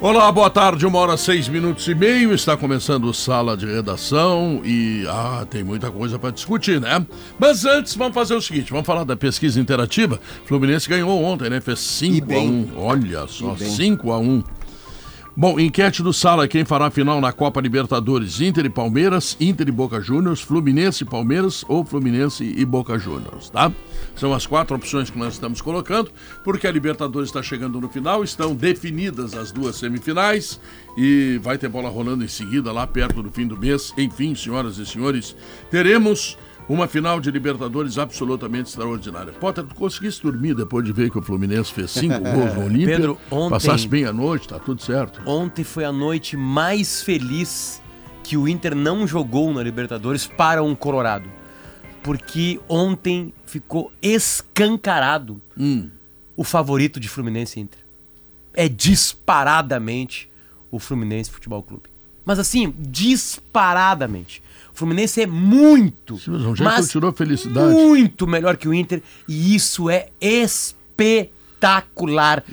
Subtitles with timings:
[0.00, 2.32] Olá, boa tarde, uma hora seis minutos e meio.
[2.32, 7.04] Está começando Sala de Redação e ah, tem muita coisa para discutir, né?
[7.36, 10.20] Mas antes, vamos fazer o seguinte: vamos falar da pesquisa interativa.
[10.44, 11.60] Fluminense ganhou ontem, né?
[11.60, 12.68] Fez 5 a 1 um.
[12.76, 14.44] Olha só, 5 a 1 um.
[15.40, 18.40] Bom, enquete do Sala, quem fará final na Copa Libertadores?
[18.40, 23.48] Inter e Palmeiras, Inter e Boca Juniors, Fluminense e Palmeiras ou Fluminense e Boca Juniors,
[23.48, 23.70] tá?
[24.16, 26.10] São as quatro opções que nós estamos colocando,
[26.42, 30.60] porque a Libertadores está chegando no final, estão definidas as duas semifinais
[30.96, 33.94] e vai ter bola rolando em seguida, lá perto do fim do mês.
[33.96, 35.36] Enfim, senhoras e senhores,
[35.70, 36.36] teremos
[36.68, 39.32] uma final de Libertadores absolutamente extraordinária.
[39.32, 42.96] Potter, tu conseguisse dormir depois de ver que o Fluminense fez cinco gols no Olímpia?
[42.96, 43.50] Pedro, ontem...
[43.50, 45.20] Passasse bem a noite, tá tudo certo.
[45.26, 47.80] Ontem foi a noite mais feliz
[48.22, 51.30] que o Inter não jogou na Libertadores para um Colorado.
[52.02, 55.88] Porque ontem ficou escancarado hum.
[56.36, 57.80] o favorito de Fluminense Inter.
[58.52, 60.30] É disparadamente
[60.70, 61.84] o Fluminense Futebol Clube.
[62.24, 64.42] Mas assim, disparadamente.
[64.78, 67.74] Fluminense é muito, Sim, mas, mas tirou felicidade.
[67.74, 71.24] muito melhor que o Inter e isso é espetacular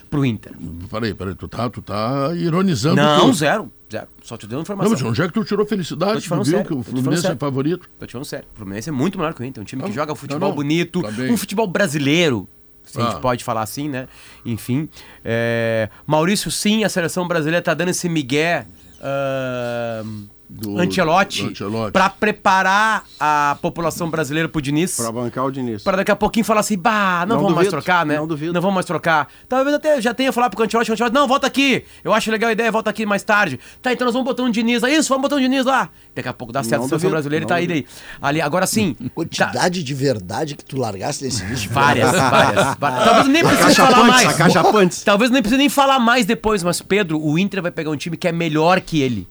[0.10, 0.54] pro Inter.
[0.90, 2.96] Peraí, peraí, tu tá, tu tá ironizando.
[2.96, 3.72] Não, zero.
[3.92, 4.08] Zero.
[4.24, 4.92] Só te deu informação.
[4.92, 6.28] Não, mas onde é que tu tirou felicidade?
[6.28, 6.66] Tu viu sério.
[6.66, 7.88] que o Fluminense é favorito?
[8.00, 8.48] Tô te falando sério.
[8.56, 9.62] O Fluminense é muito melhor que o Inter.
[9.62, 10.56] Um time que joga futebol não, não.
[10.56, 12.50] bonito, tá um futebol brasileiro.
[12.86, 13.06] Se ah.
[13.06, 14.08] a gente pode falar assim, né?
[14.44, 14.90] Enfim.
[15.24, 15.92] É...
[16.08, 18.66] Maurício, sim, a seleção brasileira tá dando esse migué.
[19.00, 21.54] Uh do Ancelotti,
[21.92, 24.96] para preparar a população brasileira pro Diniz.
[24.96, 25.84] Para bancar o Diniz.
[25.84, 28.18] Para daqui a pouquinho falar assim, bah, não, não vamos duvido, mais trocar, né?
[28.18, 28.54] Não duvido.
[28.54, 29.28] Não vamos mais trocar.
[29.50, 31.84] Talvez até já tenha falado pro Ancelotti, Ancelotti, não, volta aqui.
[32.04, 33.60] Eu acho legal a ideia, volta aqui mais tarde.
[33.82, 35.90] Tá, então nós vamos botar um Diniz aí, isso, vamos botar um Diniz lá.
[36.14, 37.86] Daqui a pouco dá certo a seleção brasileira e tá aí daí.
[38.22, 38.96] Ali, agora sim.
[39.16, 39.86] Quantidade tá...
[39.86, 41.70] de verdade que tu largaste nesse início.
[41.72, 43.04] Várias, várias, várias.
[43.04, 45.04] Talvez nem precise falar mais.
[45.04, 48.16] Talvez nem precise nem falar mais depois, mas Pedro, o Inter vai pegar um time
[48.16, 49.28] que é melhor que ele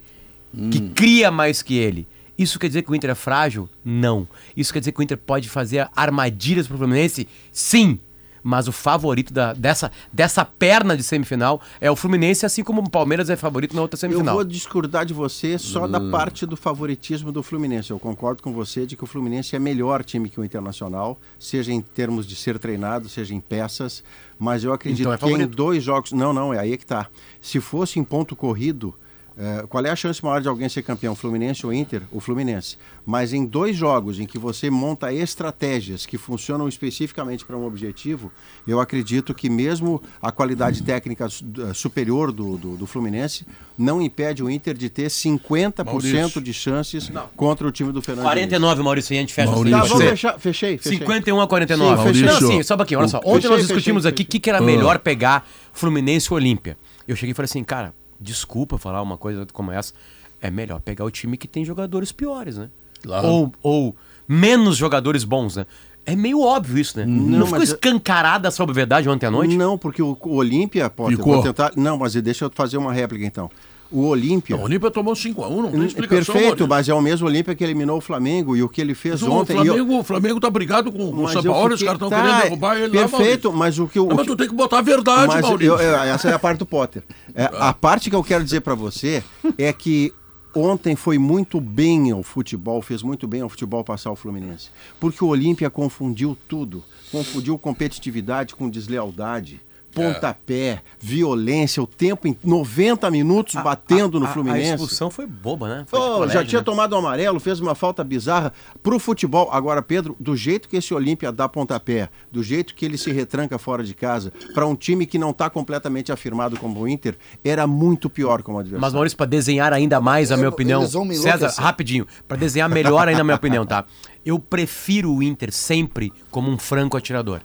[0.56, 0.70] hum.
[0.70, 2.06] que cria mais que ele.
[2.37, 3.69] Isso quer dizer que o Inter é frágil?
[3.84, 4.26] Não.
[4.56, 7.28] Isso quer dizer que o Inter pode fazer armadilhas pro Fluminense?
[7.53, 7.98] Sim.
[8.47, 12.91] Mas o favorito da, dessa, dessa perna de semifinal é o Fluminense, assim como o
[12.91, 14.34] Palmeiras é favorito na outra semifinal.
[14.34, 15.91] Eu vou discordar de você só hum.
[15.91, 17.91] da parte do favoritismo do Fluminense.
[17.91, 21.72] Eu concordo com você de que o Fluminense é melhor time que o Internacional, seja
[21.72, 24.04] em termos de ser treinado, seja em peças.
[24.38, 26.12] Mas eu acredito então é que em dois jogos.
[26.12, 27.06] Não, não, é aí que tá.
[27.41, 28.94] Se fosse em ponto corrido
[29.37, 32.03] é, qual é a chance maior de alguém ser campeão, Fluminense ou Inter?
[32.12, 32.78] O Fluminense.
[33.05, 38.31] Mas em dois jogos em que você monta estratégias que funcionam especificamente para um objetivo,
[38.67, 43.45] eu acredito que mesmo a qualidade técnica eh, superior do, do, do Fluminense
[43.77, 46.41] não impede o Inter de ter 50% Maurício.
[46.41, 47.27] de chances não.
[47.37, 49.81] contra o time do Fernando 49, Maurício, a gente fecha Maurício.
[49.81, 50.99] Tá, vamos fechar, fechei, fechei.
[50.99, 51.97] 51 a 49.
[51.97, 52.27] Sim, fechei.
[52.27, 53.19] Não, sim, só pouquinho, olha só.
[53.19, 56.77] Ontem fechei, nós discutimos fechei, aqui o que, que era melhor pegar Fluminense ou Olímpia.
[57.09, 59.93] Eu cheguei e falei assim, cara desculpa falar uma coisa como essa,
[60.41, 62.69] é melhor pegar o time que tem jogadores piores, né?
[63.03, 63.27] Claro.
[63.29, 65.67] Ou, ou menos jogadores bons, né?
[66.07, 67.07] É meio óbvio isso, né?
[67.07, 69.57] Não, não ficou escancarada essa obviedade ontem à noite?
[69.57, 71.17] Não, porque o, o Olímpia pode.
[71.17, 71.43] Ficou.
[71.43, 71.73] tentar.
[71.77, 73.51] Não, mas deixa eu fazer uma réplica então.
[73.94, 74.56] O Olímpia.
[74.56, 76.34] O Olímpia tomou 5x1, não tem explicação.
[76.34, 79.22] Perfeito, mas é o mesmo Olímpia que eliminou o Flamengo e o que ele fez
[79.22, 79.53] mas ontem.
[79.53, 79.99] O Flamengo, eu...
[80.00, 81.75] o Flamengo tá brigado com, com o São Paulo, fiquei...
[81.75, 84.06] os caras estão tá, querendo derrubar ele Perfeito, lá, mas o que o.
[84.09, 85.75] Não, mas tu tem que botar a verdade, mas Maurício.
[85.75, 87.04] Eu, essa é a parte do Potter.
[87.37, 89.22] É, a parte que eu quero dizer para você
[89.56, 90.12] é que
[90.53, 94.71] ontem foi muito bem ao futebol, fez muito bem ao futebol passar o Fluminense.
[94.99, 96.83] Porque o Olímpia confundiu tudo.
[97.12, 99.60] Confundiu competitividade com deslealdade
[99.94, 100.81] pontapé, é.
[100.99, 104.72] violência, o tempo em 90 minutos batendo a, a, no Fluminense.
[104.72, 105.84] A expulsão foi boba, né?
[105.86, 106.65] Foi oh, colégio, já tinha né?
[106.65, 108.53] tomado um amarelo, fez uma falta bizarra
[108.83, 109.48] pro futebol.
[109.53, 113.59] Agora, Pedro, do jeito que esse Olímpia dá pontapé, do jeito que ele se retranca
[113.59, 117.66] fora de casa, para um time que não está completamente afirmado como o Inter, era
[117.66, 118.80] muito pior como adversário.
[118.80, 120.84] Mas, Maurício, para desenhar ainda mais, a minha opinião.
[120.86, 123.84] César, rapidinho, para desenhar melhor ainda a minha opinião, tá?
[124.24, 127.41] Eu prefiro o Inter sempre como um franco atirador.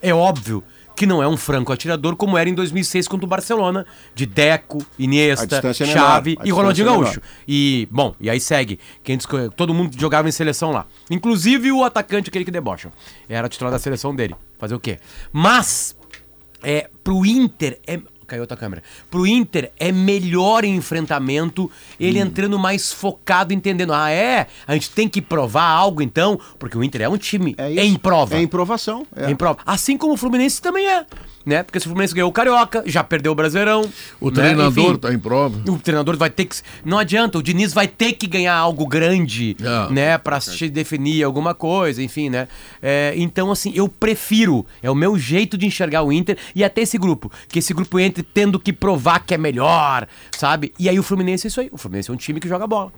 [0.00, 0.62] É óbvio
[1.00, 4.84] que não é um franco atirador como era em 2006 contra o Barcelona, de Deco,
[4.98, 7.22] Iniesta, Xavi e Ronaldinho é Gaúcho.
[7.48, 8.78] E, bom, e aí segue.
[9.02, 9.16] Quem
[9.56, 10.84] todo mundo jogava em seleção lá.
[11.10, 12.92] Inclusive o atacante, aquele que debocha.
[13.30, 14.36] Era titular da seleção dele.
[14.58, 14.98] Fazer o quê?
[15.32, 15.96] Mas,
[16.62, 17.98] é, pro Inter, é,
[18.30, 18.82] caiu outra câmera.
[19.10, 22.26] Pro Inter é melhor em enfrentamento, ele hum.
[22.26, 23.92] entrando mais focado, entendendo.
[23.92, 24.46] Ah, é?
[24.66, 27.96] A gente tem que provar algo então, porque o Inter é um time é em
[27.96, 28.36] prova.
[28.36, 29.06] É em provação.
[29.14, 29.26] É.
[29.26, 29.58] é em prova.
[29.66, 31.04] Assim como o Fluminense também é
[31.44, 31.62] né?
[31.62, 33.82] Porque se o Fluminense ganhou o Carioca, já perdeu o Brasileirão.
[34.20, 34.34] O né?
[34.34, 35.60] treinador Enfim, tá em prova.
[35.70, 36.56] O treinador vai ter que.
[36.84, 39.92] Não adianta, o Diniz vai ter que ganhar algo grande, é.
[39.92, 40.18] né?
[40.18, 42.48] Pra se definir alguma coisa, enfim, né?
[42.82, 46.82] É, então, assim, eu prefiro, é o meu jeito de enxergar o Inter e até
[46.82, 47.30] esse grupo.
[47.48, 50.06] Que esse grupo entre tendo que provar que é melhor,
[50.36, 50.72] sabe?
[50.78, 51.68] E aí o Fluminense é isso aí.
[51.72, 52.92] O Fluminense é um time que joga bola.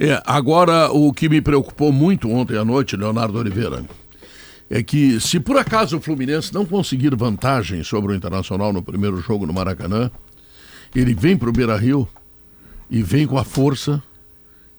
[0.00, 3.84] É, agora o que me preocupou muito ontem à noite, Leonardo Oliveira
[4.70, 9.18] é que se por acaso o Fluminense não conseguir vantagem sobre o Internacional no primeiro
[9.18, 10.10] jogo no Maracanã,
[10.94, 12.06] ele vem para o Beira Rio
[12.90, 14.02] e vem com a força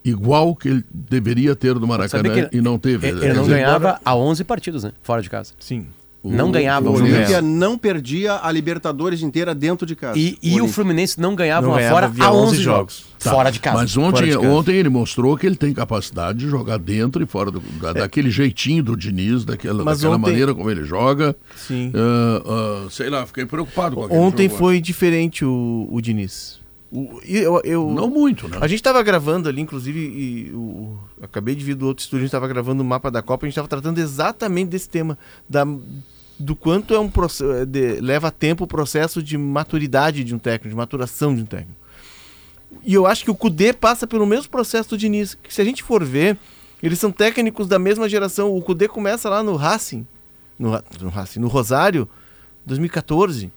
[0.03, 3.07] igual que ele deveria ter no Maracanã e não teve.
[3.07, 4.93] Ele, ele não ganhava há 11 partidos, né?
[5.01, 5.53] Fora de casa.
[5.59, 5.87] Sim.
[6.21, 10.19] Não ganhava o, o Olímpia não perdia a Libertadores inteira dentro de casa.
[10.19, 12.61] E, e o, o, Fluminense não ganhava não fora há 11 jogos.
[12.61, 13.05] jogos.
[13.19, 13.31] Tá.
[13.31, 13.77] Fora de casa.
[13.77, 17.61] Mas ontem, ontem ele mostrou que ele tem capacidade de jogar dentro e fora do,
[17.81, 17.93] da, é.
[17.93, 20.21] daquele jeitinho do Diniz, daquela, daquela ontem...
[20.21, 21.35] maneira como ele joga.
[21.55, 21.91] Sim.
[21.95, 26.59] Uh, uh, sei lá, fiquei preocupado com Ontem foi diferente o, o Diniz.
[26.91, 28.57] O, eu, eu, não muito, né?
[28.59, 32.21] A gente estava gravando ali, inclusive, e, o, acabei de vir do outro estúdio, a
[32.21, 35.67] gente estava gravando o mapa da Copa, a gente estava tratando exatamente desse tema, da,
[36.39, 37.11] do quanto é um
[37.67, 41.77] de, leva tempo o processo de maturidade de um técnico, de maturação de um técnico.
[42.83, 45.35] E eu acho que o Cudê passa pelo mesmo processo do Diniz.
[45.35, 46.37] Que se a gente for ver,
[46.81, 48.55] eles são técnicos da mesma geração.
[48.55, 50.05] O Cudê começa lá no Racing,
[50.57, 50.71] no,
[51.01, 52.07] no Racing, no Rosário,
[52.65, 53.51] 2014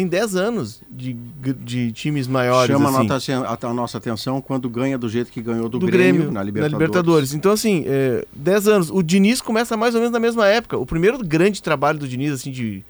[0.00, 2.74] tem 10 anos de, de times maiores.
[2.74, 3.32] Chama assim.
[3.32, 6.72] a, nossa atenção quando ganha do jeito que ganhou do, do Grêmio, Grêmio, na, Libertadores.
[6.72, 7.34] na Libertadores.
[7.34, 8.90] Então, assim, é, 10 anos.
[8.90, 10.78] O Diniz começa mais ou menos na mesma época.
[10.78, 12.82] O primeiro grande trabalho do Diniz, assim, de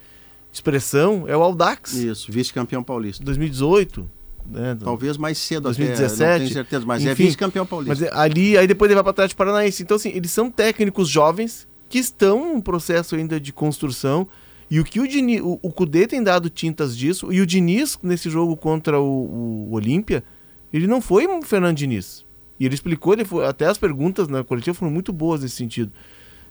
[0.53, 1.93] expressão, é o Aldax.
[1.93, 3.23] Isso, vice-campeão paulista.
[3.25, 4.07] 2018.
[4.49, 7.93] Né, Talvez mais cedo 2017, até, não tenho certeza, mas é enfim, é vice-campeão paulista.
[7.93, 9.83] Mas é, ali, aí depois ele vai para Atlético Paranaense.
[9.83, 14.27] Então, assim, eles são técnicos jovens que estão em processo ainda de construção
[14.71, 17.99] e o que o Diniz, o, o Cudê tem dado tintas disso, e o Diniz,
[18.01, 20.23] nesse jogo contra o, o Olímpia,
[20.71, 22.25] ele não foi um Fernando Diniz.
[22.57, 25.91] E ele explicou, ele foi, até as perguntas na coletiva foram muito boas nesse sentido.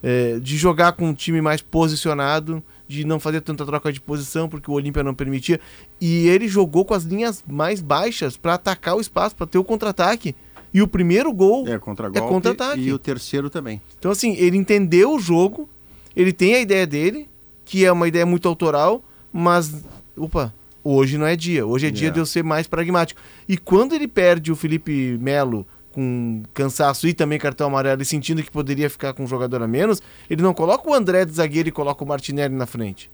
[0.02, 4.50] É, de jogar com um time mais posicionado, de não fazer tanta troca de posição,
[4.50, 5.58] porque o Olímpia não permitia.
[5.98, 9.64] E ele jogou com as linhas mais baixas para atacar o espaço, para ter o
[9.64, 10.36] contra-ataque.
[10.74, 12.18] E o primeiro gol é contra-ataque.
[12.18, 13.80] É contra e o terceiro também.
[13.98, 15.70] Então, assim, ele entendeu o jogo,
[16.14, 17.30] ele tem a ideia dele,
[17.70, 19.00] que é uma ideia muito autoral,
[19.32, 19.84] mas,
[20.16, 20.52] opa,
[20.82, 21.64] hoje não é dia.
[21.64, 22.14] Hoje é dia yeah.
[22.14, 23.20] de eu ser mais pragmático.
[23.48, 28.42] E quando ele perde o Felipe Melo com cansaço e também cartão amarelo e sentindo
[28.42, 31.68] que poderia ficar com um jogador a menos, ele não coloca o André de zagueiro
[31.68, 33.08] e coloca o Martinelli na frente.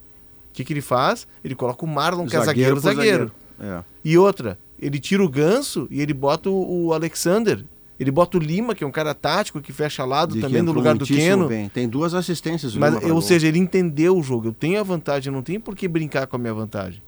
[0.49, 1.29] O que, que ele faz?
[1.45, 3.31] Ele coloca o Marlon, que é zagueiro, zagueiro.
[3.59, 3.81] zagueiro.
[3.81, 3.85] É.
[4.03, 7.63] E outra, ele tira o ganso e ele bota o, o Alexander
[7.99, 10.73] ele bota o Lima, que é um cara tático, que fecha lado De também no
[10.73, 11.49] lugar do Keno.
[11.49, 11.69] Bem.
[11.69, 12.77] Tem duas assistências.
[12.77, 14.49] Mas, ou seja, ele entendeu o jogo.
[14.49, 17.03] Eu tenho a vantagem, não tenho por que brincar com a minha vantagem.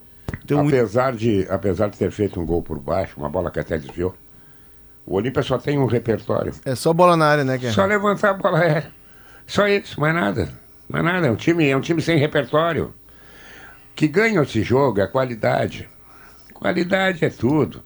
[0.44, 1.18] Então, apesar, muito...
[1.18, 4.14] de, apesar de ter feito um gol por baixo, uma bola que até desviou,
[5.04, 6.52] o Olímpia só tem um repertório.
[6.64, 7.74] É só bola na área, né, Guerra?
[7.74, 8.90] Só levantar a bola, é.
[9.46, 10.50] Só isso, mais nada.
[10.88, 11.26] Mais nada.
[11.26, 12.92] É um time, é um time sem repertório.
[13.94, 15.88] Que ganha esse jogo é qualidade.
[16.54, 17.82] Qualidade é tudo.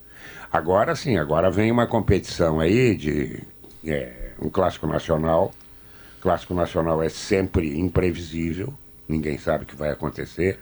[0.52, 3.42] Agora sim, agora vem uma competição aí de
[3.86, 5.50] é, um clássico nacional.
[6.20, 8.72] Clássico nacional é sempre imprevisível,
[9.08, 10.58] ninguém sabe o que vai acontecer.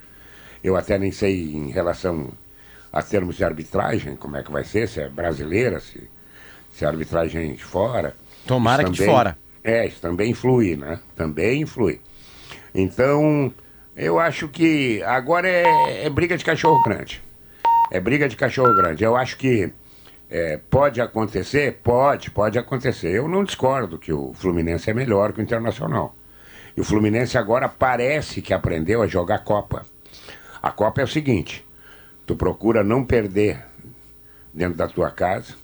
[0.63, 2.29] Eu até nem sei em relação
[2.93, 6.09] a termos de arbitragem, como é que vai ser, se é brasileira, se,
[6.73, 8.15] se é arbitragem de fora.
[8.47, 9.37] Tomara que de fora.
[9.63, 11.01] É, isso também influi, né?
[11.17, 12.01] Também influi.
[12.73, 13.53] Então,
[13.97, 17.21] eu acho que agora é, é briga de cachorro grande.
[17.91, 19.03] É briga de cachorro grande.
[19.03, 19.73] Eu acho que
[20.31, 21.81] é, pode acontecer?
[21.83, 23.11] Pode, pode acontecer.
[23.11, 26.15] Eu não discordo que o Fluminense é melhor que o Internacional.
[26.77, 29.85] E o Fluminense agora parece que aprendeu a jogar Copa.
[30.63, 31.67] A Copa é o seguinte:
[32.25, 33.65] tu procura não perder
[34.55, 35.55] dentro da tua casa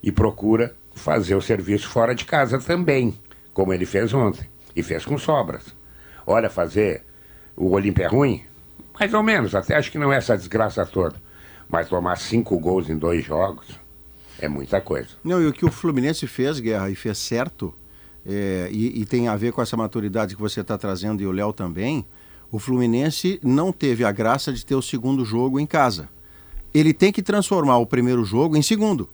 [0.00, 3.18] e procura fazer o serviço fora de casa também,
[3.52, 4.48] como ele fez ontem.
[4.74, 5.74] E fez com sobras.
[6.24, 7.04] Olha, fazer
[7.56, 8.44] o Olímpia é ruim?
[8.98, 11.16] Mais ou menos, até acho que não é essa desgraça toda.
[11.68, 13.81] Mas tomar cinco gols em dois jogos,
[14.42, 15.10] é muita coisa.
[15.22, 17.72] Não, e o que o Fluminense fez, Guerra, e fez certo,
[18.26, 21.32] é, e, e, tem a ver com essa maturidade que você está trazendo e o
[21.32, 22.04] Léo também,
[22.50, 26.08] o Fluminense não teve a graça de ter o segundo jogo em casa.
[26.74, 29.08] Ele tem que transformar o primeiro jogo em segundo.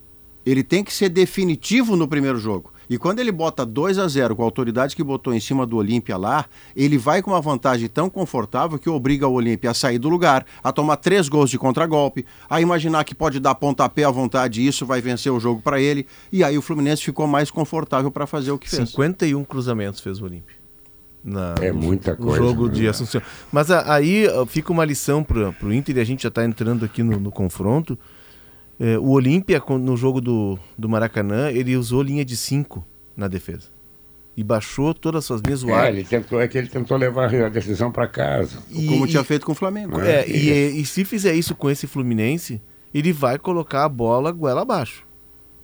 [0.47, 2.73] Ele tem que ser definitivo no primeiro jogo.
[2.89, 5.77] E quando ele bota 2 a 0 com a autoridade que botou em cima do
[5.77, 9.99] Olímpia lá, ele vai com uma vantagem tão confortável que obriga o Olímpia a sair
[9.99, 14.11] do lugar, a tomar três gols de contragolpe, a imaginar que pode dar pontapé à
[14.11, 16.07] vontade e isso vai vencer o jogo para ele.
[16.33, 18.89] E aí o Fluminense ficou mais confortável para fazer o que fez.
[18.91, 20.57] 51 cruzamentos fez o Olímpia.
[21.23, 22.39] Na, é muita no coisa.
[22.39, 22.75] jogo né?
[22.75, 23.21] de Assunção.
[23.53, 26.85] Mas a, aí fica uma lição para o Inter e a gente já está entrando
[26.85, 27.99] aqui no, no confronto.
[28.81, 32.85] É, o Olímpia, no jogo do, do Maracanã, ele usou linha de 5
[33.17, 33.67] na defesa.
[34.37, 35.89] E baixou todas as suas linhas É, ar.
[35.93, 38.59] ele tentou, é que ele tentou levar a decisão para casa.
[38.71, 40.01] E- Como e- tinha feito com o Flamengo.
[40.01, 42.63] É, e, e se fizer isso com esse Fluminense,
[42.95, 45.05] ele vai colocar a bola goela abaixo.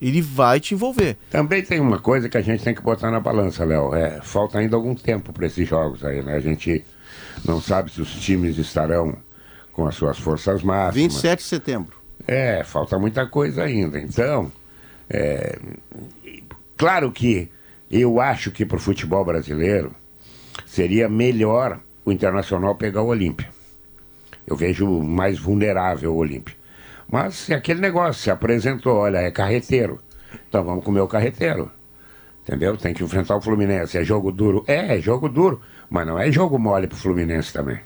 [0.03, 1.17] Ele vai te envolver.
[1.31, 3.95] Também tem uma coisa que a gente tem que botar na balança, Léo.
[3.95, 6.35] É, falta ainda algum tempo para esses jogos aí, né?
[6.35, 6.85] A gente
[7.45, 9.17] não sabe se os times estarão
[9.73, 10.95] com as suas forças máximas.
[11.13, 11.97] 27 de setembro.
[12.27, 13.99] É, falta muita coisa ainda.
[13.99, 14.51] Então,
[15.09, 15.59] é,
[16.77, 17.51] claro que
[17.91, 19.95] eu acho que para o futebol brasileiro
[20.67, 23.49] seria melhor o Internacional pegar o Olímpia.
[24.47, 26.55] Eu vejo mais vulnerável o Olímpia.
[27.11, 30.01] Mas é aquele negócio, se apresentou, olha, é carreteiro.
[30.49, 31.71] Então vamos comer o carreteiro.
[32.43, 32.77] Entendeu?
[32.77, 33.97] Tem que enfrentar o Fluminense.
[33.97, 34.65] É jogo duro?
[34.67, 35.61] É, é jogo duro.
[35.89, 37.79] Mas não é jogo mole pro Fluminense também.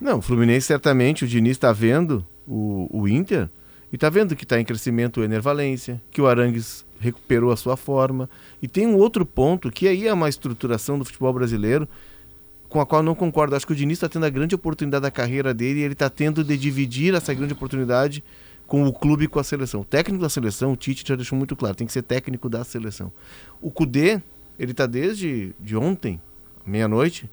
[0.00, 3.50] Não, o Fluminense certamente, o Diniz está vendo o, o Inter
[3.92, 7.56] e está vendo que está em crescimento o Ener Valência, que o Arangues recuperou a
[7.56, 8.30] sua forma.
[8.62, 11.88] E tem um outro ponto que aí é uma estruturação do futebol brasileiro
[12.68, 13.56] com a qual não concordo.
[13.56, 16.08] Acho que o Diniz está tendo a grande oportunidade da carreira dele e ele está
[16.08, 18.22] tendo de dividir essa grande oportunidade
[18.64, 19.80] com o clube e com a seleção.
[19.80, 22.62] O técnico da seleção, o Tite já deixou muito claro, tem que ser técnico da
[22.62, 23.10] seleção.
[23.60, 24.22] O Cudê,
[24.56, 26.20] ele está desde de ontem,
[26.64, 27.28] meia-noite,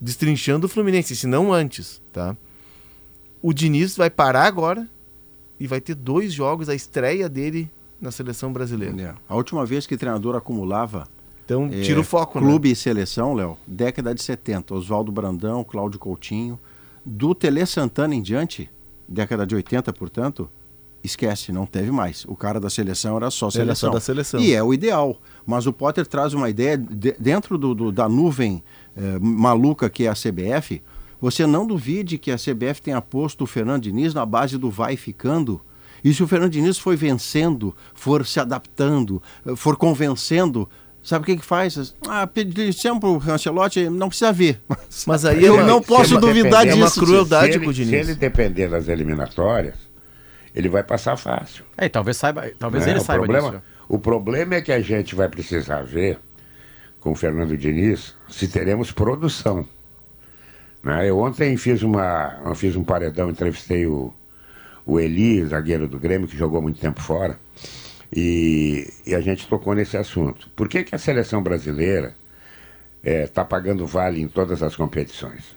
[0.00, 2.36] destrinchando o Fluminense, se não antes, tá?
[3.40, 4.88] O Diniz vai parar agora
[5.62, 9.00] e vai ter dois jogos, a estreia dele na seleção brasileira.
[9.00, 9.14] É.
[9.28, 11.06] A última vez que treinador acumulava
[11.44, 12.46] Então, é, tira o foco, né?
[12.46, 16.58] clube e seleção, Léo, década de 70, Oswaldo Brandão, Cláudio Coutinho,
[17.04, 18.68] do Tele Santana em diante,
[19.08, 20.48] década de 80, portanto,
[21.04, 22.24] esquece, não teve mais.
[22.26, 23.88] O cara da seleção era só Era seleção.
[23.90, 24.40] só da seleção.
[24.40, 25.16] E é o ideal.
[25.44, 28.62] Mas o Potter traz uma ideia de- dentro do, do- da nuvem
[28.96, 30.80] eh, maluca que é a CBF.
[31.22, 34.96] Você não duvide que a CBF tenha posto o Fernando Diniz na base do vai
[34.96, 35.60] ficando.
[36.04, 40.68] E se o Fernando Diniz for vencendo, for se adaptando, eh, for convencendo,
[41.00, 41.94] sabe o que que faz?
[42.08, 44.60] Ah, para o Ancelotti, não precisa ver.
[45.06, 47.00] Mas aí eu é uma- não posso duvidar depender- é uma disso.
[47.00, 47.88] crueldade se com o ele, Diniz.
[47.90, 49.76] Se ele depender das eliminatórias,
[50.52, 51.64] ele vai passar fácil.
[51.78, 52.90] É, e talvez saiba, talvez né?
[52.92, 53.62] ele o saiba problema, disso.
[53.88, 56.18] O problema é que a gente vai precisar ver
[56.98, 59.64] com o Fernando Diniz se teremos produção.
[60.82, 61.08] Né?
[61.08, 64.12] Eu ontem fiz, uma, eu fiz um paredão, entrevistei o,
[64.84, 67.38] o Eli, zagueiro do Grêmio, que jogou muito tempo fora,
[68.14, 70.50] e, e a gente tocou nesse assunto.
[70.56, 72.14] Por que, que a seleção brasileira
[73.02, 75.56] está pagando vale em todas as competições?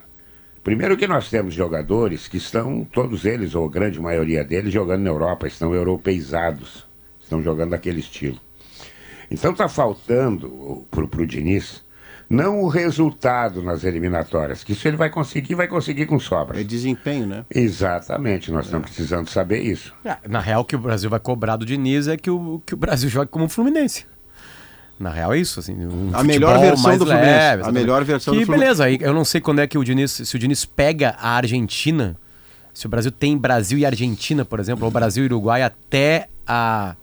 [0.64, 5.04] Primeiro que nós temos jogadores que estão, todos eles, ou a grande maioria deles, jogando
[5.04, 6.88] na Europa, estão europeizados,
[7.22, 8.40] estão jogando daquele estilo.
[9.30, 11.85] Então está faltando para o Diniz
[12.30, 16.60] não o resultado nas eliminatórias, que isso ele vai conseguir, vai conseguir com sobra.
[16.60, 17.46] É desempenho, né?
[17.54, 19.94] Exatamente, nós estamos precisando saber isso.
[20.04, 22.74] É, Na real, o que o Brasil vai cobrar do Diniz é que o, que
[22.74, 24.06] o Brasil jogue como o Fluminense.
[25.00, 25.74] Na real é isso, assim.
[25.74, 27.30] Um A melhor versão mais do Fluminense.
[27.34, 27.74] A exatamente.
[27.74, 28.78] melhor versão que, do Fluminense.
[28.78, 31.32] beleza, aí eu não sei quando é que o Diniz, se o Diniz pega a
[31.32, 32.16] Argentina,
[32.74, 36.96] se o Brasil tem Brasil e Argentina, por exemplo, ou Brasil e Uruguai até a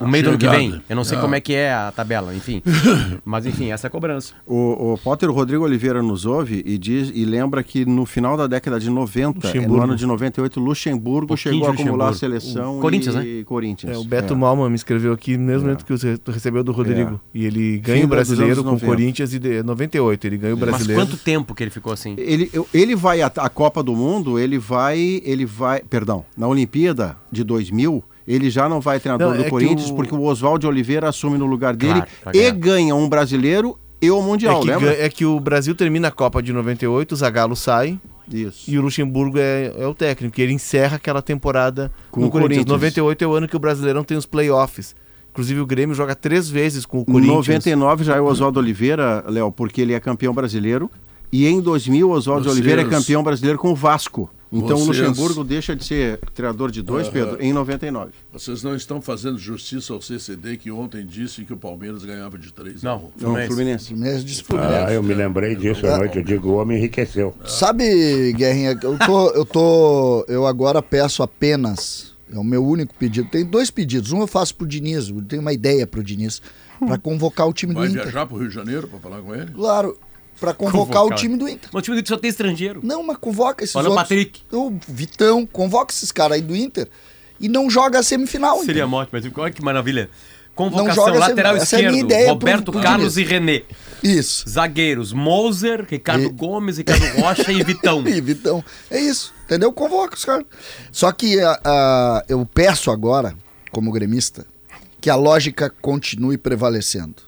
[0.00, 0.80] o meio do ano que vem.
[0.88, 1.20] Eu não sei Ah.
[1.20, 2.62] como é que é a tabela, enfim.
[3.24, 4.34] Mas enfim, essa é a cobrança.
[4.46, 8.46] O, o Potter Rodrigo Oliveira nos ouve e diz e lembra que no final da
[8.46, 9.82] década de 90, no Luxemburgo.
[9.84, 13.94] ano de 98, Luxemburgo pouquinho chegou a acumular a seleção O Corinthians, e Corinthians.
[13.96, 17.20] É, o Beto Malman me escreveu aqui no mesmo momento que você recebeu do Rodrigo.
[17.34, 18.86] E ele ganha Fim o brasileiro com o 90.
[18.86, 20.26] Corinthians e de 98.
[20.26, 21.02] Ele ganha o Mas brasileiro.
[21.02, 22.14] quanto tempo que ele ficou assim?
[22.18, 26.46] Ele, eu- ele vai à à Copa do Mundo, ele vai, ele vai, perdão, na
[26.48, 28.02] Olimpíada de 2000,
[28.34, 31.08] ele já não vai treinador Não, é do que Corinthians o- porque o Oswaldo Oliveira
[31.08, 34.66] assume no lugar dele Claro, pra e ganha um brasileiro e o mundial, é, que,
[34.66, 35.04] lembra?
[35.04, 37.98] é que o Brasil termina a Copa de 98, o Zagallo sai
[38.32, 38.70] Isso.
[38.70, 40.40] e o Luxemburgo é, é o técnico.
[40.40, 42.64] E ele encerra aquela temporada Com no o Corinthians.
[42.64, 42.96] Corinthians.
[42.96, 44.94] 98 é o ano que o Brasileirão tem os playoffs.
[45.32, 47.36] Inclusive o Grêmio joga três vezes com o Em Corinthians.
[47.36, 50.90] 99 já é o Oswaldo Oliveira, Léo, porque ele é campeão brasileiro.
[51.32, 54.28] E em 2000 o Oswaldo Oliveira é campeão brasileiro com o Vasco.
[54.52, 58.10] Então o Vocês- Luxemburgo deixa de ser treinador de dois, Pedro, em 99.
[58.32, 62.52] Vocês não estão fazendo justiça ao CCD que ontem disse que o Palmeiras ganhava de
[62.52, 63.00] 3 Não.
[63.00, 63.46] Não, Fluminense.
[63.48, 63.86] Fluminense.
[63.88, 64.92] Fluminense disse Ah, Fluminense.
[64.94, 67.32] eu me lembrei disso à noite, eu digo, o homem enriqueceu.
[67.46, 70.24] Sabe, Guerrinha, eu tô, eu tô.
[70.26, 73.28] Eu agora peço apenas É o meu único pedido.
[73.28, 74.12] Tem dois pedidos.
[74.12, 76.40] Um eu faço pro Diniz, eu tenho uma ideia pro Diniz,
[76.78, 78.02] para convocar o time Vai do Inter.
[78.04, 79.50] viajar pro Rio de Janeiro pra falar com ele?
[79.50, 79.98] Claro,
[80.40, 81.68] para convocar, o time do Inter.
[81.72, 82.80] Mas o time do Inter só tem estrangeiro.
[82.82, 84.08] Não, mas convoca esses Olha o outros.
[84.08, 84.42] Patrick.
[84.50, 86.88] O Vitão, convoca esses caras aí do Inter
[87.38, 88.62] e não joga a semifinal.
[88.64, 90.08] Seria ótimo, mas olha que maravilha.
[90.54, 93.62] Convocação, lateral é esquerdo, pro- Roberto pro Carlos e René.
[94.02, 94.46] Isso.
[94.48, 98.06] Zagueiros, Moser, Ricardo E- Gomes, Ricardo Rocha e Vitão.
[98.06, 98.62] Ih, Vitão.
[98.90, 99.72] É isso, entendeu?
[99.72, 100.44] Convoca os caras.
[100.92, 103.34] Só que a- a- eu peço agora,
[103.70, 104.44] como gremista,
[105.00, 107.22] que a lógica continue prevalecendo.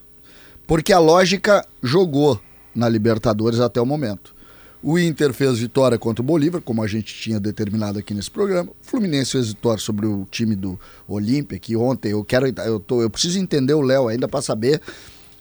[0.66, 2.38] Porque a lógica jogou
[2.74, 4.34] na Libertadores até o momento.
[4.82, 8.70] O Inter fez vitória contra o Bolívar, como a gente tinha determinado aqui nesse programa.
[8.70, 12.48] O Fluminense fez vitória sobre o time do Olímpia, que ontem eu quero.
[12.48, 14.80] Eu, tô, eu preciso entender o Léo ainda para saber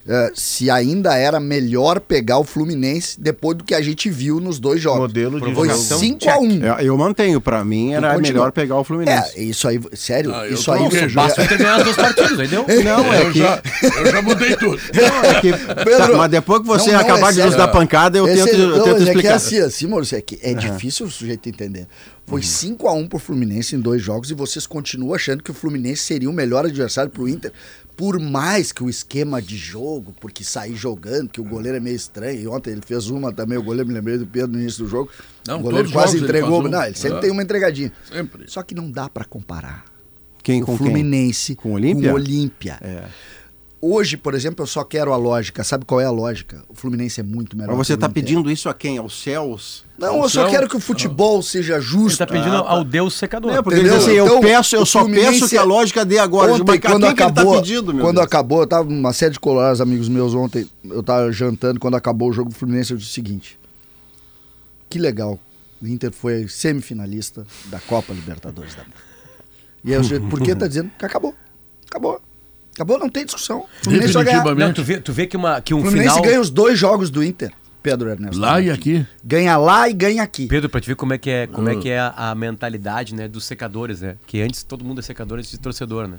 [0.06, 4.58] eh, se ainda era melhor pegar o Fluminense depois do que a gente viu nos
[4.58, 5.00] dois jogos.
[5.00, 5.80] Modelo de Foi jogo.
[5.80, 6.62] 5x1.
[6.80, 9.38] Eu, eu mantenho, pra mim era melhor pegar o Fluminense.
[9.38, 10.80] É, isso aí, sério, Ah, eu isso aí.
[10.80, 12.66] com isso- o Basta o Inter ganhar as duas partidas, entendeu?
[12.84, 13.62] Não, é eu, que, já,
[13.98, 14.78] eu já mudei tudo.
[14.92, 18.18] é que- tá, mas depois que você Não, não, acabar é de nos dar pancada,
[18.18, 19.34] eu Esse- tento, eu não, tento mas é que é explicar.
[19.36, 21.86] assim, assim, Maurício, é que é difícil o sujeito entender.
[22.26, 26.30] Foi 5x1 pro Fluminense em dois jogos e vocês continuam achando que o Fluminense seria
[26.30, 27.52] o melhor adversário pro Inter.
[27.96, 31.94] Por mais que o esquema de jogo, porque sair jogando, que o goleiro é meio
[31.96, 32.40] estranho.
[32.40, 34.90] E ontem ele fez uma também, o goleiro me lembrei do Pedro no início do
[34.90, 35.10] jogo.
[35.46, 36.50] Não, o goleiro quase ele entregou.
[36.50, 36.68] faz uma.
[36.78, 37.20] Não, ele sempre É.
[37.20, 37.92] tem uma entregadinha.
[38.10, 38.44] Sempre.
[38.48, 39.84] Só que não dá pra comparar
[40.42, 40.86] Quem o com quem?
[40.86, 42.08] Fluminense Com o Olímpia?
[42.08, 42.78] Com o Olímpia.
[42.80, 43.04] É.
[43.84, 45.64] Hoje, por exemplo, eu só quero a lógica.
[45.64, 46.62] Sabe qual é a lógica?
[46.68, 47.76] O Fluminense é muito melhor.
[47.76, 48.14] Mas você tá Inter.
[48.22, 48.96] pedindo isso a quem?
[48.96, 49.84] Aos céus?
[49.98, 52.10] Não, eu só Então- quero que o futebol seja justo.
[52.10, 53.52] Ele tá pedindo Ah, ao Deus secador.
[53.52, 53.98] É, porque Entendeu?
[53.98, 56.52] assim, eu Então, peço, eu só Fluminense peço que a é- lógica dê agora.
[56.52, 58.26] Ontem, Mas quando ele acabou, tá pedindo, meu quando Deus?
[58.26, 62.30] acabou, eu tava uma série de colorados amigos meus ontem, eu tava jantando, quando acabou
[62.30, 63.58] o jogo do Fluminense, eu disse o seguinte:
[64.88, 65.40] que legal,
[65.82, 68.84] o Inter foi semifinalista da Copa Libertadores da
[69.84, 71.34] E aí, eu disse, por que tá dizendo que acabou?
[71.90, 72.20] Acabou.
[72.74, 73.60] Acabou, não tem discussão.
[73.60, 74.54] O Fluminense vai ganhar.
[74.54, 76.24] Não, tu vê, tu vê que, uma, que O um Fluminense final...
[76.24, 77.52] ganha os dois jogos do Inter,
[77.82, 78.40] Pedro Ernesto.
[78.40, 79.06] Lá e aqui.
[79.22, 80.46] Ganha lá e ganha aqui.
[80.46, 83.14] Pedro, pra te ver como é que é, como é, que é a, a mentalidade
[83.14, 84.16] né, dos secadores, né?
[84.26, 86.18] Que antes todo mundo é secador antes de torcedor, né?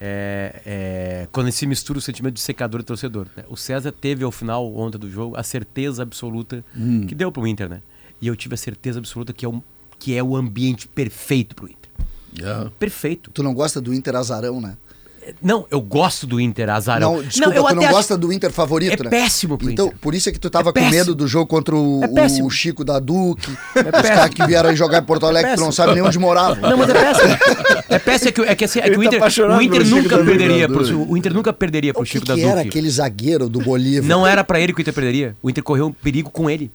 [0.00, 3.26] É, é, quando se mistura o sentimento de secador e torcedor.
[3.36, 3.44] né?
[3.48, 6.64] O César teve ao final ontem do jogo a certeza absoluta
[7.06, 7.82] que deu pro Inter, né?
[8.20, 9.60] E eu tive a certeza absoluta que é, um,
[9.98, 11.90] que é o ambiente perfeito pro Inter.
[12.40, 12.70] É.
[12.78, 13.30] Perfeito.
[13.30, 14.76] Tu não gosta do Inter azarão, né?
[15.40, 17.16] Não, eu gosto do Inter, azarão.
[17.16, 19.10] Não, desculpa, eu tu não até gosta do Inter favorito, É né?
[19.10, 19.98] péssimo pro Então, Inter.
[20.00, 22.50] por isso é que tu tava É com medo do jogo contra o, É o
[22.50, 23.92] Chico da Duque, os péssimo.
[24.02, 26.56] caras que vieram aí jogar em Porto Alegre, que tu não sabe nem onde morava.
[26.68, 27.36] Não, mas é péssimo.
[27.88, 29.62] É péssimo, é que, é que, assim, é que Ele o tá Inter, apaixonado o
[29.62, 32.46] Inter nunca perderia pro, o Inter nunca perderia pro o que, Chico que da Duque.
[32.48, 34.08] era aquele zagueiro do Bolívar?
[34.08, 35.36] Não era pra ele que o Inter perderia.
[35.42, 36.70] O Inter correu um perigo com ele.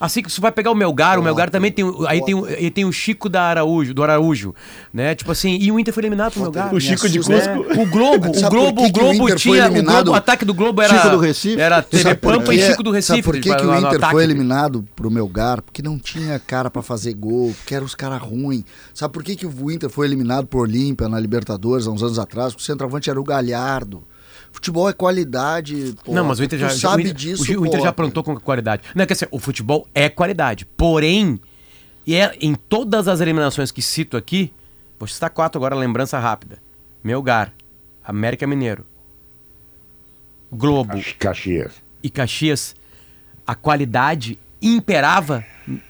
[0.00, 2.44] Assim que você vai pegar o Melgar, o Melgar também tem, o- aí tem, o-
[2.46, 4.54] aí tem o Chico da Araújo, do Araújo,
[4.92, 5.14] né?
[5.14, 6.74] Tipo assim, e o Inter foi eliminado pro Melgar.
[6.74, 7.72] O Chico de assusta, Cusco.
[7.72, 9.82] É, o Globo, o Globo, o Globo tinha, o?
[9.84, 11.60] Globo, o ataque do Globo era Chico do Recife?
[11.60, 12.60] Era TV Pampa e?
[12.62, 13.08] Chico do Recife.
[13.08, 15.60] Sabe por que, que o Inter foi eliminado pro Melgar?
[15.60, 18.64] Porque não tinha cara pra fazer gol, porque eram os caras ruins.
[18.94, 22.18] Sabe por que, que o Inter foi eliminado pro Olímpia na Libertadores há uns anos
[22.18, 22.52] atrás?
[22.52, 24.02] Porque o centroavante era o Galhardo.
[24.54, 25.94] Futebol é qualidade.
[26.04, 26.12] pô.
[26.14, 27.42] Não, mas o Inter já, sabe o Inter, disso.
[27.58, 27.84] o, o Inter pô.
[27.84, 28.84] já aprontou com qualidade.
[28.94, 30.64] Não, quer dizer, o futebol é qualidade.
[30.64, 31.38] Porém,
[32.06, 34.52] e é, em todas as eliminações que cito aqui,
[34.98, 36.58] vou citar quatro agora, lembrança rápida.
[37.02, 37.52] Melgar,
[38.02, 38.86] América Mineiro,
[40.52, 41.72] Globo Caxi- Caxias.
[42.02, 42.76] e Caxias,
[43.46, 45.44] a qualidade imperava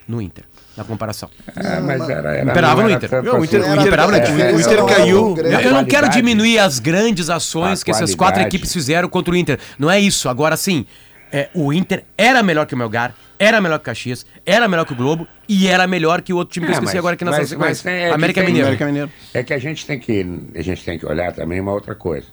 [0.08, 0.44] no Inter,
[0.76, 1.28] na comparação.
[1.56, 3.10] Ah, mas era, era, Imperava no Inter.
[3.22, 3.70] Não, o Inter- assim.
[3.70, 4.30] o Inter- Imperava no Inter.
[4.34, 5.24] o Essa Inter é caiu.
[5.30, 5.58] o Grêmio.
[5.58, 9.32] Eu, eu não quero diminuir as grandes ações A que essas quatro equipes fizeram contra
[9.32, 9.58] o Inter.
[9.78, 10.28] Não é isso.
[10.28, 10.84] Agora sim,
[11.32, 14.84] é, o Inter era melhor que o Melgar, era melhor que o Caxias, era melhor
[14.86, 16.98] que o Globo e era melhor que o outro time que eu É, esqueci mas-
[16.98, 18.66] agora aqui nessa mas- mas é que América tem- Mineiro.
[18.68, 19.10] América Mineiro.
[19.32, 22.26] É que a gente tem que a gente tem que olhar também uma outra coisa.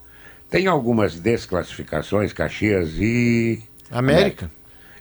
[0.50, 4.52] Tem algumas desclassificações, Caxias e América.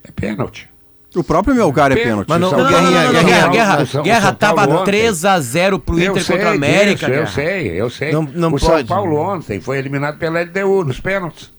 [0.03, 0.70] É pênalti.
[1.15, 2.29] O próprio Melgar é Pênalti.
[2.29, 3.25] Mas não- Não, não, não, não, Guerrinha, não, não.
[3.25, 4.93] Guerra, Guerra, Guerra tava ontem.
[4.93, 7.07] 3x0 pro Eu Inter sei contra a América.
[7.07, 8.13] disso, eu sei, eu sei.
[8.13, 8.87] Não- não o São pode.
[8.89, 11.51] Paulo ontem foi eliminado pela LDU nos pênaltis.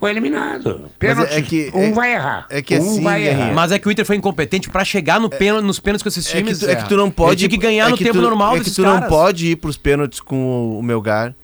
[0.00, 0.90] Foi eliminado.
[0.98, 1.32] Pênalti.
[1.32, 2.46] é que- um é- vai errar.
[2.50, 3.52] é que um assim, vai errar.
[3.54, 6.26] Mas é que o Inter foi incompetente pra chegar no pênalti, nos pênaltis com esses
[6.26, 6.58] É que, times.
[6.58, 7.30] tu, é que tu não pode.
[7.32, 9.08] Ele tinha que ganhar é no tempo tu- normal É que desses tu não caras.
[9.08, 11.34] pode ir pros pênaltis com o Melgar.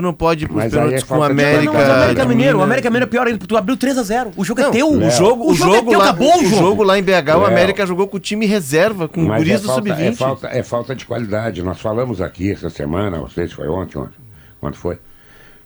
[0.00, 1.64] Tu não pode ir pros Mas aí pênaltis é com o falta de América.
[1.64, 2.64] Não, mas o América de Mineiro, o Minas.
[2.66, 4.32] América Mineiro é pior ainda, tu abriu 3x0.
[4.36, 4.88] O jogo é Não, teu.
[4.90, 6.82] o jogo, o O jogo é teu, lá, acabou o o jogo.
[6.82, 7.44] lá em BH, o Léo.
[7.46, 10.16] América jogou com o time reserva, com Mas guris é do falta, é, sub-20.
[10.16, 11.62] falta, é falta de qualidade.
[11.62, 14.14] Nós falamos aqui essa semana, não sei se foi ontem, ontem
[14.58, 14.98] quando foi,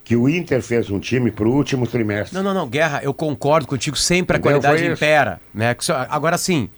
[0.03, 2.37] que o Inter fez um time pro último trimestre.
[2.37, 4.61] Não, não, não, Guerra, eu concordo contigo, sempre a Entendeu?
[4.61, 5.05] qualidade Foi isso.
[5.05, 5.75] impera, né?
[5.75, 6.69] Que só- Agora sim,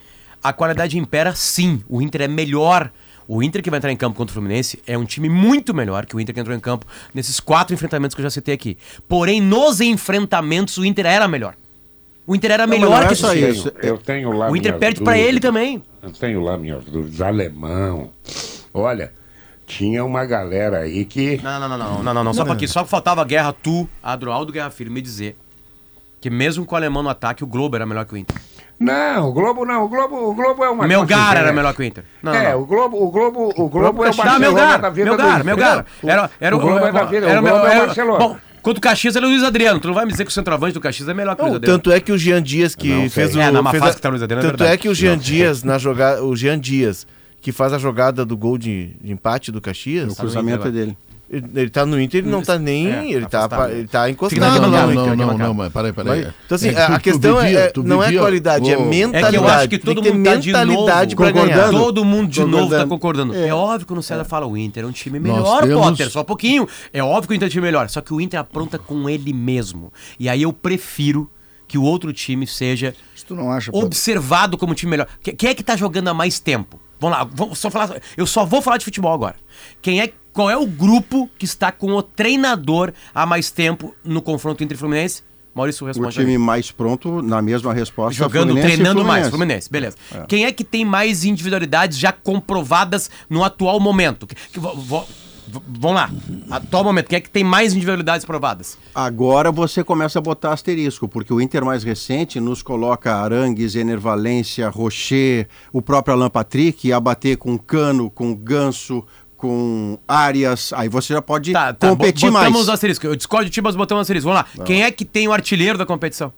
[0.43, 2.91] a qualidade impera sim, o Inter é melhor,
[3.27, 6.05] O Inter que vai entrar em campo contra o Fluminense é um time muito melhor
[6.05, 8.77] que o Inter que entrou em campo nesses quatro enfrentamentos que eu já citei aqui.
[9.07, 11.55] Porém, nos enfrentamentos, o Inter era melhor.
[12.25, 13.49] O Inter era melhor não que é só time.
[13.49, 13.71] isso.
[13.81, 15.29] Eu tenho lá O Inter perde pra dúvidas.
[15.29, 15.83] ele também.
[16.01, 17.21] Eu tenho lá minhas dúvidas.
[17.21, 18.11] Alemão.
[18.73, 19.11] Olha,
[19.65, 21.39] tinha uma galera aí que.
[21.43, 22.33] Não, não, não, não, não, não, não.
[22.33, 25.37] Só pra aqui, só faltava a guerra, tu, Adroaldo Guerra Filho, me dizer
[26.19, 28.35] que mesmo com o alemão no ataque, o Globo era melhor que o Inter.
[28.79, 29.85] Não, o Globo não.
[29.85, 30.87] O Globo, o Globo é uma.
[30.87, 32.03] Melgar era melhor que o Inter.
[32.21, 32.61] Não, é, não.
[32.61, 35.45] o Globo, o Globo, o Globo é o Tá, Barcelona Melgar, da vida Melgar, do
[35.45, 35.85] Melgar.
[36.03, 38.19] Era, era o Globo é da vida, era o Globo é o Barcelona.
[38.19, 39.79] Bom, quanto o Caxias era o Luiz Adriano.
[39.79, 41.53] Tu não vai me dizer que o centroavante do Caxias é melhor que o Luiz
[41.53, 41.79] Não, Adriano.
[41.79, 43.39] tanto é que o Jean Dias que Não fez o.
[43.41, 44.73] É, na fez fase a- que tá o Luiz Adriano, é Tanto verdade.
[44.73, 46.23] é que o Jean Dias, na jogada.
[46.23, 47.07] O Jean Dias,
[47.41, 50.13] que faz a jogada do gol de, de empate do Caxias.
[50.13, 50.97] O cruzamento é dele.
[51.29, 52.87] Ele, tá no Inter, ele não tá nem.
[52.89, 53.59] É, ele, tá, afastado.
[53.59, 55.17] pa- ele tá Não, encostado não, não, no não, Inter.
[55.27, 56.19] não, não, mas peraí, peraí.
[56.45, 59.25] Então, assim, É, a, tu- a tu questão vivia- é, não é qualidade, é mentalidade.
[59.25, 61.77] É que eu acho que todo mundo tá de novo concordando.
[61.79, 63.33] Todo mundo de novo tá Concordando.
[63.33, 63.35] concordando.
[63.35, 63.53] É.
[63.53, 66.23] óbvio que o César fala o Inter é um time melhor, temos- Potter, só um
[66.23, 66.65] pouquinho.
[66.93, 69.09] É óbvio que o Inter é um time melhor, só que o Inter apronta com
[69.09, 69.91] ele mesmo.
[70.17, 71.29] E aí eu prefiro
[71.67, 72.95] que o outro time seja
[73.29, 75.07] não acha, pô, observado como time melhor.
[75.21, 76.79] Que- Quem é que tá jogando há mais tempo?
[76.99, 79.35] Vamos lá, vamos só falar, eu só vou falar de futebol agora.
[79.81, 84.21] Quem é, qual é o grupo que está com o treinador há mais tempo no
[84.21, 85.23] confronto entre Fluminense?
[85.51, 86.11] Maurício O responde.
[86.13, 88.13] time mais pronto, na mesma resposta.
[88.13, 89.67] Jogando, Fluminense treinando mais, Fluminense.
[89.67, 90.25] Fluminense, beleza.
[90.27, 94.27] Quem é que tem mais individualidades já comprovadas no atual momento?
[94.27, 95.07] Que- que vo- vo-
[95.47, 96.11] v- vamos lá,
[96.51, 98.77] atual momento, quem é que tem mais individualidades provadas?
[98.93, 104.69] Agora você começa a botar asterisco, porque o Inter mais recente nos coloca Arangues, Enervalência,
[104.69, 109.03] Rocher, o próprio Alan Patrick, a bater com Cano, com Ganso,
[109.37, 110.73] com Arias.
[110.73, 112.67] Aí você já pode Tá, tá, competir bo- botamos mais.
[112.67, 113.05] o asterisco.
[113.07, 114.29] Eu discordo de ti, mas botamos asterisco.
[114.29, 114.65] Vamos lá.
[114.65, 116.33] Quem é que tem o artilheiro da competição?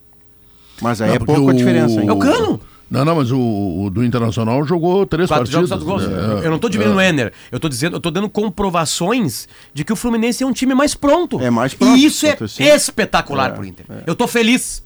[0.82, 2.00] Mas aí Não, é pouco a o- diferença.
[2.02, 2.60] É o Cano.
[2.92, 5.70] Não, não, mas o, o do Internacional jogou três Quatro partidas.
[5.70, 6.42] jogos, quatro gols.
[6.44, 7.32] É, eu não tô diminuindo o Enner.
[7.52, 10.96] Eu tô dizendo, eu tô dando comprovações de que o Fluminense é um time mais
[10.96, 11.40] pronto.
[11.40, 12.36] É mais pronto, E isso é
[12.76, 13.86] espetacular É, pro Inter.
[14.08, 14.84] Eu tô feliz.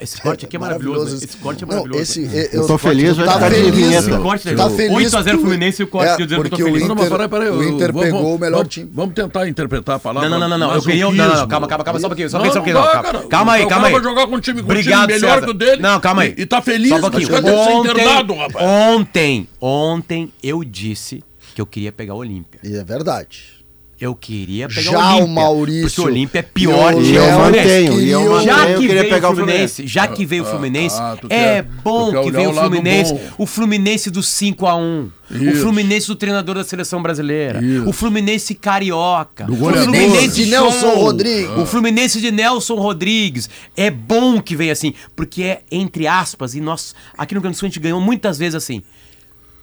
[0.00, 1.16] Esse corte aqui é maravilhoso.
[1.16, 2.02] Esse corte é Não, maravilhoso.
[2.02, 3.98] esse, eu, Eu tô feliz, vai tá ficar de feliz, vinheta.
[4.10, 4.76] Esse corte, tá né?
[4.76, 6.58] feliz 8 a 0 porque- Fluminense e o corte é, que eu dizendo que eu
[6.58, 6.88] tô feliz.
[6.88, 7.48] Não, mas Inter, peraí, peraí.
[7.50, 8.90] o eu- Inter vamos- pegou o melhor vamos- time.
[8.92, 10.28] Vamos tentar interpretar a palavra.
[10.28, 10.74] Não, não, não, não, não.
[10.76, 11.04] Eu queria.
[11.04, 12.30] Não, não, não, calma, calma, calma, só um pouquinho.
[12.30, 12.74] Só um pouquinho, só um pouquinho.
[12.74, 13.28] Não, Não, não dá, calma, cara.
[13.28, 13.92] calma aí, calma aí.
[13.92, 15.44] vai jogar com um time- com Obrigado, time melhor César.
[15.46, 16.34] que o dele Não, calma aí.
[16.36, 17.28] e- e tá feliz, Só um pouquinho.
[17.28, 18.52] rapaz?
[18.60, 21.22] Ontem, ontem eu disse
[21.54, 22.60] que eu queria pegar o Olímpia.
[22.64, 23.61] E é verdade.
[24.02, 25.24] Eu queria pegar Já o Olímpia.
[25.24, 27.68] o Maurício Porque o Olímpia é pior e o que Eu o Fluminense.
[27.68, 29.86] mantenho, e eu mantenho, Já eu que queria veio pegar o o Fluminense.
[29.86, 33.14] Já que veio o ah, Fluminense, ah, é quer- bom que veio o o Fluminense,
[33.38, 35.62] o Fluminense do 5 a 1 o Isso.
[35.62, 37.88] Fluminense do treinador da seleção brasileira, Isso.
[37.88, 39.54] o Fluminense carioca, o.
[39.56, 41.56] Fluminense De Nelson Rodrigues.
[41.58, 43.48] o Fluminense de Nelson Rodrigues.
[43.76, 47.66] É bom que venha assim, porque é entre aspas, e nós aqui no Grande Sul
[47.66, 48.82] a gente ganhou muitas vezes assim,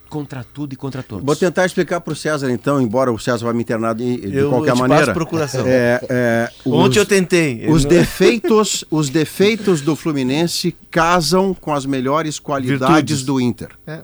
[0.09, 1.23] contra tudo e contra todos.
[1.25, 4.35] Vou tentar explicar para o César, então, embora o César vá me internar de, de
[4.37, 5.13] Eu qualquer te passo maneira.
[5.13, 5.63] procuração.
[5.67, 7.67] É, é, Ontem os- eu tentei.
[7.69, 13.23] Os Não- defeitos, os defeitos do Fluminense casam com as melhores qualidades Virtudes.
[13.23, 13.69] do Inter.
[13.87, 14.01] É.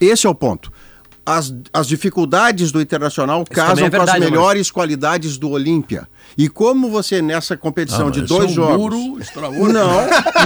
[0.00, 0.70] Esse é o ponto.
[1.30, 6.08] As, as dificuldades do Internacional também casam é com as verdade, melhores qualidades do Olímpia.
[6.38, 8.76] E como você, nessa competição Ah, de mas dois é um jogos.
[8.78, 9.18] muro.
[9.72, 9.90] Não,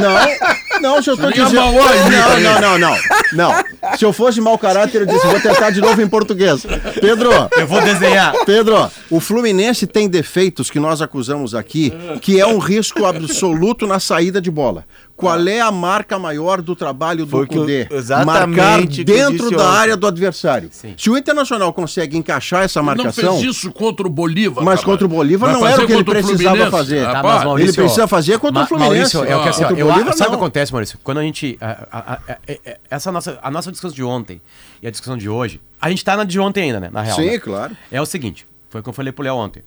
[0.00, 1.62] não, não, se eu tô Seria dizendo.
[1.62, 2.96] Não, não, não, não.
[3.32, 3.96] Não.
[3.96, 6.66] Se eu fosse mau caráter, eu disse, vou tentar de novo em português.
[7.00, 8.34] Pedro, Eu vou desenhar.
[8.44, 14.00] Pedro, o Fluminense tem defeitos que nós acusamos aqui, que é um risco absoluto na
[14.00, 14.84] saída de bola.
[15.22, 17.86] Qual é a marca maior do trabalho do Cudê?
[17.90, 19.76] exatamente Marcar dentro da ontem.
[19.78, 20.68] área do adversário.
[20.72, 20.94] Sim.
[20.98, 24.64] Se o Internacional consegue encaixar essa Não marcação, fez isso contra o Bolívar.
[24.64, 24.84] mas rapaz.
[24.84, 26.70] contra o Bolívar Vai não era o que ele precisava Fluminense?
[26.70, 27.04] fazer.
[27.04, 29.14] Tá, mas, Maurício, ele precisa fazer contra Ma- o Fluminense.
[29.16, 30.38] Maurício, é o que assim, ó, Contra o eu, Bolívar, sabe o que não.
[30.38, 30.98] acontece, Maurício?
[31.04, 31.56] Quando a gente.
[31.60, 34.40] a- a- a- a- a- essa nossa, a nossa discussão de ontem
[34.82, 36.90] e a discussão de hoje, a gente tá na de ontem ainda, né?
[36.92, 37.16] Na real.
[37.16, 37.38] Sim, né?
[37.38, 37.76] claro.
[37.90, 39.62] É o seguinte: foi o que eu falei pro Léo ontem.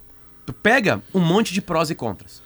[0.45, 2.41] Tu pega um monte de prós e contras,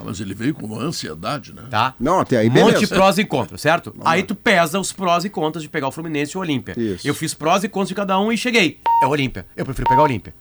[0.00, 1.62] Ah, mas ele veio com uma ansiedade, né?
[1.70, 1.94] tá?
[2.00, 2.94] Não, até aí um monte de beleza.
[2.94, 3.94] prós e contras, certo?
[4.04, 6.74] Aí tu pesa os prós e contras de pegar o Fluminense e o Olímpia.
[6.78, 7.06] Isso.
[7.06, 8.80] Eu fiz prós e contras de cada um e cheguei.
[9.02, 9.46] É o Olímpia.
[9.56, 10.34] Eu prefiro pegar o Olímpia.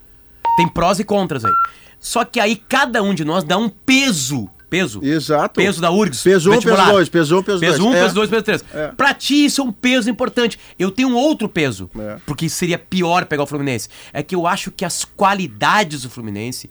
[0.58, 1.52] Tem prós e contras aí.
[2.00, 4.50] Só que aí cada um de nós dá um peso.
[4.69, 5.04] Peso.
[5.04, 5.56] Exato.
[5.56, 6.22] Peso da URGS.
[6.22, 6.84] Peso um, vestibular.
[6.84, 7.72] peso dois, peso um, peso dois.
[7.74, 8.02] Peso um, É.
[8.02, 8.65] peso dois, peso três.
[8.72, 8.88] É.
[8.89, 10.60] Pra ti isso é um peso importante.
[10.78, 11.89] Eu tenho um outro peso.
[12.00, 12.17] É.
[12.24, 13.89] Porque seria pior pegar o Fluminense.
[14.13, 16.69] É que eu acho que as qualidades do Fluminense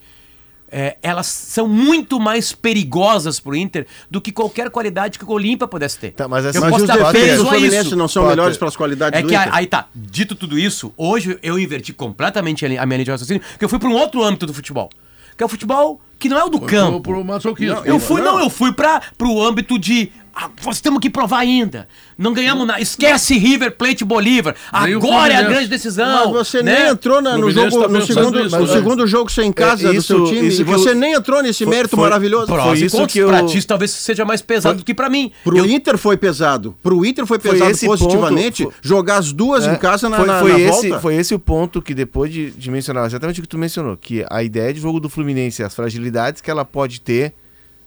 [0.70, 5.66] é, elas são muito mais perigosas pro Inter do que qualquer qualidade que o Olímpia
[5.66, 6.12] pudesse ter.
[6.12, 7.96] Tá, mas essa- eu Mas posso os defeitos do Fluminense isso.
[7.96, 8.36] não são Potter.
[8.36, 9.48] melhores para as qualidades É do que Inter.
[9.52, 13.42] a- aí tá, dito tudo isso, hoje eu inverti completamente a minha linha de raciocínio,
[13.58, 14.90] que eu fui para um outro âmbito do futebol.
[15.36, 17.00] Que é o futebol que não é o do campo.
[17.00, 17.82] Pro, pro.
[17.84, 21.88] Eu fui, não, eu fui para pro âmbito de Ah, nós temos que provar ainda.
[22.16, 22.80] Não ganhamos nada.
[22.80, 24.54] Esquece River Plate Bolívar.
[24.72, 26.32] Agora é a grande decisão.
[26.32, 26.78] Mas você né?
[26.80, 28.72] nem entrou na, no, jogo, tá no, segundo, nisso, no né?
[28.72, 30.48] segundo jogo sem casa É, do seu isso- time.
[30.48, 32.46] isso E você eu- nem entrou nesse Foi- mérito foi- maravilhoso.
[32.46, 35.32] Prós Foi isso que eu- Pra ti talvez seja mais pesado do que pra mim.
[35.42, 36.74] Pro Eu- Inter foi pesado.
[36.82, 40.26] Pro Inter foi Foi pesado positivamente ponto- jogar as duas É, em casa na, foi,
[40.26, 41.00] na, foi na esse, volta.
[41.00, 44.24] Foi esse o ponto que depois de, de mencionar exatamente o que tu mencionou, que
[44.30, 47.32] a ideia de jogo do Fluminense, as fragilidades que ela pode ter,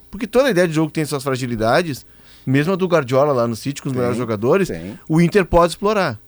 [0.09, 2.05] porque toda ideia de jogo tem suas fragilidades,
[2.45, 4.99] mesmo a do Guardiola lá no City com os melhores jogadores, tem.
[5.07, 6.19] o Inter pode explorar.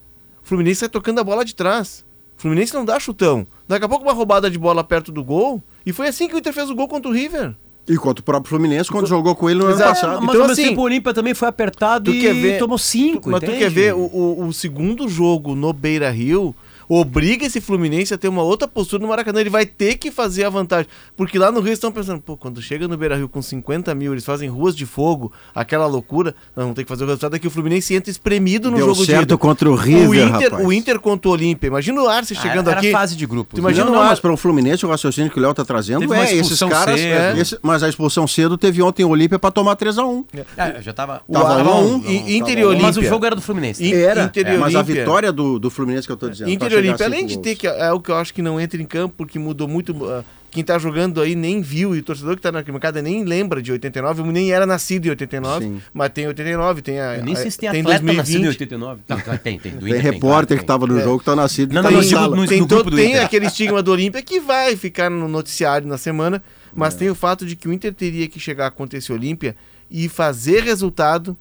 [0.43, 2.03] O Fluminense sai tocando a bola de trás.
[2.37, 3.47] O Fluminense não dá chutão.
[3.67, 6.37] Daqui a pouco uma roubada de bola perto do gol, e foi assim que o
[6.37, 7.55] Inter fez o gol contra o River.
[7.87, 9.89] E contra o próprio Fluminense, quando jogou com ele no ano Exato.
[9.93, 10.21] passado.
[10.21, 13.29] Mas Então, assim, tempo o Olímpia também foi apertado Tu e quer ver- tomou cinco,
[13.29, 13.59] Mas tu entende?
[13.59, 16.55] quer ver o, o- o segundo jogo no Beira Rio
[16.89, 19.39] obriga esse Fluminense a ter uma outra postura no Maracanã.
[19.41, 20.87] Ele vai ter que fazer a vantagem.
[21.15, 24.11] Porque lá no Rio estão pensando, pô, quando chega no Beira Rio com 50 mil,
[24.13, 27.39] eles fazem ruas de fogo, aquela loucura, nós vamos ter que fazer o resultado é
[27.39, 29.37] que o Fluminense entra espremido no Deu jogo de certo ida.
[29.37, 30.65] contra o River, o Inter, rapaz.
[30.67, 31.67] o Inter contra o Olímpia.
[31.67, 32.91] Imagina o Arce Ah, chegando era aqui.
[32.91, 33.55] fase de grupos.
[33.55, 35.53] Tu imagina não, o não, Ar- mas para o Fluminense, o raciocínio que o Léo
[35.53, 36.99] tá trazendo Teve uma é esses caras.
[36.99, 37.13] cedo.
[37.37, 40.25] é, esse- mas a expulsão cedo teve ontem o Olímpia para tomar 3x1.
[40.57, 41.21] É, já tava.
[41.27, 42.59] o Tava Ar- um, Inter um.
[42.59, 42.87] e Olímpia.
[42.87, 43.83] Mas o jogo era do Fluminense.
[43.85, 46.49] In- Era, Inter é, mas a vitória do, do Fluminense que eu tô dizendo.
[46.49, 48.59] Inter e Olímpia, cinco além de ter que é o que eu acho que não
[48.59, 49.93] entra em campo, porque mudou muito.
[50.09, 53.23] ah, quem tá jogando aí nem viu, e o torcedor que tá na arquibancada nem
[53.23, 55.81] lembra de 89, nem era nascido em 89, Sim.
[55.91, 57.17] mas tem 89, tem a.
[57.17, 58.47] Eu nem sei se tem tem atleta nascido em 2020.
[58.49, 59.01] 89.
[59.07, 59.71] Tá, tá, tem, tem.
[59.71, 61.73] Do Tem Inter repórter que claro, tava no jogo que tá nascido.
[61.73, 62.35] Não, tá não, digo sala.
[62.35, 63.25] no- Tem, grupo todo, do tem Inter.
[63.25, 66.43] aquele estigma do Olímpia que vai ficar no noticiário na semana,
[66.75, 69.55] mas tem o fato de que o Inter teria que chegar contra esse Olímpia
[69.89, 71.35] e fazer resultado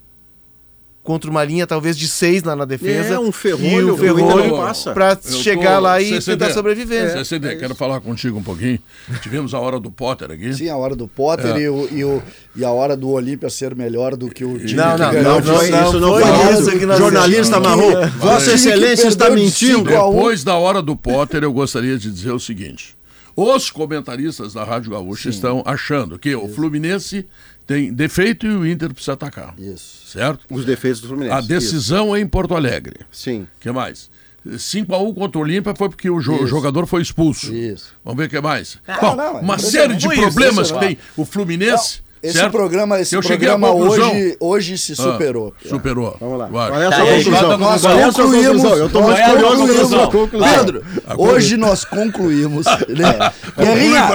[1.03, 3.15] contra uma linha talvez de seis lá na defesa.
[3.15, 7.11] É, um ferrolho, o Inter ferrolho Eu chegar tô- lá e CCD, tentar sobreviver.
[7.12, 8.79] CCD, quero falar contigo um pouquinho.
[9.21, 10.55] Tivemos a hora do Potter aqui.
[10.55, 11.61] Sim, a hora do Potter É.
[11.62, 12.23] e, o, e, o-
[12.55, 15.25] e a hora do Olímpia ser melhor do que o time Não, que não, ganhou.
[15.25, 17.59] não, não, não isso não foi foi isso que nós Jornalista.
[17.61, 18.07] Marrom, É.
[18.07, 19.81] Vossa Excelência está mentindo.
[19.81, 19.83] um.
[20.12, 22.97] Depois da hora do Potter, eu gostaria de dizer o seguinte:
[23.35, 27.27] os comentaristas da Rádio Gaúcha estão achando que o Fluminense
[27.66, 29.55] tem defeito e o Inter precisa atacar.
[29.59, 30.07] Isso.
[30.09, 30.44] Certo?
[30.51, 31.35] Os defeitos do Fluminense.
[31.37, 32.96] A decisão é em Porto Alegre.
[33.11, 33.22] Isso.
[33.22, 33.42] Sim.
[33.42, 34.11] O que mais?
[34.46, 37.55] 5x1 contra o Olímpia foi porque o jo- jogador foi expulso.
[37.55, 37.94] Isso.
[38.05, 38.79] Vamos ver o que mais.
[39.01, 42.01] Bom, não, é uma série de Foi problemas isso, que tem o Fluminense.
[42.23, 42.53] Esse certo?
[42.53, 45.53] programa, esse Eu programa hoje, hoje se Ah, superou.
[45.69, 46.17] superou.
[46.21, 46.47] Vamos lá.
[46.47, 46.69] Vai.
[46.71, 47.51] Qual é a Tá, sua conclusão?
[47.51, 48.65] a Nós é a concluímos.
[48.65, 50.59] Eu tô a curioso a.
[50.59, 50.85] Pedro,
[51.19, 52.65] hoje nós concluímos.
[52.67, 53.33] né?
[53.59, 54.09] Guerrinha.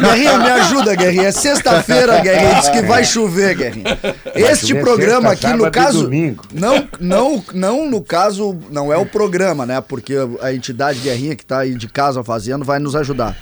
[0.00, 1.28] Guerrinha, me ajuda, Guerrinha.
[1.28, 2.54] É sexta-feira, Guerrinha.
[2.54, 3.98] Diz que vai chover, Guerrinha.
[4.34, 6.08] Este programa aqui, no caso.
[6.54, 9.80] Não, não, não, no caso, não é o programa, né?
[9.80, 13.36] Porque a entidade Guerrinha que tá aí de casa fazendo vai nos ajudar.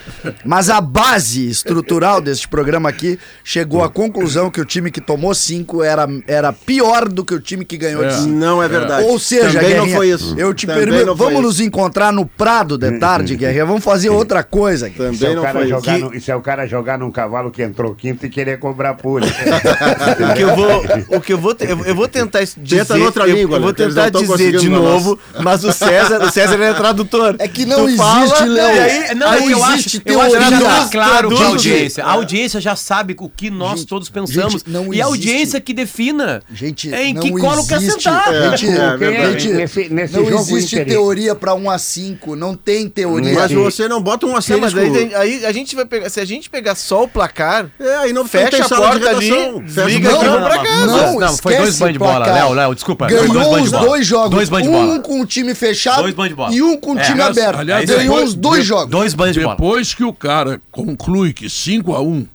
[0.45, 5.35] Mas a base estrutural deste programa aqui chegou à conclusão que o time que tomou
[5.35, 8.17] cinco era, era pior do que o time que ganhou de É.
[8.19, 8.29] cinco.
[8.29, 9.05] Não é verdade.
[9.07, 10.35] Ou seja, Também não Guerrinha, foi isso.
[10.39, 11.43] eu te Também não foi vamos isso.
[11.43, 13.67] nos encontrar no Prado de tarde, Guerrinha?
[13.67, 14.87] Vamos fazer outra coisa.
[14.87, 14.95] aqui.
[15.03, 17.11] Isso é, Também o não cara foi jogar no- isso é o cara jogar num
[17.11, 19.27] cavalo que entrou quinto e querer cobrar pulha.
[20.31, 22.97] O que eu vou, o que eu vou, te- eu, eu vou tentar dizer, Tenta
[22.97, 26.61] noutra eu, língua, eu vou tentar não dizer de novo, mas o César, o César
[26.63, 27.37] é tradutor.
[27.39, 28.77] É que não Tu existe, fala, Léo.
[28.77, 30.67] e aí- Não, Não eu existe acho, eu acho que já teoria.
[30.69, 32.05] tá claro o audiência.
[32.05, 34.53] A audiência já sabe o que nós todos pensamos.
[34.53, 35.03] gente, não e a existe.
[35.03, 38.33] audiência que defina Gente, é em não que colo quer existe- sentar.
[38.35, 42.55] É, Gente, é gente, Nesse- nesse não jogo existe teoria pra 1 a 5, não
[42.55, 43.35] tem teoria.
[43.35, 43.57] Mas Sim.
[43.57, 44.77] você não bota um Não, asterisco.
[44.77, 47.71] mas aí, tem- aí a gente vai pegar, se a gente pegar só o placar,
[47.81, 49.63] É, aí não fecha a porta ali, redação.
[49.67, 50.49] Fecha desliga o aqui e programa.
[50.49, 50.87] vamos pra casa.
[50.87, 52.27] Não, não, foi dois banhos de bola.
[52.27, 56.09] Léo, Léo, desculpa, Ganhou os dois jogos, um com o time fechado
[56.53, 57.03] e um com o É.
[57.03, 57.59] time aberto.
[57.61, 58.91] aliás, Ganhou os dois jogos.
[58.91, 59.55] Dois banhos de bola.
[59.57, 62.27] Depois que o cara conclui que 5x1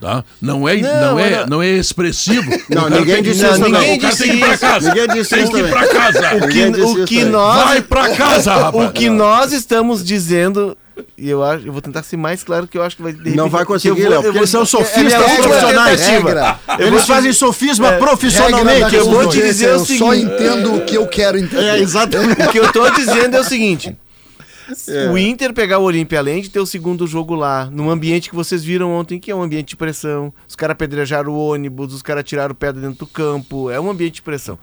[0.00, 0.24] tá?
[0.42, 1.62] não, é, não, Não, é, não.
[1.62, 2.50] é expressivo.
[2.68, 3.80] Não, ninguém disse isso, não, não.
[3.94, 4.88] O cara tem que ir pra Ninguém casa.
[4.88, 6.18] Ninguém disse tem isso que ir pra casa.
[6.36, 8.88] o que, Ninguém disse o isso que nós Vai pra casa, rapaz.
[8.88, 10.76] O que nós estamos dizendo,
[11.18, 13.18] e eu acho, eu vou tentar ser mais claro que eu acho que vai de
[13.18, 16.06] Não repente- vai conseguir, Léo, porque eles são é sofistas última profissionais.
[16.06, 16.60] Regra.
[16.78, 18.94] Eu Eles fazem sofisma É, profissionalmente.
[18.94, 20.22] eu vou te dizer o eu só seguinte.
[20.34, 21.64] entendo o que eu quero entender.
[21.64, 22.40] É, exatamente.
[22.46, 23.96] O que eu tô dizendo é o seguinte.
[24.88, 25.10] É.
[25.10, 28.34] O Inter pegar o Olímpia, além de ter o segundo jogo lá, num ambiente que
[28.34, 30.32] vocês viram ontem, que é um ambiente de pressão.
[30.48, 33.70] Os caras apedrejaram o ônibus, os caras tiraram pedra dentro do campo.
[33.70, 34.58] É um ambiente de pressão.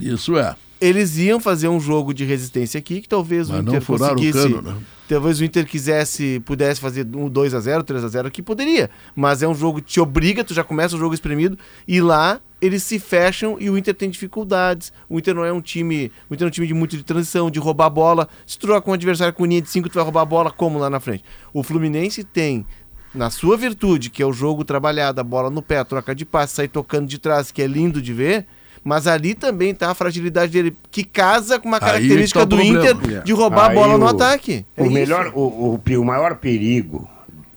[0.00, 0.54] Isso é.
[0.80, 4.16] Eles iam fazer um jogo de resistência aqui, que talvez Mas o Inter furaram o
[4.16, 4.38] conseguisse.
[4.38, 4.76] cano, né?
[5.08, 8.90] Talvez o Inter quisesse, pudesse fazer um 2x0, 3x0 aqui, poderia.
[9.14, 12.40] Mas é um jogo que te obriga, tu já começa o jogo espremido, e lá
[12.60, 14.92] eles se fecham e o Inter tem dificuldades.
[15.08, 16.10] O Inter não é um time.
[16.28, 18.28] O Inter é um time de muito de transição, de roubar a bola.
[18.46, 20.50] Se tu troca com um adversário com linha de 5, tu vai roubar a bola
[20.50, 21.24] como lá na frente.
[21.52, 22.66] O Fluminense tem
[23.14, 26.54] na sua virtude, que é o jogo trabalhado, a bola no pé, troca de passe,
[26.54, 28.46] sair tocando de trás, que é lindo de ver,
[28.86, 32.92] mas ali também tá a fragilidade dele, que casa com uma característica tá do problema.
[32.92, 34.64] Inter de roubar Aí a bola o, no ataque.
[34.76, 37.10] É o, melhor, o, o, o maior perigo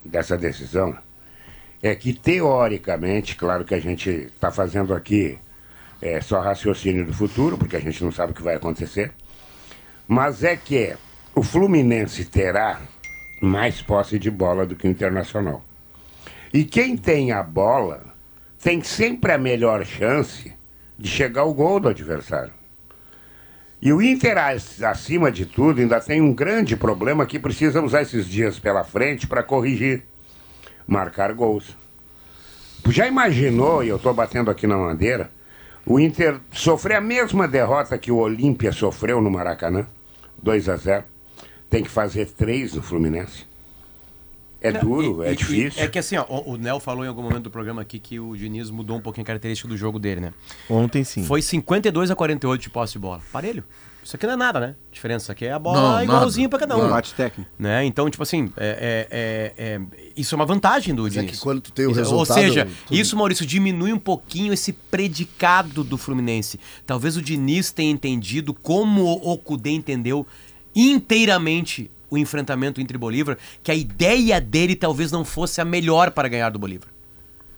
[0.03, 0.97] dessa decisão
[1.83, 5.37] é que, teoricamente, claro que a gente está fazendo aqui
[6.01, 9.11] é, só raciocínio do futuro, porque a gente não sabe o que vai acontecer,
[10.07, 10.95] mas é que
[11.35, 12.81] o Fluminense terá
[13.39, 15.63] mais posse de bola do que o Internacional.
[16.51, 18.01] E quem tem a bola
[18.59, 20.57] tem sempre a melhor chance
[20.99, 22.53] de chegar ao gol do adversário.
[23.81, 28.27] E o Inter, acima de tudo, ainda tem um grande problema que precisa usar esses
[28.27, 30.03] dias pela frente para corrigir:
[30.85, 31.77] marcar gols.
[32.89, 35.31] Já imaginou, e eu estou batendo aqui na madeira,
[35.85, 39.87] o Inter sofrer a mesma derrota que o Olímpia sofreu no Maracanã,
[40.41, 41.03] 2 a 0
[41.69, 43.48] tem que fazer três no Fluminense.
[44.61, 45.81] É Não, duro, e, é e, difícil.
[45.81, 48.19] é que assim, ó, o, o Nel falou em algum momento do programa aqui que
[48.19, 50.33] o Diniz mudou um pouquinho a característica do jogo dele, né?
[50.69, 51.23] Ontem sim.
[51.23, 53.21] Foi 52 a 48 de posse de bola.
[53.31, 53.63] Parelho.
[54.03, 54.75] Isso aqui não é nada, né?
[54.89, 56.89] A diferença aqui é a bola não, igualzinho para cada um.
[56.89, 57.49] Bate técnico.
[57.59, 57.85] Né?
[57.85, 59.81] Então, tipo assim, é, é, é, é,
[60.15, 61.29] isso é uma vantagem do Mas Diniz.
[61.29, 62.17] É que quando tu tem o resultado...
[62.17, 62.93] Ou seja, tu...
[62.93, 66.59] isso, Maurício, diminui um pouquinho esse predicado do Fluminense.
[66.85, 70.25] Talvez o Diniz tenha entendido como o Cudê entendeu
[70.73, 76.27] inteiramente o enfrentamento entre Bolívar, que a ideia dele talvez não fosse a melhor para
[76.27, 76.89] ganhar do Bolívar.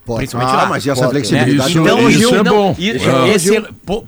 [0.05, 0.19] Pode.
[0.19, 0.65] Principalmente ah, lá.
[0.67, 2.75] mas essa flexibilidade isso, então, isso é bom.
[2.77, 3.29] Isso, é.
[3.29, 3.61] Esse,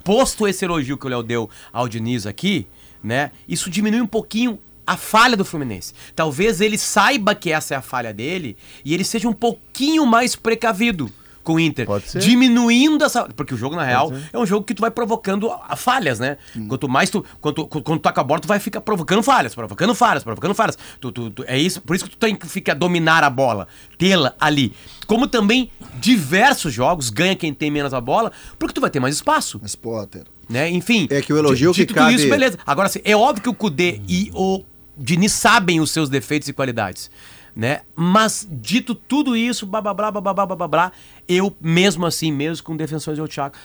[0.03, 2.67] posto esse elogio que o Léo deu ao Diniz aqui,
[3.03, 3.31] né?
[3.47, 5.93] Isso diminui um pouquinho a falha do Fluminense.
[6.15, 10.35] Talvez ele saiba que essa é a falha dele e ele seja um pouquinho mais
[10.35, 11.11] precavido
[11.43, 11.85] com o Inter.
[11.85, 12.19] Pode ser.
[12.19, 13.25] Diminuindo essa.
[13.35, 16.37] Porque o jogo, na real, é um jogo que tu vai provocando falhas, né?
[16.55, 16.67] Hum.
[16.67, 17.23] Quanto mais tu.
[17.41, 20.77] Quanto, quando tu toca a bola, tu vai ficar provocando falhas, provocando falhas, provocando falhas.
[20.99, 23.67] Tu, tu, tu, é isso, por isso que tu tem que ficar dominar a bola,
[23.97, 24.73] tê-la ali.
[25.05, 29.15] Como também diversos jogos ganha quem tem menos a bola, porque tu vai ter mais
[29.15, 29.59] espaço.
[29.61, 30.23] Mas, Potter.
[30.49, 30.69] Né?
[30.69, 31.07] Enfim.
[31.09, 32.15] É que o elogio que cabe...
[32.15, 32.57] isso, beleza.
[32.65, 34.63] Agora, assim, é óbvio que o Kudê e o
[34.97, 37.09] Diniz sabem os seus defeitos e qualidades
[37.55, 37.81] né?
[37.95, 40.91] Mas dito tudo isso, blá blá blá blá blá blá blá,
[41.27, 43.55] eu mesmo assim, mesmo com defensores do Thiago,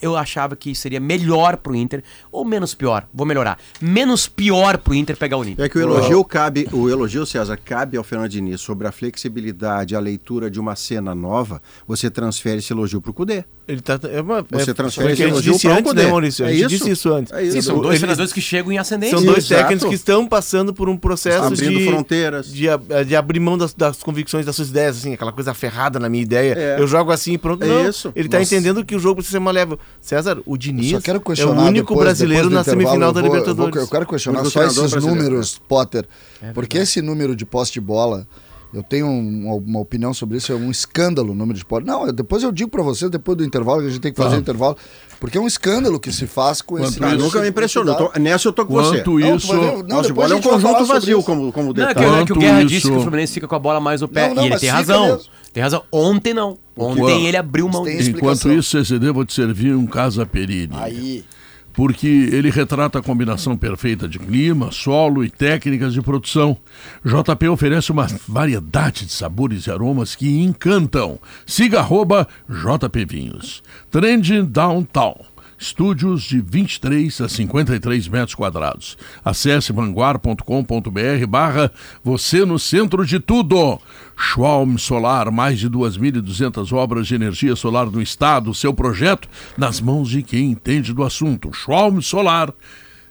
[0.00, 3.58] eu achava que seria melhor pro Inter ou menos pior, vou melhorar.
[3.80, 5.64] Menos pior pro Inter pegar o Inter.
[5.64, 9.94] É que o elogio cabe, o elogio César cabe ao Fernando Diniz sobre a flexibilidade,
[9.94, 13.44] a leitura de uma cena nova, você transfere esse elogio pro Cudê.
[13.66, 16.44] Ele tá, é uma, você é, transfere esse elogio disse antes, né, Maurício?
[16.44, 17.32] A gente é disse isso antes.
[17.32, 17.52] É isso.
[17.52, 19.16] Sim, são dois treinadores que chegam em ascendência.
[19.16, 19.62] São dois Exato.
[19.62, 22.66] técnicos que estão passando por um processo Abrindo de fronteiras, de,
[23.06, 26.22] de abrir mão das, das, convicções, das suas ideias, assim, aquela coisa ferrada na minha
[26.22, 26.54] ideia.
[26.54, 26.80] É.
[26.80, 27.64] Eu jogo assim, pronto.
[27.64, 28.12] É não, isso.
[28.14, 29.80] Ele está entendendo que o jogo precisa ser malévolo.
[30.00, 33.76] César, o Diniz é o único depois, brasileiro depois na semifinal da vou, Libertadores.
[33.76, 36.06] Eu, quero questionar só esses números, Potter.
[36.40, 38.26] É porque esse número de posse de bola
[38.72, 41.86] eu tenho uma, uma, opinião sobre isso, é um escândalo o número de pódios.
[41.86, 44.36] Não, depois eu digo para vocês, depois do intervalo, que a gente tem que fazer
[44.36, 44.78] o intervalo,
[45.20, 47.04] porque é um escândalo que se faz com Quanto esse...
[47.04, 47.94] Ah, nunca me impressionou.
[47.94, 49.34] Tô, nessa eu tô com Quanto você.
[49.36, 49.52] isso...
[49.52, 52.06] Não, não, não é um conjunto vazio, como, como detalhe.
[52.06, 53.78] Não, é que, é que o Guerra disse que o Fluminense fica com a bola
[53.78, 55.06] mais no pé, não, não, e ele tem razão.
[55.06, 55.30] Mesmo.
[55.52, 55.82] Tem razão.
[55.90, 56.58] Ontem não.
[56.76, 57.86] Ontem ele abriu mão.
[57.88, 60.74] Enquanto isso, CCD, vou te servir um Casa Perini.
[60.74, 61.24] Aí
[61.72, 66.56] porque ele retrata a combinação perfeita de clima, solo e técnicas de produção.
[67.04, 71.18] JP oferece uma variedade de sabores e aromas que encantam.
[71.46, 73.62] Siga arroba JP Vinhos.
[73.90, 75.31] Trend Downtown.
[75.62, 78.98] Estúdios de 23 a 53 metros quadrados.
[79.24, 81.70] Acesse vanguard.com.br barra
[82.02, 83.80] você no centro de tudo.
[84.16, 88.52] Schwalm Solar, mais de 2.200 obras de energia solar no estado.
[88.52, 91.52] Seu projeto nas mãos de quem entende do assunto.
[91.52, 92.52] Schwalm Solar.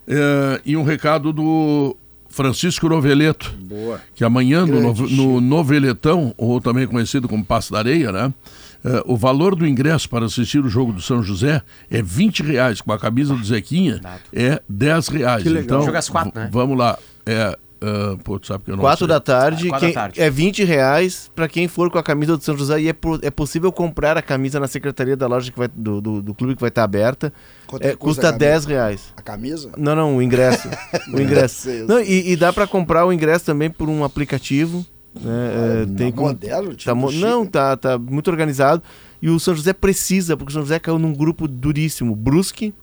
[0.05, 1.95] É, e um recado do
[2.27, 3.55] Francisco Noveleto.
[3.61, 4.01] Boa.
[4.13, 8.33] Que amanhã no, no Noveletão, ou também conhecido como Passo da Areia, né?
[8.83, 12.81] Uh, o valor do ingresso para assistir o jogo do São José é 20 reais,
[12.81, 14.01] com a camisa do Zequinha
[14.33, 15.43] é 10 reais.
[15.43, 15.83] Que legal.
[15.83, 16.49] Então, quatro, né?
[16.51, 16.97] vamos lá.
[17.25, 19.07] É, Uh, pô, sabe que eu não quatro sei.
[19.07, 20.21] da tarde, ah, quem, da tarde.
[20.21, 23.31] é 20 reais para quem for com a camisa do São José e é, é
[23.31, 26.61] possível comprar a camisa na secretaria da loja que vai, do, do, do clube que
[26.61, 27.33] vai estar aberta.
[27.79, 29.11] É, custa, custa 10 reais.
[29.17, 29.71] A camisa?
[29.75, 30.69] Não, não, o ingresso.
[31.11, 31.69] o ingresso.
[31.87, 34.85] não, e, e dá para comprar o ingresso também por um aplicativo.
[35.19, 35.23] Né?
[35.25, 38.81] Ah, é, tem como, modelo, tipo tá, Não, tá, tá muito organizado.
[39.21, 42.15] E o São José precisa, porque o São José caiu num grupo duríssimo.
[42.15, 42.73] Brusque,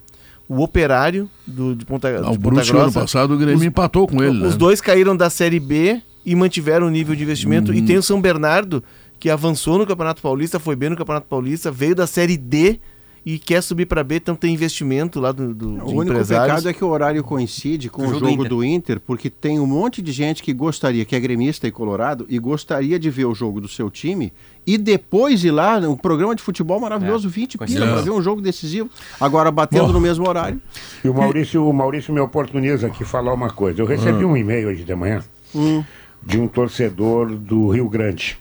[0.49, 4.07] o Operário do, de Ponta, Não, de o Brusque ano passado o Grêmio os, empatou
[4.07, 4.45] com ele.
[4.45, 4.59] Os né?
[4.59, 7.73] dois caíram da Série B e mantiveram o nível de investimento.
[7.73, 7.75] Hum.
[7.75, 8.85] E tem o São Bernardo,
[9.19, 12.79] que avançou no Campeonato Paulista, foi bem no Campeonato Paulista, veio da Série D
[13.25, 16.73] e quer subir para B, então tem investimento lá do, do O único pecado é
[16.73, 18.49] que o horário coincide com o jogo, do, Inter.
[18.49, 19.01] do, Inter.
[19.01, 22.99] porque tem um monte de gente que gostaria, que é gremista e colorado, e gostaria
[22.99, 24.33] de ver o jogo do seu time
[24.67, 27.31] e depois ir lá, um programa de futebol maravilhoso, é.
[27.31, 29.93] 20 pila, para ver um jogo decisivo, agora batendo Bom.
[29.95, 30.61] no mesmo horário.
[31.03, 33.81] E o Maurício, o Maurício me oportuniza aqui falar uma coisa.
[33.81, 34.33] Eu recebi hum.
[34.33, 35.23] um e-mail hoje de manhã
[35.55, 35.83] hum.
[36.23, 38.39] de um torcedor do Rio Grande.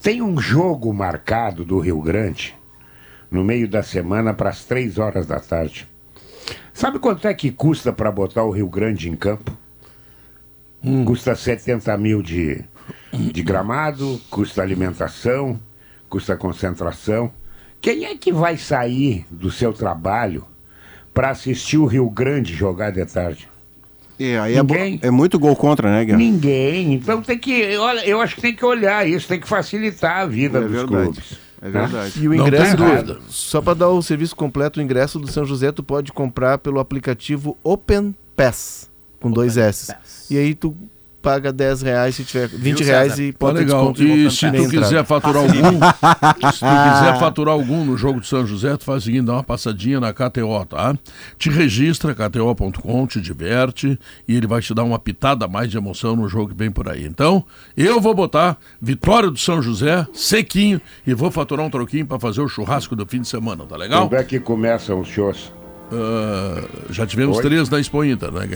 [0.00, 2.57] Tem um jogo marcado do Rio Grande
[3.30, 5.86] no meio da semana para as três horas da tarde.
[6.72, 9.56] Sabe quanto é que custa para botar o Rio Grande em campo?
[10.82, 11.04] Hum.
[11.04, 12.64] Custa 70 mil de,
[13.12, 15.58] de gramado, custa alimentação,
[16.08, 17.32] custa concentração.
[17.80, 20.44] Quem é que vai sair do seu trabalho
[21.12, 23.48] para assistir o Rio Grande jogar de tarde?
[24.20, 25.00] É, aí é Ninguém.
[25.02, 26.30] É, é, muito gol contra, né, Guilherme?
[26.30, 26.94] Ninguém.
[26.94, 27.76] Então tem que.
[27.76, 30.70] Olha, eu acho que tem que olhar isso, tem que facilitar a vida é dos
[30.70, 31.04] verdade.
[31.04, 31.47] clubes.
[31.60, 32.12] É verdade.
[32.22, 35.72] E o ingresso, do, só para dar o serviço completo, o ingresso do São José
[35.72, 38.90] tu pode comprar pelo aplicativo Open Pass,
[39.20, 39.92] com Open dois S.
[39.92, 40.30] Pass.
[40.30, 40.74] E aí tu
[41.20, 43.92] paga 10 reais se tiver 20 Viu, reais e pode tá legal.
[43.96, 45.80] E se tu quiser faturar algum,
[46.52, 49.34] se tu quiser faturar algum no jogo de São José, tu faz o seguinte, dá
[49.34, 50.96] uma passadinha na KTO, tá?
[51.38, 55.76] Te registra, kto.com, te diverte e ele vai te dar uma pitada a mais de
[55.76, 57.04] emoção no jogo que vem por aí.
[57.04, 57.44] Então,
[57.76, 62.40] eu vou botar vitória do São José, sequinho, e vou faturar um troquinho para fazer
[62.40, 64.08] o churrasco do fim de semana, tá legal?
[64.08, 65.57] Quando é que começam os shows?
[65.90, 67.42] Uh, já tivemos Oi?
[67.42, 68.46] três na Expo Inter, né?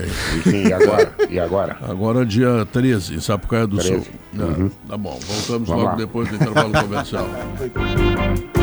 [0.44, 1.12] Sim, e agora?
[1.30, 1.76] E agora?
[1.82, 3.88] Agora dia 13, em Sapucaia do 13.
[3.94, 4.06] Sul.
[4.38, 4.66] Uhum.
[4.66, 5.94] É, tá bom, voltamos Vamos logo lá.
[5.94, 7.26] depois do intervalo comercial.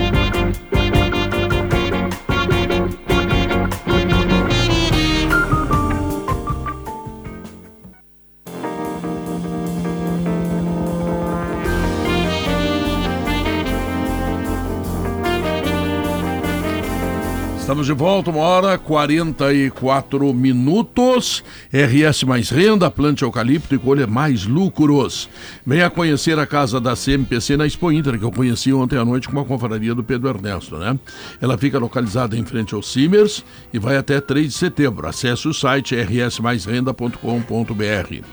[17.70, 21.44] Estamos de volta, uma hora 44 minutos.
[21.72, 25.30] RS mais renda, plante eucalipto e colha mais lucros.
[25.64, 29.28] Venha conhecer a casa da CMPC na Expo Inter, que eu conheci ontem à noite
[29.28, 30.98] com uma confraria do Pedro Ernesto, né?
[31.40, 35.08] Ela fica localizada em frente ao Simers e vai até 3 de setembro.
[35.08, 38.24] Acesse o site rsmaisrenda.com.br.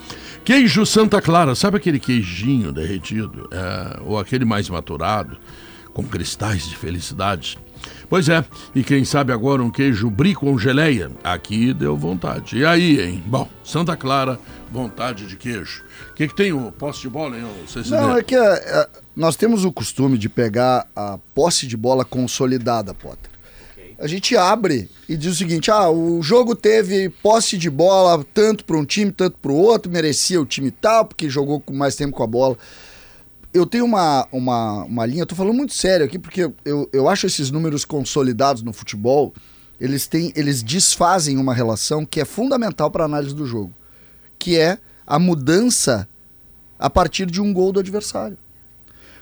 [0.47, 3.51] Queijo Santa Clara, sabe aquele queijinho derretido?
[3.53, 5.37] É, ou aquele mais maturado,
[5.93, 7.59] com cristais de felicidade?
[8.09, 8.45] Pois é,
[8.75, 11.11] e quem sabe agora um queijo brie com geleia?
[11.25, 12.59] Aqui deu vontade.
[12.59, 13.23] E aí, hein?
[13.27, 14.39] Bom, Santa Clara,
[14.71, 15.83] vontade de queijo.
[16.11, 17.45] O que, que tem o posse de bola, hein?
[17.91, 22.05] Não, é que é, é, nós temos o costume de pegar a posse de bola
[22.05, 23.31] consolidada, Potter.
[23.99, 28.65] A gente abre e diz o seguinte: ah, o jogo teve posse de bola tanto
[28.65, 31.97] para um time, tanto para o outro, merecia o time tal, porque jogou com mais
[31.97, 32.57] tempo com a bola
[33.57, 37.09] eu tenho uma, uma, uma linha, eu tô falando muito sério aqui, porque eu, eu
[37.09, 39.33] acho esses números consolidados no futebol,
[39.81, 43.73] eles, têm, eles desfazem uma relação que é fundamental para análise do jogo,
[44.39, 46.07] que é a mudança
[46.79, 48.37] a partir de um gol do adversário.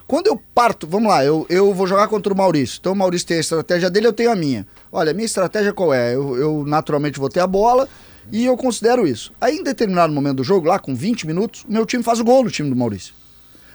[0.05, 2.79] Quando eu parto, vamos lá, eu, eu vou jogar contra o Maurício.
[2.81, 4.67] Então o Maurício tem a estratégia dele, eu tenho a minha.
[4.91, 6.15] Olha, a minha estratégia qual é?
[6.15, 7.89] Eu, eu naturalmente vou ter a bola
[8.33, 9.33] e eu considero isso.
[9.41, 12.43] Aí em determinado momento do jogo, lá com 20 minutos, meu time faz o gol
[12.43, 13.15] no time do Maurício.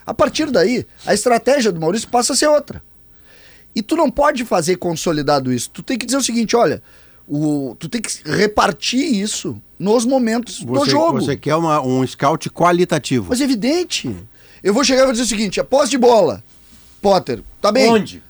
[0.06, 2.82] A partir daí, a estratégia do Maurício passa a ser outra.
[3.74, 5.70] E tu não pode fazer consolidado isso.
[5.70, 6.82] Tu tem que dizer o seguinte, olha,
[7.28, 11.20] o, tu tem que repartir isso nos momentos você, do jogo.
[11.20, 13.26] Você quer uma, um scout qualitativo.
[13.28, 14.14] Mas é evidente.
[14.62, 16.42] Eu vou chegar e vou dizer o seguinte, a posse de bola.
[17.00, 17.90] Potter, tá bem?
[17.90, 18.22] Onde?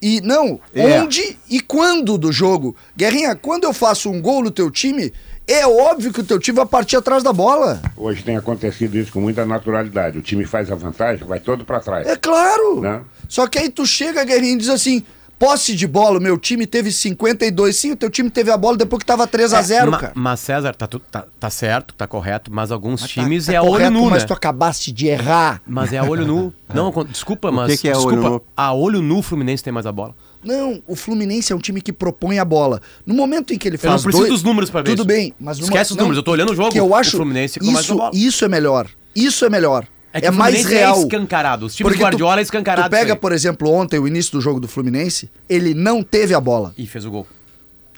[0.00, 1.00] E não, é.
[1.00, 2.76] onde e quando do jogo.
[2.96, 5.12] Guerrinha, quando eu faço um gol no teu time,
[5.46, 7.80] é óbvio que o teu time vai partir atrás da bola.
[7.96, 10.18] Hoje tem acontecido isso com muita naturalidade.
[10.18, 12.06] O time faz a vantagem, vai todo para trás.
[12.06, 12.80] É claro.
[12.80, 13.00] Né?
[13.28, 15.04] Só que aí tu chega, Guerrinho, e diz assim:
[15.38, 17.76] posse de bola, o meu time teve 52.
[17.76, 20.12] Sim, o teu time teve a bola depois que tava 3 a 0 é, cara.
[20.14, 23.54] Mas, César, tá, tá, tá certo, tá correto, mas alguns mas tá, times tá, tá
[23.54, 24.26] é a olho nu, mas né?
[24.26, 25.60] tu acabaste de errar.
[25.66, 26.52] Mas é a olho nu.
[26.72, 27.66] Não, desculpa, mas.
[27.66, 28.42] O que, que é desculpa, olho nu?
[28.56, 30.14] A olho nu o Fluminense tem mais a bola.
[30.46, 32.80] Não, o Fluminense é um time que propõe a bola.
[33.04, 35.00] No momento em que ele faz eu não preciso dois, dos números para ver Tudo
[35.00, 35.06] isso.
[35.06, 36.16] bem, mas esquece os números.
[36.16, 36.70] Eu tô olhando o jogo.
[36.70, 38.88] Que eu acho o Fluminense com isso, mais isso é melhor.
[39.14, 39.86] Isso é melhor.
[40.12, 40.96] É, é mais é real.
[40.96, 41.66] É escancarado.
[41.66, 42.88] Os times Porque Guardiola tu, é escancarado.
[42.88, 46.40] Tu pega, por exemplo, ontem o início do jogo do Fluminense, ele não teve a
[46.40, 46.72] bola.
[46.78, 47.26] E fez o gol.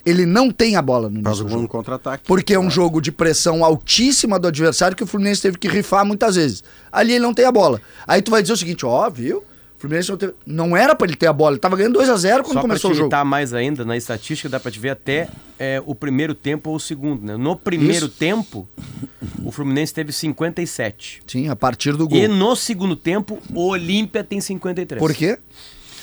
[0.07, 1.45] Ele não tem a bola no início.
[1.45, 2.25] Faz um contra-ataque.
[2.27, 6.05] Porque é um jogo de pressão altíssima do adversário que o Fluminense teve que rifar
[6.07, 6.65] muitas vezes.
[6.91, 7.81] Ali ele não tem a bola.
[8.07, 9.45] Aí tu vai dizer o seguinte, ó, viu?
[9.79, 10.35] O Fluminense não, teve...
[10.45, 12.61] não era para ele ter a bola, ele tava ganhando 2 a 0 quando Só
[12.61, 13.15] começou o jogo.
[13.15, 16.77] Só mais ainda, na estatística dá para te ver até é, o primeiro tempo ou
[16.77, 17.37] o segundo, né?
[17.37, 18.17] No primeiro Isso.
[18.19, 18.69] tempo,
[19.45, 21.23] o Fluminense teve 57.
[21.29, 22.19] Sim, a partir do gol.
[22.19, 24.99] E no segundo tempo, o Olímpia tem 53.
[24.99, 25.39] Por quê?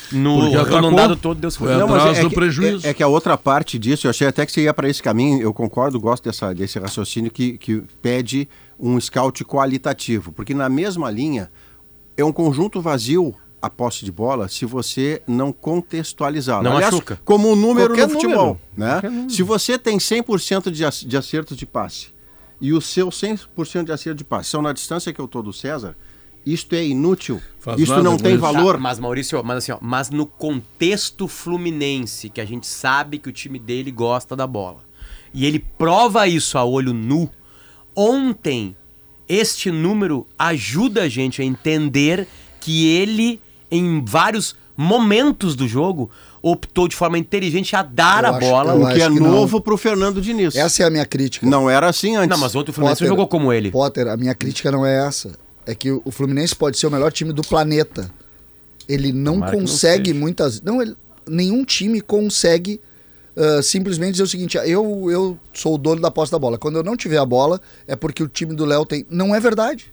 [0.09, 1.75] No redondado todo, Deus foi.
[1.75, 2.87] Não, mas é, do que, prejuízo.
[2.87, 5.03] é, é que a outra parte disso, eu achei até que você ia para esse
[5.03, 8.47] caminho, eu concordo, gosto dessa, desse raciocínio que, que pede
[8.79, 11.51] um scout qualitativo, porque na mesma linha
[12.15, 16.61] é um conjunto vazio a posse de bola se você não contextualizar.
[16.61, 17.19] Não Aliás, machuca.
[17.25, 18.37] como um número Qualquer no futebol.
[18.37, 18.59] número.
[18.77, 19.01] Né?
[19.09, 19.29] Número.
[19.29, 22.07] Se você tem 100% de, de acertos de passe
[22.61, 25.51] e o seu 100% de acerto de passe são na distância que eu estou do
[25.51, 25.95] César,
[26.45, 27.41] isto é inútil.
[27.59, 28.75] Faz Isto nada não tem valor.
[28.75, 33.27] Tá, mas Maurício, mas assim, ó, mas no contexto fluminense, que a gente sabe que
[33.27, 34.81] o time dele gosta da bola,
[35.33, 37.29] e ele prova isso a olho nu,
[37.95, 38.75] ontem
[39.27, 42.27] este número ajuda a gente a entender
[42.59, 43.39] que ele,
[43.71, 46.09] em vários momentos do jogo,
[46.41, 48.73] optou de forma inteligente a dar Eu a acho- bola.
[48.75, 49.31] O que é que não.
[49.31, 50.55] novo para o Fernando Diniz.
[50.55, 51.45] Essa é a minha crítica.
[51.47, 52.29] Não era assim antes.
[52.29, 53.71] Não, mas ontem o Fluminense Potter, jogou como ele.
[53.71, 55.31] Potter, a minha crítica não é essa.
[55.65, 58.11] É que o Fluminense pode ser o melhor time do planeta.
[58.87, 60.19] Ele não Tomara não consegue seja.
[60.19, 60.61] muitas.
[60.61, 60.95] Não, ele-
[61.27, 62.79] nenhum time consegue
[63.37, 66.57] ah, simplesmente dizer o seguinte: eu, eu sou o dono da posse da bola.
[66.57, 69.05] Quando eu não tiver a bola, é porque o time do Léo tem.
[69.09, 69.91] Não é verdade.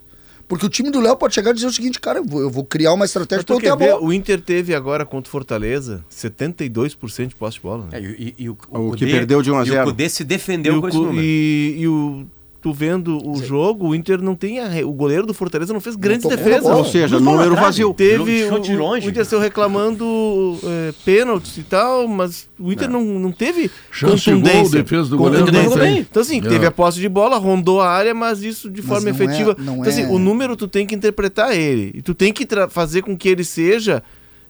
[0.53, 2.51] Porque o time do Léo pode chegar e dizer o seguinte, cara, eu vou, eu
[2.51, 4.03] vou criar uma estratégia tu eu ter a bola.
[4.03, 7.87] o Inter teve agora contra o Fortaleza 72% de posse de bola.
[7.91, 7.99] Né?
[7.99, 9.77] É, e, e o, O que perdeu de 1 a 0.
[9.77, 11.25] E o Cudê se defendeu e, o, com esse cu- número.
[11.27, 12.27] e, e o
[12.63, 15.97] tu vendo o jogo, o Inter não tem a o goleiro do Fortaleza não fez
[15.97, 16.65] grandes na defesas.
[16.65, 17.93] Ou seja, número vazio.
[17.93, 19.07] Teve Chute de o, longe.
[19.09, 24.25] o Inter saiu reclamando é, pênaltis e tal, mas o Inter não, não teve Chance
[24.25, 24.83] de gol, contundência.
[24.83, 26.07] defesa do goleiro não Contundência.
[26.11, 26.49] Então assim, É.
[26.49, 29.57] teve a posse de bola, rondou a área, mas isso de forma não é- efetiva.
[29.59, 31.91] não então assim, é- o número tu tem que interpretar ele.
[31.95, 34.03] E tu tem que fazer com que ele seja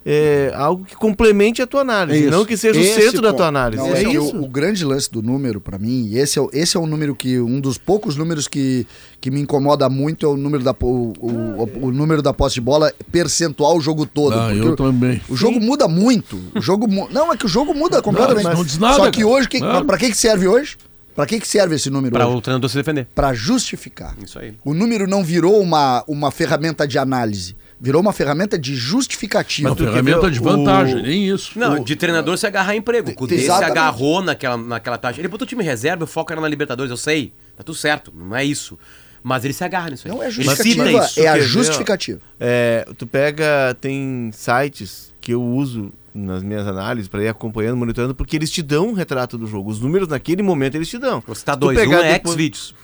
[0.04, 3.28] é, algo que complemente a tua análise, É não que seja o Esse centro da
[3.28, 3.36] ponto.
[3.38, 3.82] tua análise.
[3.82, 4.36] Não, é é que isso.
[4.36, 6.86] o, o grande lance do número, pra mim, e esse é, o- esse é um
[6.86, 7.40] número que.
[7.40, 8.86] Um dos poucos números que,
[9.20, 12.60] que me incomoda muito é o número da, o, o, o número da posse de
[12.60, 14.38] bola percentual o jogo todo.
[14.38, 15.20] Ah, eu o- também.
[15.28, 16.38] O jogo muda muito.
[16.54, 18.44] O jogo mu- Não, é que o jogo muda completamente.
[18.44, 20.76] mas não diz nada, Só que hoje, que, pra que, que serve hoje?
[21.14, 22.36] Pra que, que serve esse número Pra hoje?
[22.38, 23.06] o treinador se defender.
[23.14, 24.16] Pra justificar.
[24.24, 24.54] Isso aí.
[24.64, 27.54] O número não virou uma, uma ferramenta de análise.
[27.84, 29.70] Virou uma ferramenta de justificativa.
[29.70, 31.58] Uma ferramenta de o- vantagem, nem isso.
[31.58, 33.10] Não, de treinador se agarrar em emprego.
[33.10, 35.20] O Cudê se agarrou naquela, naquela taxa.
[35.20, 37.32] Ele botou o time reserva, o foco era na Libertadores, eu sei.
[37.56, 38.78] Tá tudo certo, não é isso.
[39.20, 40.14] Mas ele se agarra nisso aí.
[40.14, 41.20] Não é justificativa, isso.
[41.20, 42.20] é a justificativa.
[42.38, 48.14] É, tu pega, tem sites que eu uso nas minhas análises para ir acompanhando, monitorando,
[48.14, 49.70] porque eles te dão um retrato do jogo.
[49.70, 51.22] Os números naquele momento eles te dão.
[51.34, 51.78] Se tu dois.
[51.78, 52.74] Um é depois- X-Vídeos.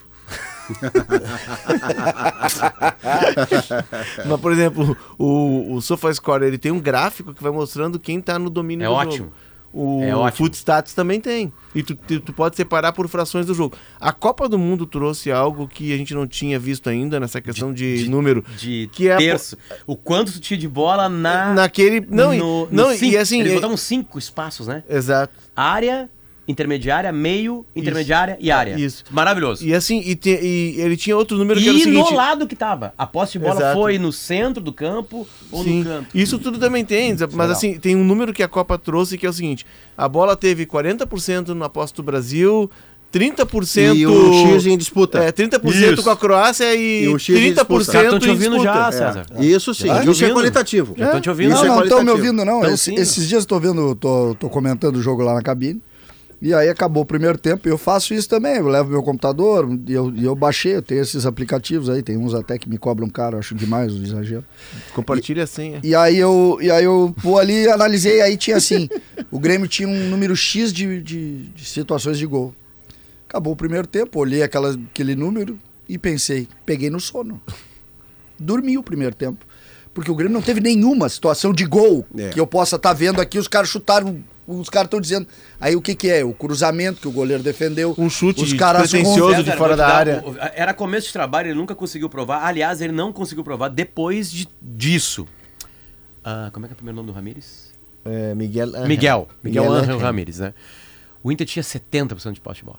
[4.26, 8.38] Mas, por exemplo, o, o SofaScore, ele tem um gráfico que vai mostrando quem tá
[8.38, 9.16] no domínio É do ótimo.
[9.16, 9.32] jogo.
[9.70, 10.46] O É ótimo.
[10.46, 11.52] Footstats também tem.
[11.74, 13.76] E tu, tu, tu pode separar por frações do jogo.
[14.00, 17.72] A Copa do Mundo trouxe algo que a gente não tinha visto ainda nessa questão
[17.72, 18.42] de, número.
[18.56, 19.58] De Que é a- terço.
[19.86, 21.52] O quanto tu tinha de bola na.
[21.52, 22.00] Naquele.
[22.08, 23.04] Não, no, no não cinco.
[23.12, 23.40] e assim.
[23.40, 24.82] Eles é- botavam cinco espaços, né?
[24.88, 25.34] Exato.
[25.54, 26.08] Área,
[26.48, 28.74] intermediária, meio, intermediária e área.
[28.80, 29.04] Isso.
[29.10, 29.64] Maravilhoso.
[29.66, 32.10] E assim, e, te- e ele tinha outro número que era o E seguinte.
[32.10, 32.94] no lado que tava.
[32.96, 33.78] A posse de bola Exato.
[33.78, 36.06] foi no centro do campo ou Sim, no canto.
[36.18, 39.28] isso tudo também tem, mas assim, tem um número que a Copa trouxe que é
[39.28, 42.70] o seguinte: a bola teve 40% na posse do Brasil,
[43.12, 45.18] 30% E o X em disputa.
[45.18, 46.02] É, 30% Isso.
[46.02, 47.74] com a Croácia e, E o X em 30% disputa.
[47.74, 48.72] Os caras estão te em ouvindo disputa.
[48.72, 48.92] já, É.
[48.92, 49.26] César.
[49.38, 50.34] Isso sim, Ah, isso é ouvindo.
[50.34, 50.94] qualitativo.
[50.96, 51.52] Já estão te ouvindo.
[51.54, 52.26] Isso Não, é não estão me qualitativo.
[52.26, 52.60] ouvindo, não.
[52.62, 55.80] Tão Esse- esses dias eu tô vendo, tô, tô comentando o jogo lá na cabine.
[56.40, 57.68] E aí acabou o primeiro tempo.
[57.68, 58.56] Eu faço isso também.
[58.58, 60.76] Eu levo meu computador e eu, e eu baixei.
[60.76, 62.00] Eu tenho esses aplicativos aí.
[62.02, 64.44] Tem uns até que me cobram caro, acho demais o exagero.
[64.94, 65.80] Compartilha a senha.
[65.82, 68.88] E aí eu, e aí eu vou ali, analisei, aí tinha assim,
[69.32, 72.54] o Grêmio tinha um número X de, de, de situações de gol.
[73.28, 75.58] Acabou o primeiro tempo, olhei aquela, aquele número
[75.88, 77.40] e pensei, peguei no sono.
[78.38, 79.44] Dormi o primeiro tempo.
[79.92, 82.28] Porque o Grêmio não teve nenhuma situação de gol É.
[82.28, 85.26] que eu possa estar vendo aqui, os caras chutaram, os caras estão dizendo.
[85.60, 86.24] Aí o que que é?
[86.24, 87.94] O cruzamento que o goleiro defendeu.
[87.98, 90.24] Um chute os caras pretencioso de fora da área.
[90.54, 92.44] Era começo de trabalho, ele nunca conseguiu provar.
[92.44, 95.26] Aliás, ele não conseguiu provar depois de, disso.
[96.24, 97.72] Ah, como é que é o primeiro nome do Ramires?
[98.04, 98.68] É, Miguel.
[98.86, 98.86] Miguel.
[98.86, 99.98] Miguel, Miguel Ángel.
[99.98, 100.54] Ramires, né?
[101.22, 102.78] O Inter tinha 70% de posse de bola.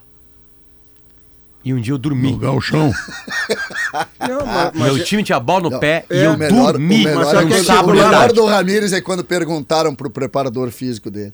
[1.63, 2.31] E um dia eu dormi.
[2.31, 2.89] No galchão.
[4.19, 6.71] Não, mas- mas Meu time tinha bola no Não, pé e é, eu o melhor,
[6.73, 6.95] dormi.
[6.95, 9.23] o melhor, Mas sabe é que é que- o por melhor do Ramires é quando
[9.23, 11.33] perguntaram pro preparador físico dele.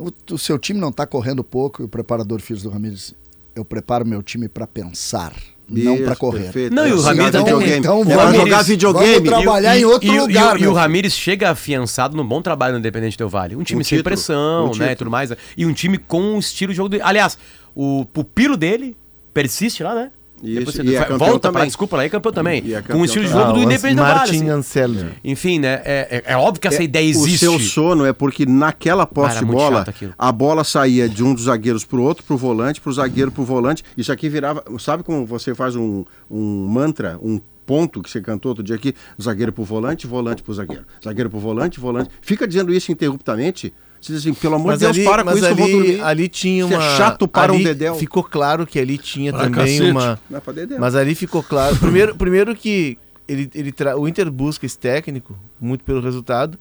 [0.00, 3.14] O, o seu time não tá correndo pouco e o preparador físico do Ramires.
[3.54, 5.34] Eu preparo meu time para pensar,
[5.68, 6.44] não para correr.
[6.44, 6.74] perfeito.
[6.74, 7.78] Não, e o Ramires tem- videogame.
[7.78, 9.12] então vamos- jogar videogame.
[9.14, 10.74] vamos trabalhar em outro e, lugar, E, o- e meu o.
[10.74, 13.56] Ramires chega afiançado no bom trabalho no Independente Del Vale.
[13.56, 14.92] Um time Um sem título, pressão, um né?
[14.92, 15.30] E tudo mais.
[15.56, 17.02] E um time com o estilo de jogo dele.
[17.04, 17.36] Aliás,
[17.74, 18.96] o pupilo dele
[19.34, 20.10] persiste lá, né?
[20.42, 21.62] Isso, você e é campeão volta pra também.
[21.64, 22.62] indesculpa lá, é campeão também.
[22.64, 24.14] E é com campeão o estilo de jogo do Ah, Independente do Vale.
[24.14, 25.06] Martin assim.
[25.24, 25.82] Enfim, né?
[25.84, 27.46] É, é- é óbvio que essa ideia existe.
[27.46, 29.86] O seu sono é porque naquela posse Cara, de bola,
[30.18, 33.84] a bola saía de um dos zagueiros pro outro, pro volante, pro zagueiro pro volante.
[33.96, 34.64] Isso aqui virava.
[34.78, 38.94] Sabe como você faz um, um mantra, um ponto que você cantou outro dia aqui?
[39.20, 40.84] Zagueiro pro volante, volante pro zagueiro.
[41.04, 42.10] Zagueiro pro volante, volante.
[42.20, 43.72] Fica dizendo isso interruptamente.
[44.00, 46.00] Você diz assim, pelo amor de Deus, para com isso, eu vou ali, dormir.
[46.02, 46.96] ali tinha Isso é uma.
[46.96, 47.94] chato para um ali dedéu.
[47.96, 49.90] Ficou claro que ali tinha Para também cacete.
[49.90, 50.18] uma.
[50.30, 50.80] Não é pra dedéu.
[50.80, 51.76] Mas ali ficou claro.
[51.76, 52.96] Primeiro, primeiro que
[53.28, 53.98] ele, ele tra...
[53.98, 56.58] o Inter busca esse técnico, muito pelo resultado.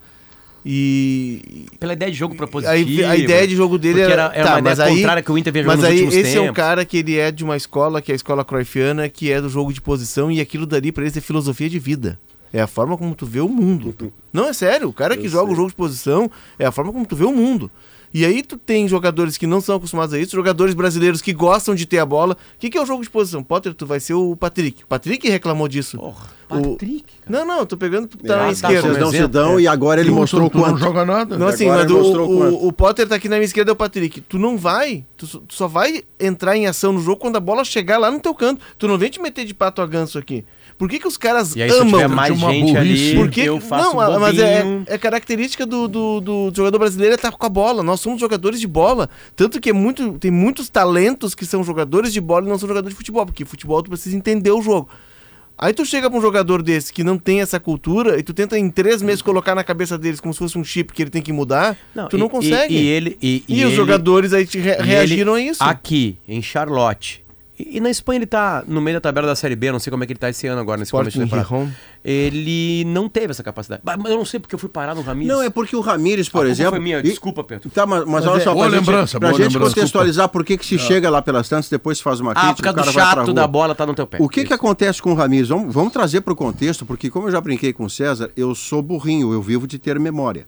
[0.66, 1.68] E.
[1.80, 3.08] Pela ideia de jogo propositivo.
[3.10, 5.32] a ideia de jogo dele era, era, era tá, uma ideia mas aí, contrária que
[5.32, 6.56] o Inter vinha jogando Mas aí esse é um tempos.
[6.58, 9.50] cara que ele é de uma escola, que é a escola Cruyffiana, que é do
[9.50, 12.20] jogo de posição, e aquilo dali pra eles é filosofia de vida.
[12.52, 13.94] É a forma como tu vê o mundo.
[14.34, 14.90] Não, é sério.
[14.90, 17.32] O cara que joga o jogo de posição é a forma como tu vê o
[17.32, 17.70] mundo.
[18.12, 21.76] E aí tu tem jogadores que não são acostumados a isso, jogadores brasileiros que gostam
[21.76, 22.34] de ter a bola.
[22.34, 23.44] O que, que é o jogo de posição?
[23.44, 24.84] Potter, tu vai ser o Patrick.
[24.84, 25.96] O Patrick reclamou disso.
[26.00, 27.40] Porra, O- Patrick, cara.
[27.40, 28.82] Não, não, tô pegando porque tá Ah, na tá, esquerda.
[28.82, 30.80] vocês não se dão e agora ele Tu- mostrou tu, tu não quanto.
[30.80, 31.38] joga nada.
[31.38, 32.68] Não, assim, mas o, o, quanto.
[32.68, 34.22] o Potter tá aqui na minha esquerda, é o Patrick.
[34.22, 37.40] Tu não vai, tu, só- tu só vai entrar em ação no jogo quando a
[37.40, 38.60] bola chegar lá no teu canto.
[38.80, 40.44] Tu não vem te meter de pato a ganso aqui.
[40.80, 42.78] Por que, que os caras E aí, amam tiver mais uma gente burrice.
[43.12, 44.84] ali, por que eu faço não, mas é, bobinho.
[44.88, 47.84] é característica do, do, do jogador brasileiro é estar com a bola.
[47.84, 49.10] Nós somos jogadores de bola.
[49.36, 52.68] Tanto que é muito, tem muitos talentos que são jogadores de bola e não são
[52.68, 54.90] jogadores de futebol, porque futebol tu precisa entender o jogo.
[55.62, 58.58] Aí tu chega pra um jogador desse que não tem essa cultura e tu tenta
[58.58, 61.22] em três meses colocar na cabeça deles como se fosse um chip que ele tem
[61.22, 61.76] que mudar,
[62.10, 62.74] tu e- não e- consegue.
[62.74, 65.62] E, ele, e, E, os ele- jogadores aí te re- e reagiram ele a isso.
[65.62, 67.26] Aqui, em Charlotte.
[67.60, 69.92] E, e na Espanha ele tá no meio da tabela da Série B, não sei
[69.92, 71.74] como é que ele tá esse ano agora, nesse começo de Sporting temporada.
[72.04, 73.82] Ele não teve essa capacidade.
[73.84, 75.34] Mas eu não sei porque eu fui parar no Ramires.
[75.34, 76.72] Não, é porque o Ramires, por A culpa exemplo.
[76.72, 77.70] foi minha, e- desculpa, Pedro.
[77.70, 79.76] Tá, mas, mas Mas olha é- só, Boa pra gente, lembrança, pra boa gente lembrança,
[79.76, 82.70] contextualizar por que que se chega lá pelas tantas, depois se faz uma Ah, crítica,
[82.72, 84.18] por causa o cara do vai pra chato da bola tá no teu pé.
[84.22, 85.50] O que que acontece com o Ramires?
[85.50, 88.56] Vamos, vamos trazer para o contexto, porque como eu já brinquei com o César, eu
[88.56, 90.46] sou burrinho, eu vivo de ter memória.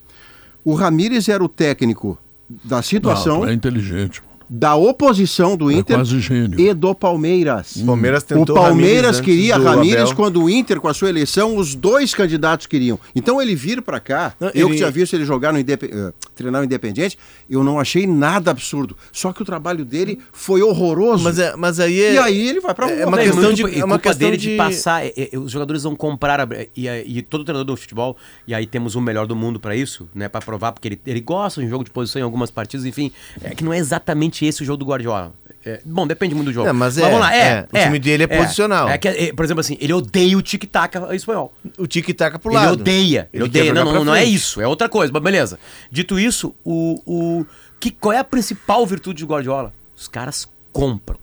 [0.64, 2.18] O Ramires era o técnico
[2.64, 4.22] da situação, Não, é inteligente.
[4.54, 6.60] Da oposição do É Inter gênio.
[6.60, 7.78] e do Palmeiras.
[7.78, 10.14] O Palmeiras O Palmeiras Ramires queria Abel.
[10.14, 13.00] quando o Inter, com a sua eleição, os dois candidatos queriam.
[13.16, 15.86] Então ele vir para cá, Não, eu ele- que tinha visto ele jogar no Indep
[15.86, 17.18] eh, treinar o Independente,
[17.50, 18.98] eu não achei nada absurdo.
[19.14, 21.24] Só que o trabalho dele foi horroroso.
[21.24, 22.14] Mas, é, mas aí é.
[22.16, 23.08] E aí ele vai para é rua.
[23.08, 25.06] uma Não, e questão de- e é uma questão dele de, de- passar.
[25.06, 26.42] é, é, os jogadores vão comprar.
[26.42, 29.76] a- e, e todo treinador do futebol, e aí temos o melhor do mundo pra
[29.78, 30.28] isso, né?
[30.28, 33.12] Pra provar, porque ele, ele gosta de jogo de posição em algumas partidas, enfim.
[33.42, 35.34] É que não é exatamente esse o jogo do Guardiola.
[35.64, 36.68] É, bom, depende muito do jogo.
[36.68, 37.68] É, mas é, vamos lá, é.
[37.72, 38.90] é, o time dele é posicional.
[38.90, 41.54] É que, é, por exemplo, assim, ele odeia o tic-tac espanhol.
[41.78, 42.74] O tic-tac pro Ele lado.
[42.74, 43.30] odeia.
[43.32, 43.74] Ele, Ele odeia.
[43.74, 44.60] Não, não, não é isso.
[44.60, 45.14] É outra coisa.
[45.14, 45.60] Mas beleza.
[45.92, 47.46] Dito isso, o, o
[47.80, 49.72] que, qual é a principal virtude de Guardiola?
[49.96, 51.20] Os caras compram.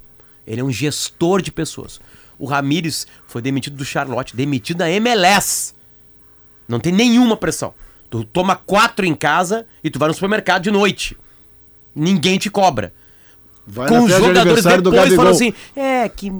[0.46, 2.00] Ele é um gestor de pessoas.
[2.38, 5.74] O Ramires foi demitido do Charlotte, demitido da MLS.
[6.68, 7.74] Não tem nenhuma pressão.
[8.08, 11.16] Tu toma quatro em casa e tu vai no supermercado de noite.
[11.94, 12.92] Ninguém te cobra.
[13.70, 15.28] Vai Com os de jogadores depois falam Gabigol.
[15.28, 16.32] assim: é que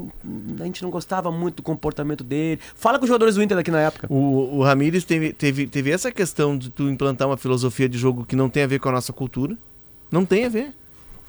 [0.60, 2.58] a gente não gostava muito do comportamento dele.
[2.74, 4.06] Fala com os jogadores do Inter daqui na época.
[4.10, 8.24] O, o Ramires teve, teve, teve essa questão de tu implantar uma filosofia de jogo
[8.24, 9.56] que não tem a ver com a nossa cultura.
[10.10, 10.72] Não tem a ver.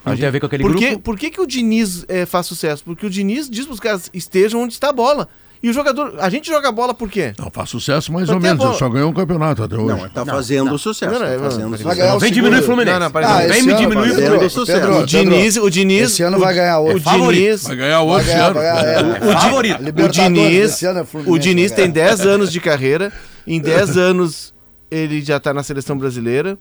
[0.06, 1.04] Não tem a ver com aquele por que, grupo?
[1.04, 2.84] Por que, que o Diniz eh, faz sucesso?
[2.86, 5.28] Porque o Diniz diz pros caras estejam onde está a bola.
[5.62, 6.16] E o jogador.
[6.20, 7.34] A gente joga bola por quê?
[7.38, 8.60] Não, faz sucesso mais Mas ou menos.
[8.60, 8.80] Ele bola.
[8.80, 9.88] só ganhou um campeonato até hoje.
[10.02, 11.12] Não, tá fazendo sucesso.
[11.12, 11.84] Não, não, tá não, fazendo não, sucesso.
[11.88, 12.64] Vai ganhar o Vem diminuir o.
[12.64, 13.00] Fluminense.
[13.00, 14.50] Não, não, Ah, Vem esse me diminuir o Fluminense.
[14.56, 14.80] sucesso.
[14.80, 16.12] Pedro, O Diniz, o Diniz.
[16.14, 16.98] Esse ano vai ganhar outro.
[17.10, 17.32] O.
[17.34, 17.64] Diniz.
[17.64, 18.54] Vai ganhar Vai outro ganhar, ano.
[18.54, 20.06] vai ganhar, é.
[20.06, 20.82] O, Diniz,
[21.28, 22.08] o Diniz tem ganhar.
[22.10, 23.12] 10 anos de carreira.
[23.46, 24.54] Em 10 anos
[24.90, 26.58] ele já tá na seleção brasileira.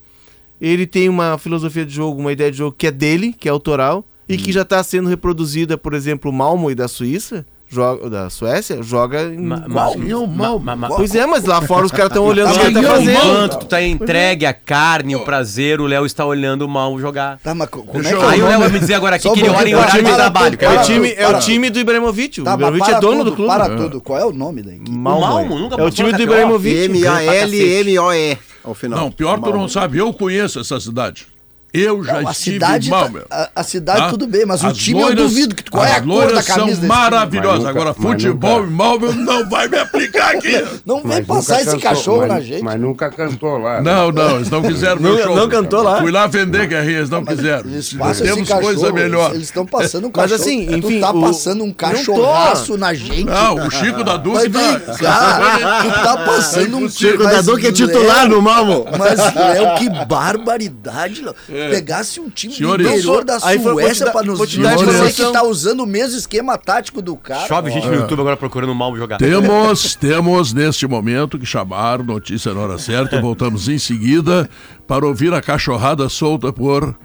[0.60, 3.50] Ele tem uma filosofia de jogo, uma ideia de jogo que é dele, que é
[3.50, 4.38] autoral, e Hum.
[4.38, 8.82] que já está sendo reproduzida, por exemplo, o Malmo e da Suíça, joga, da Suécia,
[8.82, 10.58] joga em Ma- é mal.
[10.58, 12.82] ma- ma- Pois é, mas lá fora os caras estão olhando o que tá é
[12.82, 13.10] fazendo.
[13.10, 17.38] Enquanto tu tá entregue a carne, o prazer, o Léo está olhando o mal jogar.
[17.38, 19.16] Tá, mas co- como é que eu- é Aí o Léo vai me dizer agora
[19.16, 20.58] aqui que ele olha em horário de trabalho.
[20.60, 22.40] É o time, é o time do Ibrahimovic.
[22.40, 23.50] O Tá, Ibrahimovic é dono do clube.
[23.50, 23.76] Para É.
[23.76, 24.00] tudo.
[24.00, 24.90] Qual é o nome da equipe?
[24.90, 25.58] Malmo.
[25.58, 26.76] Nunca é o time do Ibrahimovic.
[26.88, 28.98] M-A-L-M-O-E ao final.
[28.98, 29.98] Não, pior tu não sabe.
[29.98, 31.26] Eu conheço essa cidade.
[31.72, 33.24] Eu já Não, a estive cidade, mal, tá- meu.
[33.30, 34.08] a, a cidade Tá?
[34.08, 36.20] tudo bem, mas o As time eu loiras- duvido que qual é a as cor
[36.32, 36.88] da camisa são desse time.
[36.88, 37.48] maravilhosas.
[37.58, 40.64] Mas nunca- Agora, mas futebol nunca- e móvel não vai me aplicar aqui.
[40.86, 42.62] Não vem Mas passar esse cantou, cachorro mas- na gente.
[42.64, 43.82] Mas nunca cantou lá.
[43.82, 45.36] Não, não, eles não quiseram meu Não- show.
[45.36, 46.00] não cantou lá?
[46.00, 47.68] Fui lá vender, Guerrinha, eles não quiseram.
[47.70, 49.34] Eles Temos cachorro, coisa melhor.
[49.34, 50.40] Eles estão passando um Mas cachorro.
[50.40, 53.24] assim, tu enfim, tá o- passando um cachorraço na gente.
[53.24, 54.80] Não, o Chico da Mas Duque tá...
[55.82, 58.86] tu tá passando um Chico mas, da Duque é titular no Malmo.
[58.98, 61.34] Mas, Léo, que barbaridade, Léo.
[61.70, 65.26] Pegasse um time Senhores, do interior da Suécia pra nos dar informação.
[65.26, 67.46] que tá usando o mesmo esquema tático do cara.
[67.46, 69.18] Chove gente no YouTube agora procurando mal jogar.
[69.18, 74.48] Temos, temos neste momento que chamar notícia na hora certa voltamos em seguida
[74.86, 76.96] para ouvir a cachorrada solta por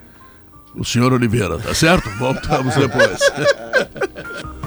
[0.75, 2.09] o senhor Oliveira, tá certo?
[2.17, 3.19] Voltamos depois.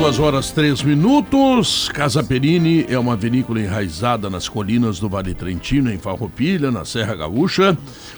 [0.00, 1.90] duas horas três minutos.
[1.90, 7.14] Casa Perini é uma vinícola enraizada nas colinas do Vale Trentino, em Farroupilha, na Serra
[7.14, 7.76] Gaúcha.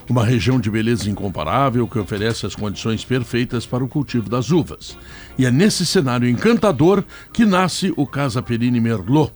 [0.08, 4.96] Uma região de beleza incomparável que oferece as condições perfeitas para o cultivo das uvas.
[5.36, 7.02] E é nesse cenário encantador
[7.32, 9.32] que nasce o Casa Perini Merlot,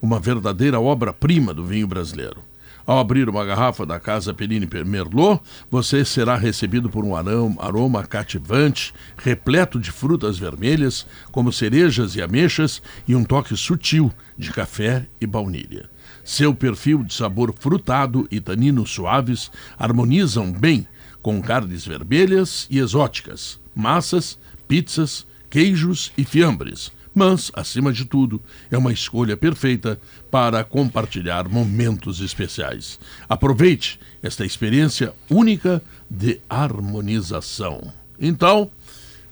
[0.00, 2.47] uma verdadeira obra-prima do vinho brasileiro.
[2.88, 8.94] Ao abrir uma garrafa da Casa Perini Merlot, você será recebido por um aroma, cativante,
[9.18, 15.26] repleto de frutas vermelhas, como cerejas e ameixas, e um toque sutil de café e
[15.26, 15.90] baunilha.
[16.24, 20.88] Seu perfil de sabor frutado e taninos suaves harmonizam bem
[21.20, 28.40] com carnes vermelhas e exóticas, massas, pizzas, queijos e fiambres mas, acima de tudo,
[28.70, 29.98] é uma escolha perfeita
[30.30, 32.98] para compartilhar momentos especiais.
[33.28, 37.92] Aproveite esta experiência única de harmonização.
[38.18, 38.70] Então,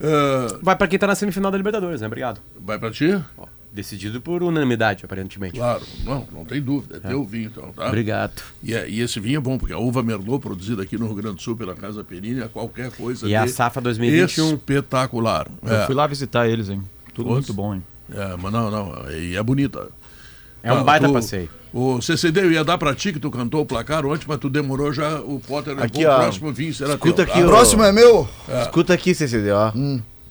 [0.00, 2.06] eh, Vai pra quem tá na semifinal da Libertadores, né?
[2.06, 2.40] Obrigado.
[2.58, 3.18] vai para ti?
[3.38, 5.56] Ó, decidido por unanimidade, aparentemente.
[5.58, 6.96] Claro, não, não tem dúvida.
[7.02, 7.86] É teu vinho, então, tá?
[7.88, 8.42] Obrigado.
[8.62, 11.16] E, é- e esse vinho é bom, porque a uva Merlot, produzida aqui no Rio
[11.16, 14.54] Grande do Sul pela Casa Perini, é qualquer coisa E a safra 2021?
[14.54, 15.46] espetacular.
[15.62, 16.82] Eu É, fui lá visitar eles, hein?
[17.16, 17.82] Tudo muito bom, hein?
[18.14, 19.88] é, mas não, não, e é bonita.
[20.62, 21.48] É um Ah, baita tu- passeio.
[21.72, 24.48] O CCD eu ia dar pra ti que tu cantou o placar ontem, mas tu
[24.48, 25.20] demorou já.
[25.20, 26.16] O Potter levou Aqui, o ó.
[26.20, 27.24] próximo vinho será Escuta teu.
[27.24, 27.46] aqui, tá?
[27.46, 27.48] ó.
[27.50, 28.28] Próximo é meu?
[28.62, 29.72] Escuta aqui, CCD, ó.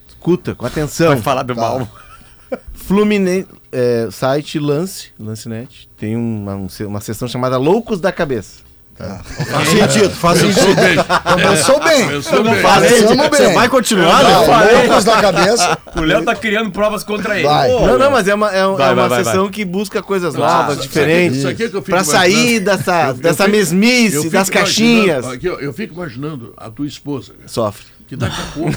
[0.07, 1.09] Escuta, com atenção.
[1.09, 1.87] Vai falar do mal.
[2.73, 8.61] Fluminense, é, site Lance, Lancenet, tem uma, um uma seção chamada Loucos da Cabeça.
[8.97, 10.81] Faz sentido, faz Pensou sentido.
[10.81, 10.95] bem.
[11.33, 12.07] Começou bem.
[12.07, 12.61] Pensou bem.
[12.61, 13.29] Começamos bem.
[13.29, 14.71] Você vai continuar, Não, né?
[14.87, 15.77] loucos da cabeça.
[15.95, 17.47] O Léo tá criando provas contra ele.
[17.47, 17.69] Vai.
[17.69, 20.03] Não, não, mas é uma, é, um- Vai, é uma vai, vai, sessão que busca
[20.03, 21.29] coisas Ah, novas, isso diferentes.
[21.29, 24.15] aqui- isso aqui é que eu fico pra sair dessa, Eu- eu dessa fico- mesmice,
[24.17, 25.25] eu fico das caixinhas.
[25.25, 27.85] Aqui, ó, eu fico imaginando a tua esposa, cara, Sofre.
[28.07, 28.71] Que daqui a pouco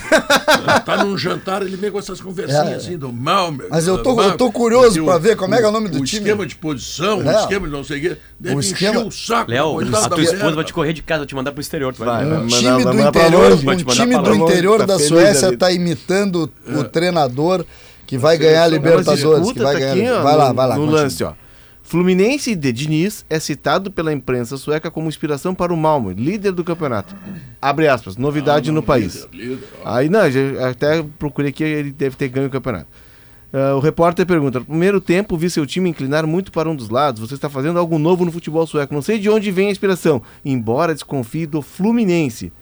[0.86, 2.74] tá num jantar, ele vem com essas conversinhas É.
[2.76, 3.66] assim do mal, meu.
[3.70, 5.88] Mas eu tô- mal, eu tô curioso o- ver como é que é o nome
[5.88, 6.20] do o time.
[6.22, 7.40] esquema de posição, o É.
[7.40, 9.50] esquema de não sei o quê, deve O encher esquema- o saco.
[9.50, 11.92] Léo, a tua esposa vai te correr de casa, vai te mandar pro exterior.
[11.92, 12.38] Tu vai Vai, vai.
[12.38, 13.64] Um mandar- time vai do interior, longe.
[13.66, 17.64] Vai um time pra do interior Tá da Suécia tá imitando o treinador
[18.06, 20.22] que vai ganhar a Libertadores, que vai tá ganhar.
[20.22, 20.76] vai no, lá, vai lá.
[20.76, 21.32] No lance, ó.
[21.88, 26.62] Fluminense de Diniz é citado pela imprensa sueca como inspiração para o Malmo, líder do
[26.62, 27.16] campeonato.
[27.62, 29.26] Abre aspas, novidade no país.
[29.32, 29.68] líder, líder.
[29.86, 30.20] Aí, não,
[30.68, 32.88] até procurei aqui, ele deve ter ganho o campeonato.
[33.50, 36.90] Ah, o repórter pergunta: no primeiro tempo, vi seu time inclinar muito para um dos
[36.90, 37.22] lados.
[37.22, 38.92] Você está fazendo algo novo no futebol sueco.
[38.92, 42.52] Não sei de onde vem a inspiração, embora desconfie do Fluminense.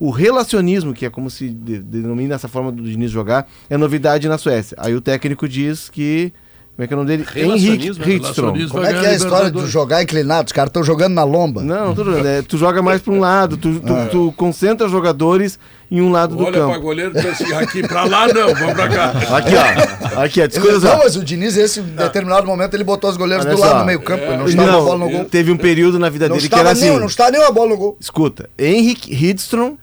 [0.00, 4.28] O relacionismo, que é como se de- denomina essa forma do Diniz jogar, é novidade
[4.28, 4.76] na Suécia.
[4.80, 6.32] Aí o técnico diz que.
[6.74, 7.26] Como é que é o nome dele?
[7.36, 8.70] Henrique relacionismo.
[8.70, 10.46] Como é que é a história de jogar inclinado?
[10.46, 11.60] Os caras estão jogando na lomba.
[11.62, 14.90] Não, não jogando, é, tu joga mais para um lado, tu, tu, tu concentra os
[14.92, 15.58] jogadores
[15.90, 16.80] em um lado do Olha pra campo.
[16.80, 19.10] goleiro e diz assim, aqui pra lá não, vamos pra cá.
[19.36, 20.22] Aqui, ó.
[20.22, 20.46] Aqui, ó.
[20.46, 23.60] Desculpa, não, mas o Diniz, esse em determinado momento, ele botou os goleiros Olha do
[23.60, 23.78] lado só.
[23.80, 24.24] no meio campo.
[24.24, 25.24] ele não estava a bola no gol.
[25.26, 26.90] teve um período na vida Não dele que era estava, assim.
[26.90, 27.96] nem, não estava nem a bola no gol.
[28.00, 29.76] Escuta, Henrik Hidstrom,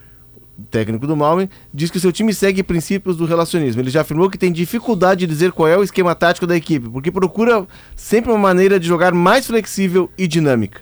[0.70, 3.82] técnico do Malmö, diz que o seu time segue princípios do relacionismo.
[3.82, 6.90] Ele já afirmou que tem dificuldade de dizer qual é o esquema tático da equipe,
[6.90, 10.82] porque procura sempre uma maneira de jogar mais flexível e dinâmica.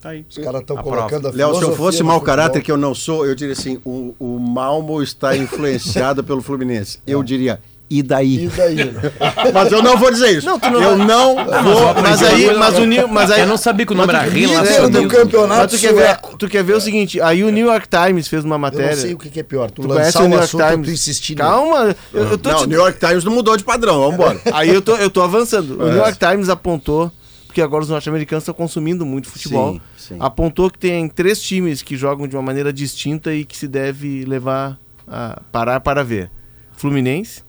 [0.00, 0.24] Tá aí.
[0.28, 3.26] Os caras estão colocando a Léo, se eu fosse mau caráter, que eu não sou,
[3.26, 7.00] eu diria assim: o, o Malmo está influenciado pelo Fluminense.
[7.06, 8.44] Eu diria, e daí?
[8.44, 8.92] E daí?
[9.54, 10.48] Mas eu não vou dizer isso.
[10.48, 11.94] eu não vou.
[12.02, 14.88] Mas aí, mas o New, mas aí Eu não sabia que o nome era Líder
[14.88, 17.86] do campeonato Mas tu quer, ver, tu quer ver o seguinte, aí o New York
[17.88, 18.90] Times fez uma Eu matéria.
[18.90, 19.70] não sei o que que é pior.
[19.70, 20.88] Tu, Tu conhece lançar o New York tu Times?
[20.90, 21.34] insistir.
[21.36, 24.14] Calma, eu, eu tô Não, te o New York Times não mudou de padrão, vamos
[24.14, 24.40] embora.
[24.52, 25.78] Aí eu tô, eu tô avançando.
[25.78, 25.90] O É.
[25.90, 27.10] New York Times apontou,
[27.46, 30.16] porque agora os norte-americanos estão consumindo muito futebol, Sim, sim.
[30.18, 34.24] apontou que tem três times que jogam de uma maneira distinta e que se deve
[34.24, 34.76] levar
[35.06, 36.30] a parar para ver.
[36.76, 37.42] Fluminense,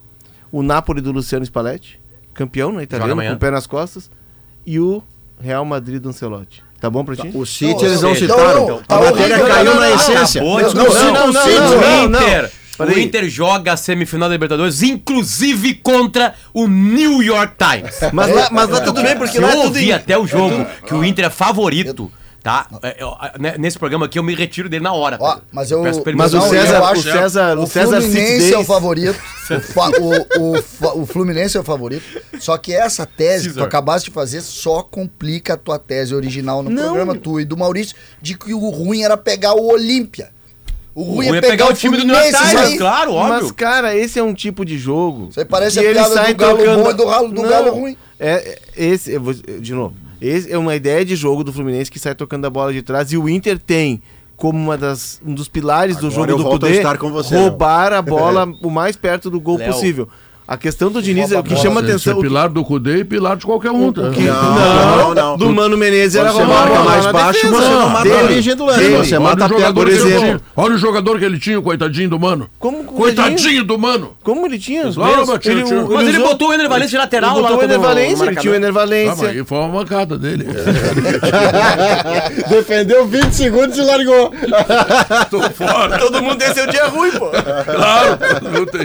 [0.51, 1.99] o Napoli do Luciano Spalletti,
[2.33, 4.09] campeão, né, italiano, com o pé nas costas,
[4.65, 5.03] e o
[5.39, 6.63] Real Madrid do Ancelotti.
[6.79, 7.31] Tá bom pra ti?
[7.33, 8.59] O City Não, eles não citaram.
[8.61, 10.41] não, não, a tá matéria caiu na essência.
[10.43, 12.21] Não, não, não, o não, City, não, o não.
[12.21, 12.51] Inter.
[12.79, 12.99] O.
[12.99, 17.95] Inter joga a semifinal da Libertadores, inclusive contra o New York Times.
[18.13, 20.27] Mas lá, mas lá tudo bem, porque eu lá é tudo ouvi em- até o
[20.27, 22.11] jogo que o Inter é favorito, eu-
[23.39, 25.17] né, Nesse programa aqui eu me retiro dele na hora.
[25.19, 25.41] Ó, tá?
[25.51, 25.81] mas eu.
[25.83, 28.63] Peço Mas o César, eu o acho- César, o O César Fluminense Cid é o
[28.63, 29.19] favorito.
[29.49, 32.03] O, fa- o- o o Fluminense é o favorito.
[32.37, 36.61] Só que essa tese que tu acabaste de fazer só complica a tua tese original
[36.61, 36.83] no Não.
[36.83, 40.29] programa, tu e do Maurício, de que o ruim era pegar o Olímpia.
[40.93, 43.43] O ruim, ruim é pegar, o time do New York claro, óbvio.
[43.43, 45.27] Mas, cara, esse é um tipo de jogo.
[45.29, 47.71] Isso aí parece que a piada do galo trocando- bom e do, ralo, do galo
[47.71, 47.97] ruim.
[48.19, 51.91] É, é- esse, eu vou, de novo, esse é uma ideia de jogo do Fluminense
[51.91, 54.01] que sai tocando a bola de trás e o Inter tem
[54.35, 57.11] como uma das, um dos pilares do Agora jogo do volto a Cudê estar com
[57.11, 59.73] você, roubar a bola o mais perto do gol Léo.
[59.73, 60.07] possível.
[60.47, 61.67] A questão do Diniz, Rouba o que a bola.
[61.67, 62.13] chama é atenção...
[62.13, 63.91] o que- pilar do Cudê e pilar de qualquer um.
[63.91, 64.09] tá?
[64.11, 67.53] que- Não, não, não, do Mano Menezes era você a marca bola mais baixo, defesa.
[67.61, 68.23] você não mata a Dele.
[68.23, 68.89] origem do lance.
[68.91, 70.41] Você Olha mata o a jogador por que ele exemplo.
[70.55, 72.49] Olha o jogador que ele tinha, coitadinho do mano.
[72.59, 73.35] Como coitadinho?
[73.35, 74.11] Coitadinho do mano.
[74.23, 74.89] Como ele tinha?
[74.93, 77.47] Claro, mas tinha- tinha- Mas ele usou- botou o Ener Valencia de lateral ele lá
[77.49, 78.73] botou o Ener no Valência, ele tinha o Ener Ah,
[79.17, 80.47] mas aí foi uma mancada dele.
[82.49, 84.31] Defendeu 20 segundos e largou.
[85.29, 85.97] Tô fora.
[85.99, 87.29] Todo mundo desceu o dia ruim, pô.
[87.29, 88.17] Claro.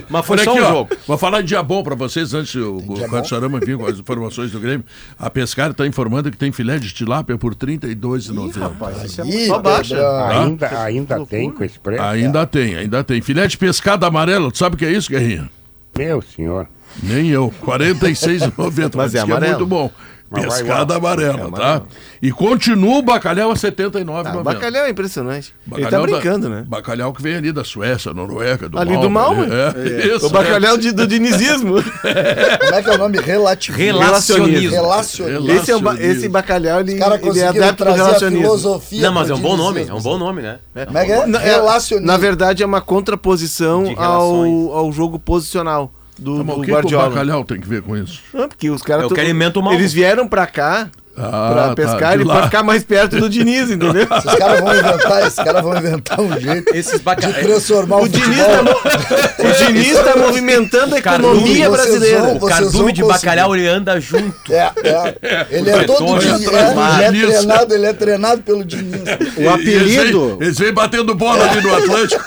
[0.08, 0.90] Mas foi só aqui, um ó, jogo.
[1.06, 4.58] Vou falar de dia bom pra vocês antes o, o vir com as informações do
[4.58, 4.84] Grêmio.
[5.18, 9.26] A Pescar está informando que tem filé de tilápia por R$ 32,90.
[9.26, 9.94] Ih, Só baixa.
[9.94, 10.42] Pedrão.
[10.42, 12.02] Ainda, ainda tem com esse preço?
[12.02, 13.20] Ainda tem, ainda tem.
[13.20, 15.50] Filé de pescado amarelo, tu sabe o que é isso, Guerrinha?
[15.96, 16.66] Meu senhor.
[17.02, 17.52] Nem eu.
[17.60, 18.92] R$ 46,90.
[18.96, 19.58] Mas é que amarelo.
[19.58, 19.90] muito bom.
[20.32, 21.12] Mas Pescado igual.
[21.12, 21.82] amarelo, tá?
[22.22, 24.26] E continua o bacalhau a R$ 79,90.
[24.26, 25.54] Ah, bacalhau é impressionante.
[25.70, 26.64] ele tá Bacalhau da- brincando, né?
[26.66, 29.42] Bacalhau que vem ali da Suécia, Noruega, do Ali Malta, do Malmo?
[29.42, 29.52] ali.
[30.00, 30.26] É, isso.
[30.26, 31.74] O bacalhau de- do dinizismo.
[31.84, 33.18] Como é que é o nome?
[33.20, 33.98] Relativismo.
[34.00, 34.70] Relacionismo.
[34.70, 35.46] Relacionismo.
[35.46, 38.42] Rela- Esse, é ba- esse bacalhau, ele, ele é adepto do relacionismo.
[38.44, 40.58] filosofia Não, mas é um bom nome, é um bom nome, né?
[40.86, 41.26] Como é que é?
[41.26, 42.06] Na, é- Relacionismo.
[42.06, 46.66] na verdade, é uma contraposição ao, ao jogo posicional do, Tá, mas do o que,
[46.66, 47.08] que o Guardiola.
[47.08, 48.20] bacalhau tem que ver com isso?
[48.32, 49.04] Não, porque os caras.
[49.04, 49.74] É o to- que alimenta o mal.
[49.74, 52.34] Eles vieram pra cá Ah, pra tá, pescar de e lá.
[52.36, 54.06] pra ficar mais perto do Diniz, entendeu?
[54.16, 58.08] Esses caras vão inventar, esses caras vão inventar um jeito Esses de transformar o, O
[58.08, 58.56] Diniz, futebol.
[58.56, 62.20] tá, mo- o Diniz tá movimentando a Cardume, economia vocês brasileira.
[62.22, 63.24] vão- O cardume de conseguir.
[63.26, 64.34] bacalhau ele anda junto.
[64.50, 65.46] É, é.
[65.52, 69.02] Ele é todo Diniz, é, ele é treinado, ele é treinado pelo Diniz.
[69.36, 72.24] O apelido, Eles vêm batendo bola ali no Atlântico.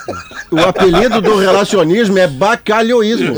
[0.52, 3.36] o apelido do relacionismo é bacalhoísmo.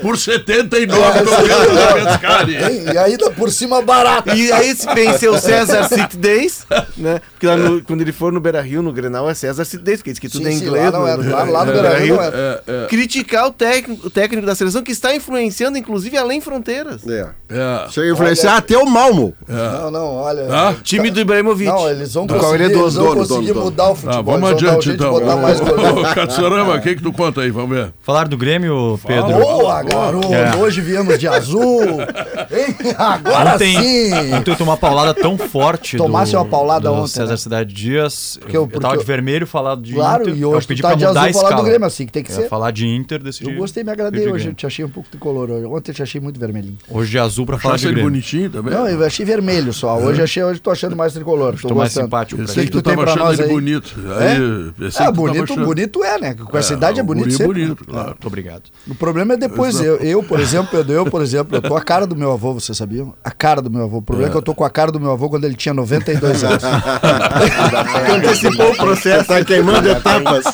[0.00, 2.56] Por R$ 79,90 na Pescari.
[2.56, 2.84] Hein?
[2.94, 4.35] E ainda por cima barato.
[4.36, 6.66] E aí se venceu o César City Days,
[6.96, 7.20] né?
[7.32, 9.98] Porque lá no- quando ele for no Beira Rio, no Grenal, é César City Days,
[10.00, 10.84] porque diz que tudo Sim, é sim, inglês.
[10.84, 12.28] lá não é, no- lá- lá no Beira-Rio não é.
[12.28, 17.06] É, é, Criticar o técnico, o técnico da seleção que está influenciando, inclusive, além fronteiras.
[17.08, 17.26] É.
[17.50, 17.86] é.
[17.90, 19.34] Chega a influenciar até o Malmo.
[19.48, 20.46] Não, não, olha.
[20.50, 20.74] Ah?
[20.82, 21.70] Time do Ibrahimovic.
[21.70, 23.94] Não, eles vão conseguir, ele é dono, eles vão dono, conseguir dono, mudar o Tá,
[23.96, 24.22] futebol.
[24.24, 25.10] vamos dar um adiante então.
[25.12, 26.00] botar mais goleiro.
[26.00, 27.50] Ô, Katsurama, o que que tu conta aí?
[27.50, 27.92] Vamos ver.
[28.02, 29.26] Falar do Grêmio, Pedro.
[29.38, 30.34] Boa, garoto!
[30.34, 30.56] É.
[30.56, 31.82] Hoje viemos de azul.
[32.50, 32.76] Hein?
[32.96, 34.10] Agora Ontem, sim!
[34.34, 37.36] Ontem eu tomei uma paulada tão forte Tomasse do, uma paulada do ontem, César né?
[37.36, 38.38] Cidade Dias.
[38.40, 40.36] Porque eu, eu- eu porque tava eu- de vermelho, falado de Claro, Inter.
[40.36, 41.62] e eu hoje pedi tu tá pra de mudar azul falar do.
[41.62, 42.48] Grêmio, assim que tem que É, ser.
[42.48, 43.50] falar de Inter, decidi.
[43.50, 44.48] Eu gostei, me agradei hoje.
[44.48, 45.50] Eu te achei um pouco tricolor.
[45.50, 45.64] hoje.
[45.66, 46.78] Ontem eu te achei muito vermelhinho.
[46.90, 48.10] Hoje é azul pra falar de ele Grêmio.
[48.10, 48.72] bonitinho também?
[48.74, 49.98] Não, eu achei vermelho só.
[49.98, 51.54] Hoje achei, hoje tô achando mais tricolor.
[51.60, 52.70] Tô, Tô mais simpático pra Pensei ti.
[52.70, 53.54] que tu tava achando nós ele aí?
[53.54, 53.94] bonito.
[54.20, 55.02] É?
[55.02, 56.34] Ah, bonito, bonito é, né?
[56.34, 57.52] Com essa idade é bonito guri sempre.
[57.64, 58.08] bonito, claro.
[58.10, 58.62] Muito obrigado.
[58.88, 62.06] O problema é depois, eu, eu, por exemplo, eu, por exemplo, eu tô a cara
[62.06, 63.14] do meu avô, vocês sabiam?
[63.24, 64.02] A cara do meu avô.
[64.16, 65.74] O problema é, que eu tô com a cara do meu avô quando ele tinha
[65.74, 66.64] 92 anos.
[68.16, 69.28] Antecipou o processo.
[69.28, 70.44] Tá queimando etapas.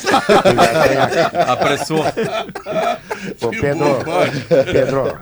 [1.47, 2.05] Apressou.
[3.41, 3.99] Ô, Pedro,
[4.65, 5.17] Pedro,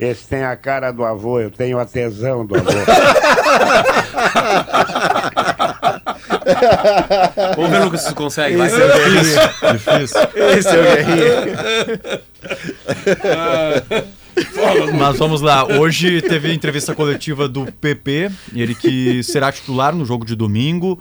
[0.00, 2.68] esse tem a cara do avô, eu tenho a tesão do avô.
[7.56, 8.56] Vamos ver, se tu consegue.
[8.56, 8.68] Vai.
[8.70, 9.40] Difícil.
[9.72, 10.20] Difícil.
[10.34, 11.38] Esse é o Guerrinha.
[14.98, 15.64] Mas vamos lá.
[15.66, 20.98] Hoje teve entrevista coletiva do PP, ele que será titular no jogo de domingo.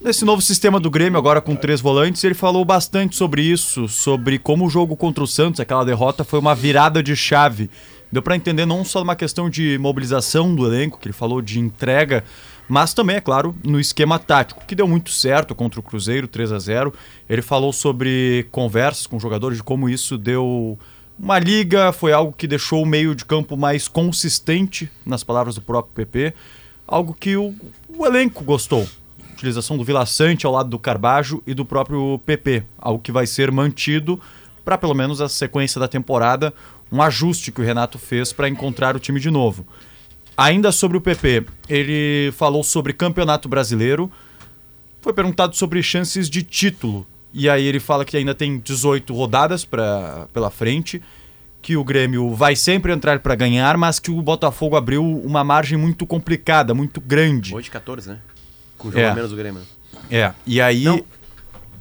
[0.00, 4.38] Nesse novo sistema do Grêmio, agora com três volantes, ele falou bastante sobre isso, sobre
[4.38, 7.70] como o jogo contra o Santos, aquela derrota, foi uma virada de chave.
[8.12, 11.58] Deu para entender não só uma questão de mobilização do elenco, que ele falou de
[11.58, 12.22] entrega,
[12.68, 16.52] mas também, é claro, no esquema tático, que deu muito certo contra o Cruzeiro, 3
[16.52, 16.92] a 0
[17.28, 20.78] Ele falou sobre conversas com jogadores, de como isso deu
[21.18, 25.62] uma liga, foi algo que deixou o meio de campo mais consistente, nas palavras do
[25.62, 26.34] próprio PP,
[26.86, 27.54] algo que o,
[27.88, 28.86] o elenco gostou.
[29.32, 33.26] Utilização do Vila Sante ao lado do Carbajo e do próprio PP, algo que vai
[33.26, 34.20] ser mantido
[34.64, 36.52] para pelo menos a sequência da temporada,
[36.90, 39.64] um ajuste que o Renato fez para encontrar o time de novo.
[40.36, 44.10] Ainda sobre o PP, ele falou sobre Campeonato Brasileiro,
[45.00, 47.06] foi perguntado sobre chances de título.
[47.38, 51.02] E aí ele fala que ainda tem 18 rodadas pra, pela frente,
[51.60, 55.76] que o Grêmio vai sempre entrar para ganhar, mas que o Botafogo abriu uma margem
[55.76, 57.54] muito complicada, muito grande.
[57.54, 58.18] Hoje 14, né?
[58.78, 59.10] Com o jogo É.
[59.10, 59.60] a menos do Grêmio.
[59.60, 59.66] né?
[60.10, 60.84] É, e aí.
[60.84, 61.04] Não.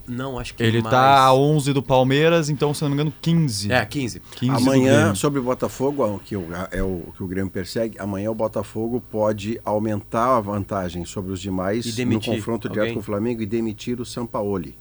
[0.08, 0.92] Não, acho que Ele mais.
[0.92, 3.72] tá a 11 do Palmeiras, então, se não me engano, 15.
[3.72, 4.22] É, 15.
[4.36, 8.30] 15 do Amanhã, sobre o Botafogo, que o- é o que o Grêmio persegue, amanhã
[8.30, 12.94] o Botafogo pode aumentar a vantagem sobre os demais E no confronto direto alguém?
[12.94, 14.78] com o Flamengo e demitir o Sampaoli.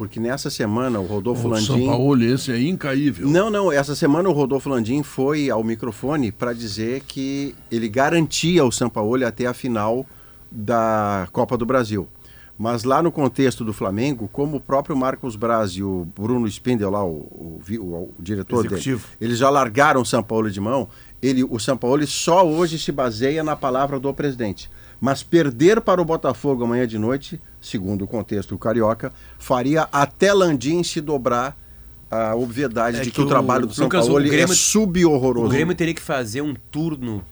[0.00, 1.86] Porque nessa semana o Rodolfo O São Landim...
[1.86, 3.28] Paulo, esse é incaível.
[3.28, 8.64] Não, não, essa semana o Rodolfo Landim foi ao microfone para dizer que ele garantia
[8.64, 10.06] o Sampaoli até a final
[10.50, 12.08] da Copa do Brasil.
[12.56, 16.88] Mas lá no contexto do Flamengo, como o próprio Marcos Braz e o Bruno Spindel,
[16.90, 19.00] lá, o, o, o- o diretor Executivo.
[19.06, 20.88] dele, eles já largaram o Sampaoli de mão,
[21.20, 24.70] ele, o Sampaoli só hoje se baseia na palavra do presidente.
[25.00, 30.32] Mas perder para o Botafogo amanhã de noite, segundo o contexto do Carioca, faria até
[30.32, 31.56] Landim se dobrar
[32.10, 34.44] a obviedade É de que, que o o- trabalho do São Lucas, Paulo o Grêmio-
[34.44, 35.46] é sub-horroroso.
[35.46, 37.24] O Grêmio teria que fazer um turno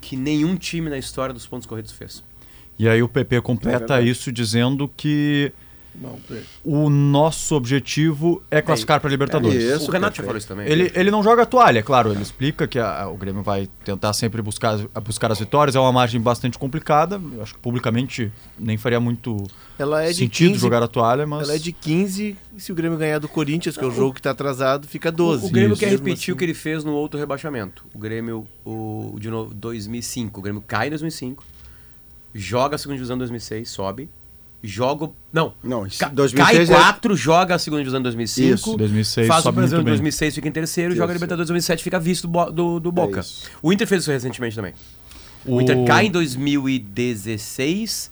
[0.00, 2.24] que nenhum time na história dos pontos corridos fez.
[2.78, 4.08] E aí o PP É completa verdade.
[4.10, 5.52] isso dizendo que
[6.00, 6.40] Não tem.
[6.64, 9.62] o nosso objetivo é classificar para Libertadores.
[9.62, 10.66] É isso, o Renato já falou isso também.
[10.68, 12.10] Ele, ele não joga a toalha, é claro.
[12.12, 15.76] Ele explica que a- o Grêmio vai tentar sempre buscar, buscar as vitórias.
[15.76, 17.20] É uma margem bastante complicada.
[17.32, 19.36] Eu acho que publicamente nem faria muito
[19.78, 21.48] Ela é de sentido 15, jogar a toalha, mas.
[21.48, 24.14] Ela é de 15 e se o Grêmio ganhar do Corinthians, que é o jogo
[24.14, 25.46] que tá atrasado, fica 12.
[25.46, 25.80] O Grêmio Isso.
[25.80, 26.32] quer repetir assim.
[26.32, 27.84] o que ele fez no outro rebaixamento.
[27.94, 30.40] O Grêmio, o, de novo, 2005.
[30.40, 31.44] O Grêmio cai em 2005,
[32.34, 34.08] joga a segunda divisão em 2006, sobe,
[34.66, 35.04] joga.
[35.04, 38.54] o- Não, Não, ca- 2006 cai é- 4, joga a segunda divisão em 2005.
[38.54, 38.76] Isso.
[38.76, 39.92] 2006 faz o sobe Brasil em muito bem.
[39.94, 40.98] 2006, fica em terceiro, Isso.
[40.98, 43.20] joga a Libertadores em 2007, fica visto do, do, do Boca.
[43.20, 43.44] isso.
[43.62, 44.72] o Inter fez isso recentemente também.
[45.44, 48.10] O, O- Inter cai em 2016,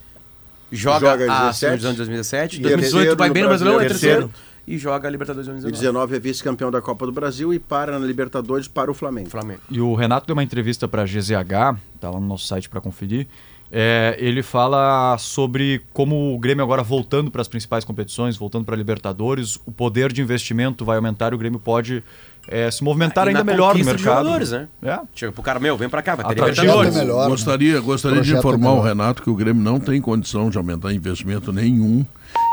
[0.70, 3.48] joga, Joga em a 17, segunda divisão em 2017, e 2018 terceiro vai bem no
[3.48, 4.20] Brasileirão, é Brasileiro.
[4.28, 5.92] terceiro, e joga a Libertadores em Em 2019.
[6.12, 9.30] 19 é vice-campeão da Copa do Brasil e para na Libertadores para o Flamengo.
[9.30, 9.60] Flamengo.
[9.70, 12.80] E o Renato deu uma entrevista para a GZH, tá lá no nosso site para
[12.80, 13.26] conferir.
[13.74, 18.74] É, ele fala sobre como o Grêmio agora voltando para as principais competições, voltando para
[18.74, 22.04] a Libertadores, o poder de investimento vai aumentar e o Grêmio pode
[22.48, 24.02] é, se movimentar E ainda na melhor no de mercado.
[24.02, 24.68] jogadores, né?
[24.82, 24.98] É.
[25.14, 26.34] Chega pro cara, meu, vem pra cá, vai ter.
[26.34, 26.94] Libertadores.
[26.94, 27.28] É melhor, né?
[27.30, 28.88] gostaria gostaria de Projeto é informar o melhor.
[28.88, 32.04] Renato que o Grêmio não tem condição de aumentar investimento nenhum,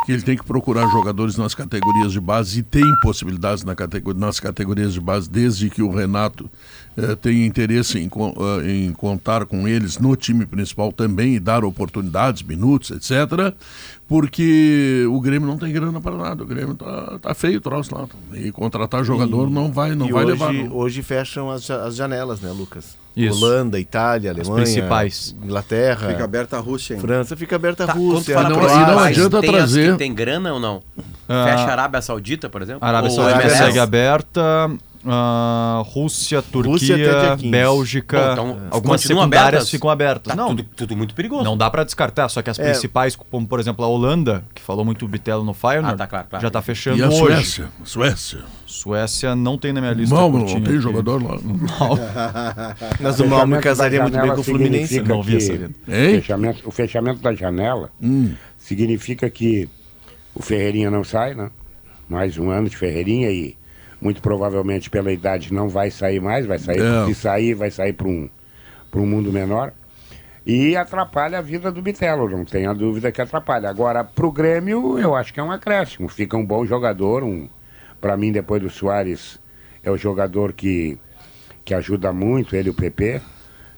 [0.10, 4.12] que ele tem que procurar jogadores nas categorias de base e tem possibilidades na catego-
[4.12, 6.50] nas categorias de base, desde que o Renato
[6.98, 11.64] eh, tenha interesse em, eh, em contar com eles no time principal também e dar
[11.64, 13.54] oportunidades, minutos, etc.
[14.10, 16.44] Porque o Grêmio não tem grana para nada.
[16.44, 18.08] O Grêmio tá, tá feio o troço lá.
[18.34, 20.52] E contratar jogador não vai, não e vai hoje, levar.
[20.52, 20.76] não.
[20.76, 22.98] hoje fecham as, as janelas, né, Lucas?
[23.16, 23.38] Isso.
[23.38, 25.36] Holanda, Itália, As Alemanha, principais.
[25.44, 27.08] Inglaterra, Fica aberta a Rússia ainda.
[27.08, 28.36] França, fica aberta a Tá, Rússia.
[28.44, 30.82] não- e não adianta tem trazer- As que tem grana ou não?
[31.28, 31.46] Ah.
[31.46, 32.84] Fecha a Arábia Saudita, por exemplo?
[32.84, 34.72] Arábia Ou Saudita segue aberta,
[35.06, 37.50] ah, Rússia, Rússia Turquia, 15.
[37.50, 39.70] Bélgica, Bom, então, algumas continuam secundárias abertas?
[39.70, 40.36] ficam abertas.
[40.36, 41.44] Tá não, tudo, tudo muito perigoso.
[41.44, 42.64] não dá pra descartar, só que as É.
[42.72, 46.08] principais, como por exemplo a Holanda, que falou muito o Bitelo no Feyenoord, Ah, tá,
[46.08, 46.44] claro, claro.
[46.44, 47.18] já tá fechando E a hoje.
[47.18, 47.66] Suécia?
[47.84, 48.40] Suécia.
[48.66, 50.14] Suécia não tem na minha lista.
[50.16, 50.80] Mal, não tem aqui.
[50.80, 51.38] jogador lá.
[53.00, 55.02] Mas o Malmo casaria muito bem com o Fluminense.
[55.02, 55.54] Não vi essa?
[55.86, 58.34] Fechamento- o fechamento da janela Hum.
[58.58, 59.68] significa que
[60.36, 61.50] o Ferreirinha não sai, né?
[62.08, 63.56] Mais um ano de Ferreirinha e
[64.02, 67.06] muito provavelmente pela idade não vai sair mais, vai sair, É.
[67.06, 68.30] se sair, vai sair para um,
[68.90, 69.74] pra um mundo menor.
[70.46, 73.70] E atrapalha a vida do Bitelo, não tenha dúvida que atrapalha.
[73.70, 76.08] Agora, para o Grêmio, eu acho que é um acréscimo.
[76.08, 77.24] Fica um bom jogador.
[77.24, 77.48] Um,
[78.02, 79.40] para mim, depois do Soares,
[79.84, 80.98] é o jogador que,
[81.64, 83.22] que ajuda muito, ele e o PP.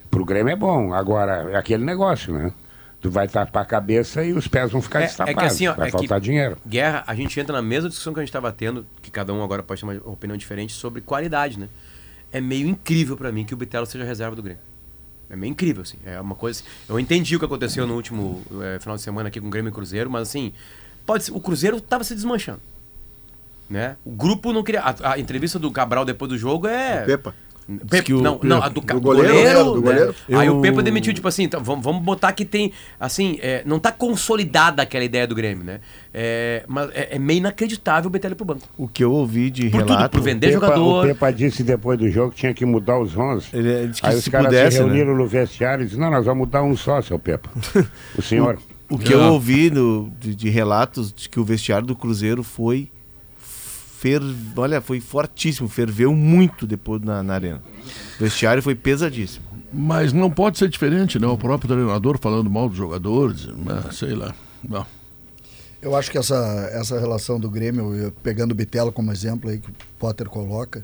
[0.10, 0.94] Para o Grêmio é bom.
[0.94, 2.54] Agora, é aquele negócio, né?
[3.02, 5.41] Tu vai tapar a cabeça e os pés vão ficar É- é destapados.
[5.41, 6.58] que assim, ó, vai é que- faltar dinheiro.
[6.68, 9.43] Guerra, a gente entra na mesma discussão que a gente estava tendo, que cada um
[9.43, 11.68] agora pode ter uma opinião diferente sobre qualidade, né?
[12.32, 14.62] É meio incrível pra mim que o Bitelo seja reserva do Grêmio.
[15.30, 15.97] É meio incrível, assim.
[16.06, 16.62] É uma coisa.
[16.88, 19.70] Eu entendi o que aconteceu no último eh, final de semana aqui com o Grêmio
[19.70, 20.54] e Cruzeiro, mas assim,
[21.06, 22.60] pode ser, o Cruzeiro tava se desmanchando.
[23.70, 23.95] Né?
[24.06, 24.82] O grupo não queria.
[24.82, 27.04] A, a entrevista do Cabral depois do jogo é.
[27.06, 27.34] Pepa.
[27.78, 29.64] Pepe, que o- não, não, a do, do goleiro, goleiro.
[29.66, 29.82] do né?
[29.82, 30.16] goleiro.
[30.34, 33.62] Aí Eu- o Pepa demitiu, tipo assim, então, vamos, vamos botar que tem, assim, é,
[33.66, 35.80] não tá consolidada aquela ideia do Grêmio, né?
[36.14, 38.68] É, mas é, é meio inacreditável o Betelli pro banco.
[38.78, 40.18] O que eu ouvi de Por tudo, relato.
[40.18, 41.04] por vender Pepa- jogador.
[41.06, 43.48] O Pepa disse depois do jogo que tinha que mudar os 11.
[43.54, 44.86] Ele disse que Aí os se caras pudesse, se né?
[44.90, 47.50] reuniram no vestiário e disseram, não, nós vamos mudar um só, seu Pepa.
[48.18, 48.58] o senhor.
[48.90, 49.16] O que É.
[49.16, 52.90] eu ouvi no- de, de relatos de que o vestiário do Cruzeiro foi.
[54.02, 54.20] Fer,
[54.58, 57.62] olha, foi fortíssimo, ferveu muito depois na, na arena.
[58.20, 59.45] O vestiário foi pesadíssimo.
[59.72, 61.28] Mas não pode ser diferente, né?
[61.28, 63.84] O próprio treinador falando mal dos jogadores, né?
[63.91, 64.34] sei lá.
[64.68, 64.84] Não.
[65.80, 66.36] Eu acho que essa,
[66.74, 70.84] essa relação do Grêmio, eu- pegando o Bitelo como exemplo aí que o Potter coloca,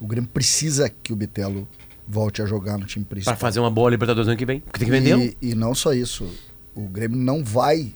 [0.00, 1.66] o Grêmio precisa que o Bitelo
[2.08, 3.36] volte a jogar no time principal.
[3.36, 4.58] fazer uma boa Libertadores ano que vem.
[4.60, 5.22] Porque tem que vendê-lo.
[5.22, 6.28] E, e não só isso,
[6.74, 7.92] o Grêmio não vai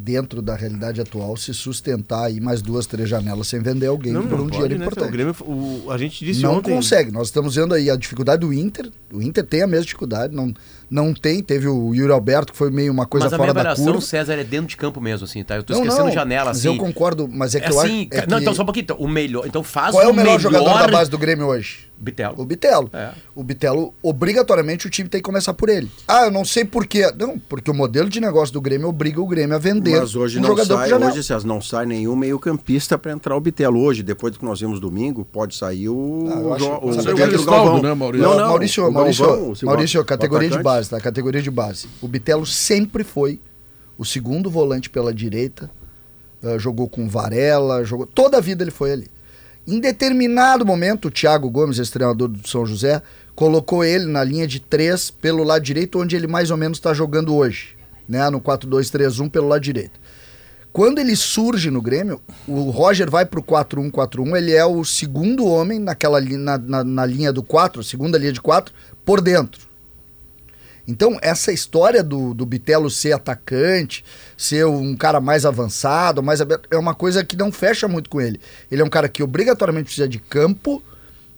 [0.00, 4.22] dentro da realidade atual, se sustentar aí mais duas, três janelas sem vender alguém Não,
[4.22, 4.84] por não um pode, dinheiro né?
[4.86, 5.08] importante.
[5.08, 6.74] O Grêmio, o- a gente disse não ontem.
[6.74, 7.10] consegue.
[7.10, 8.90] Nós estamos vendo aí a dificuldade do Inter.
[9.12, 10.52] O Inter tem a mesma dificuldade, não,
[10.90, 11.42] não tem.
[11.42, 13.92] Teve o Yuri Alberto, que foi meio uma coisa Mas a minha fora da avaliação,
[13.92, 14.00] curva.
[14.06, 15.56] César, é dentro de campo mesmo, assim, tá?
[15.56, 16.68] Eu tô Não, esquecendo não, janela, mas assim.
[16.68, 17.86] eu concordo, mas é que É eu acho.
[17.86, 18.84] assim, é não, que- então só um pouquinho.
[18.84, 21.46] Então, o melhor, então faz Qual é o melhor, melhor jogador da base do Grêmio
[21.46, 21.90] hoje?
[22.02, 22.34] Bitelo.
[22.40, 22.88] O Bitelo.
[22.94, 23.10] É.
[23.34, 25.90] O Bitelo, obrigatoriamente, o time tem que começar por ele.
[26.08, 27.12] Ah, eu não sei por quê.
[27.18, 30.38] Não, porque o modelo de negócio do Grêmio obriga o Grêmio a vender Mas hoje
[30.38, 33.80] um não jogador sai, hoje, César, não sai nenhum meio-campista para entrar o Bitelo.
[33.80, 36.26] Hoje, depois do que nós vimos domingo, pode sair o.
[36.30, 37.82] Ah, acho- o o Galvão.
[37.82, 38.26] né, Maurício?
[38.28, 41.00] Não, não, Maurício, o Maurício, Galvão, categoria de base, tá?
[41.00, 41.88] Categoria de base.
[42.00, 43.40] O Bitelo sempre foi
[43.98, 45.70] o segundo volante pela direita.
[46.42, 48.06] eh, jogou com Varela, jogou.
[48.06, 49.06] Toda a vida ele foi ali.
[49.66, 53.02] Em determinado momento, o Thiago Gomes, esse treinador do São José,
[53.34, 56.94] colocou ele na linha de três pelo lado direito, onde ele mais ou menos está
[56.94, 57.76] jogando hoje,
[58.10, 58.28] né?
[58.28, 59.98] No 4-2-3-1 pelo lado direito.
[60.72, 65.78] Quando ele surge no Grêmio, o Roger vai pro 4-1-4-1, ele é o segundo homem
[65.78, 68.72] naquela na, na, na linha do 4, segunda linha de 4,
[69.04, 69.68] por dentro.
[70.86, 74.04] Então, essa história do, do Bitelo ser atacante,
[74.36, 78.20] ser um cara mais avançado, mais aberto, é uma coisa que não fecha muito com
[78.20, 78.40] ele.
[78.70, 80.82] Ele é um cara que obrigatoriamente precisa de campo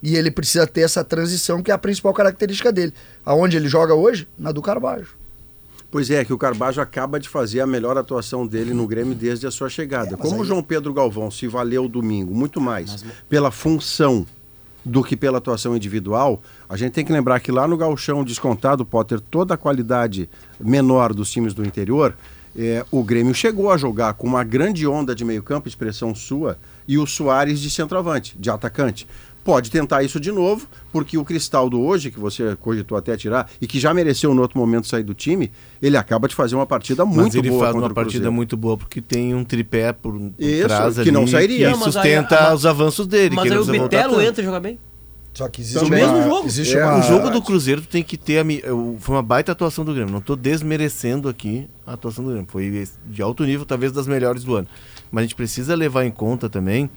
[0.03, 2.95] e ele precisa ter essa transição, que é a principal característica dele.
[3.25, 4.27] Aonde ele joga hoje?
[4.39, 5.22] Na do Carvalho.
[5.93, 9.47] Pois é, que o Carbajo acaba de fazer a melhor atuação dele no Grêmio desde
[9.47, 10.17] a sua chegada.
[10.17, 14.27] Como o João Pedro Galvão se valeu domingo muito mais pela função
[14.83, 18.87] do que pela atuação individual, a gente tem que lembrar que lá no Galchão descontado,
[18.87, 22.17] Potter, toda a qualidade menor dos times do interior,
[22.57, 26.59] é, o Grêmio chegou a jogar com uma grande onda de meio campo, expressão sua,
[26.89, 29.07] e o Soares de centroavante, de atacante.
[29.45, 33.67] Pode tentar isso de novo, porque o Cristaldo hoje, que você cogitou até tirar, e
[33.67, 37.05] que já mereceu no outro momento sair do time, ele acaba de fazer uma partida
[37.05, 39.93] Mas muito ele boa faz contra uma o partida muito boa, porque tem um tripé
[39.93, 41.67] por, por Isso, trás que ali não sairia.
[41.67, 43.35] que Não, mas aí- sustenta mas- os avanços dele.
[43.35, 44.79] Mas que aí o Bitelo entra e joga bem.
[45.35, 46.47] Só que existe No uma, mesmo jogo.
[46.47, 48.45] Existe É, uma, O jogo do Cruzeiro tem que ter.
[48.45, 50.13] A, eu- foi uma baita atuação do Grêmio.
[50.13, 52.47] Não estou desmerecendo aqui a atuação do Grêmio.
[52.49, 54.69] Foi de alto nível, talvez das melhores do ano.
[55.11, 56.91] Mas a gente precisa levar em conta também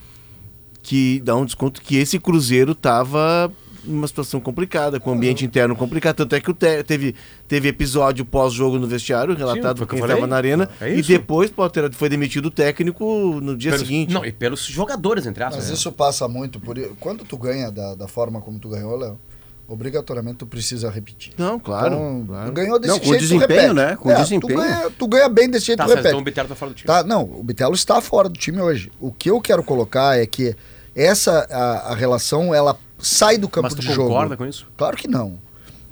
[0.86, 3.52] que dá um desconto que esse Cruzeiro estava
[3.84, 6.16] numa situação complicada, com o ambiente interno complicado.
[6.16, 7.16] Tanto é que o te- teve,
[7.48, 10.70] teve episódio pós-jogo no vestiário, relatado por que eu quem estava na arena.
[10.82, 14.14] É e depois Potter foi demitido o técnico no dia Pelos- seguinte.
[14.14, 15.58] Não, e pelos jogadores, entre aspas.
[15.64, 15.74] Mas né?
[15.76, 16.78] isso passa muito por.
[17.00, 19.20] Quando tu ganha da, da forma como tu ganhou, Léo,
[19.68, 21.34] obrigatoriamente tu precisa repetir.
[21.38, 21.96] Não, claro.
[21.96, 22.46] Então, claro.
[22.50, 23.96] tu ganhou desse Não, com jeito, desempenho, né?
[23.96, 24.54] Com É, desempenho.
[24.60, 26.08] Tu ganha, tu ganha bem desse jeito, Tá, tu repete.
[26.08, 26.88] então o Bitelo tá fora do time.
[26.88, 28.92] Tá, não, o Bitelo está fora do time hoje.
[29.00, 30.56] O que eu quero colocar é que
[30.96, 34.10] essa a, a relação ela sai do campo Mas tu de jogo.
[34.10, 34.66] concorda com isso?
[34.78, 35.38] Claro que não.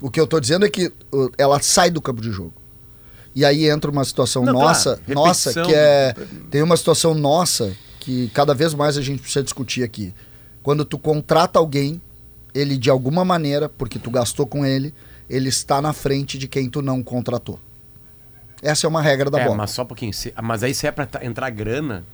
[0.01, 2.54] O que eu tô dizendo é que uh, ela sai do campo de jogo.
[3.36, 6.14] E aí entra uma situação Não, nossa, claro, nossa, que é
[6.51, 10.14] tem uma situação nossa que cada vez mais a gente precisa discutir aqui.
[10.62, 12.01] Quando tu contrata alguém,
[12.54, 14.93] ele de alguma maneira, porque tu gastou com ele,
[15.30, 17.60] ele está na frente de quem tu não contratou.
[18.62, 19.58] Essa é uma regra da é, bola.
[19.58, 20.14] mas só um pouquinho.
[20.14, 22.06] Se- mas aí se é pra ta- entrar grana.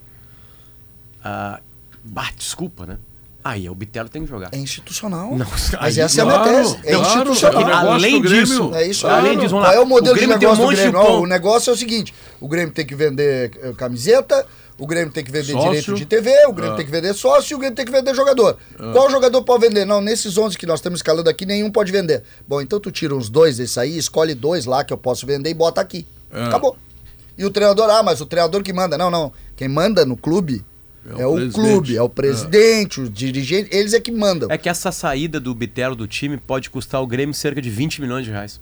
[1.23, 1.59] Ah,
[2.03, 2.97] bah, desculpa, né?
[3.41, 4.49] Aí o Bitelo tem que jogar.
[4.51, 5.33] É institucional.
[5.35, 6.77] Não, Mas aí- essa é a claro, minha tese.
[6.83, 7.61] É claro, institucional.
[7.61, 9.37] é negócio Além disso, É isso Além aí.
[9.37, 9.75] disso, vamos Qual lá.
[9.75, 10.99] é o modelo O Grêmio de tem um negócio do de Grêmio?
[10.99, 11.23] Ó, ponto.
[11.23, 14.45] o negócio é o seguinte: o Grêmio tem que vender eh, camiseta,
[14.77, 15.69] o Grêmio tem que vender Sócio.
[15.69, 16.77] direito de TV, o Grêmio Ah.
[16.77, 18.57] tem que vender sócio e o Grêmio tem que vender jogador.
[18.91, 19.85] Qual jogador pode vender?
[19.85, 22.23] Não, nesses 11 que nós estamos escalando aqui, nenhum pode vender.
[22.45, 25.49] Bom, então tu tira uns dois desses aí, escolhe dois lá que eu posso vender
[25.49, 26.05] e bota aqui.
[26.31, 26.43] É.
[26.43, 26.77] Acabou.
[27.37, 28.97] E o treinador, ah, mas o treinador que manda.
[28.97, 29.31] Não, não.
[29.55, 30.63] Quem manda no clube
[31.05, 31.53] É é, o o, presidente.
[31.53, 34.49] clube, é o presidente, o dirigente, eles é que mandam.
[34.51, 38.01] É que essa saída do Bitelo do time pode custar ao Grêmio cerca de 20
[38.01, 38.59] milhões de reais.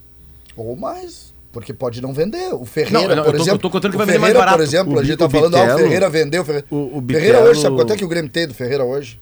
[0.55, 1.33] Ou mais.
[1.51, 2.53] Porque pode não vender.
[2.53, 3.51] O Ferreira, Não, não, por eu tô- exemplo.
[3.55, 4.57] eu tô contando que o vai vender mais Ferreira, barato.
[4.57, 6.41] por exemplo, O a gente tá o falando, ah, o Bitelo- Ferreira vendeu.
[6.41, 8.53] o Ferreira, O- o Ferreira hoje, Bitelo- sabe quanto é que o Grêmio tem do
[8.53, 9.19] Ferreira hoje?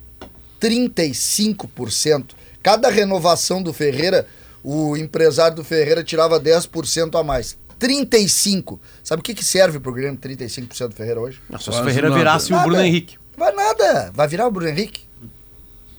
[0.59, 2.35] 35%.
[2.61, 4.27] Cada renovação do Ferreira,
[4.63, 7.57] o empresário do Ferreira tirava 10% a mais.
[7.87, 8.79] 35%.
[9.03, 11.41] Sabe o que, que serve pro Grêmio 35% do Ferreira hoje?
[11.59, 12.19] Se o Ferreira nada.
[12.19, 12.67] virasse o Nada.
[12.67, 13.17] Bruno Henrique.
[13.37, 14.11] Vai nada.
[14.13, 15.05] Vai virar o Bruno Henrique?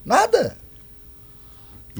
[0.04, 0.56] Nada.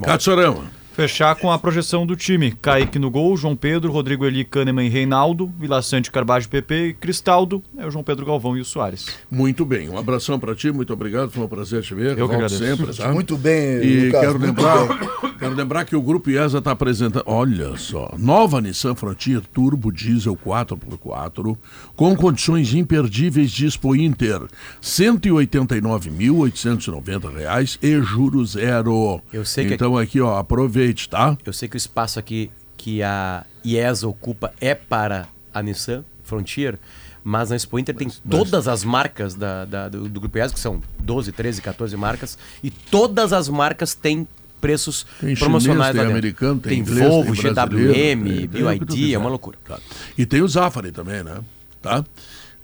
[0.02, 0.70] Catzorama.
[0.96, 2.52] Fechar com a projeção do time.
[2.52, 6.94] Kaique no gol, João Pedro, Rodrigo Eli, Kahneman e Reinaldo, Vila Sante, Carbajo, PP e
[6.94, 9.06] Cristaldo, é o João Pedro Galvão e o Soares.
[9.30, 12.16] Muito bem, um abração pra ti, muito obrigado, foi um prazer te ver.
[12.16, 12.64] Eu que agradeço.
[12.64, 13.12] sempre, tá?
[13.12, 14.88] Muito bem, E Lucas, quero lembrar,
[15.38, 20.34] quero lembrar que o Grupo IESA está apresentando, olha só, nova Nissan Frontier Turbo Diesel
[20.34, 21.58] 4x4
[21.94, 24.40] com condições imperdíveis de Expo Inter,
[24.82, 29.20] 189.890 reais e juros zero.
[29.30, 30.38] Eu sei que- Então aqui, ó,
[30.86, 31.36] aproveite, tá?
[31.44, 36.78] Eu sei que o espaço aqui que a IESA ocupa é para a Nissan Frontier,
[37.24, 40.60] Mas na Expo Inter tem todas as marcas da, da- do, do Grupo IES, que
[40.60, 44.28] são 12, 13, 14 marcas, e todas as marcas têm
[44.60, 49.18] preços Tem promocionais chinês, tem americano, tem tem inglês, Volvo, tem GWM, BYD, é quiser.
[49.18, 49.58] uma loucura.
[49.66, 49.78] Tá.
[50.16, 51.38] E tem o Zafari também, né?
[51.82, 52.04] Tá?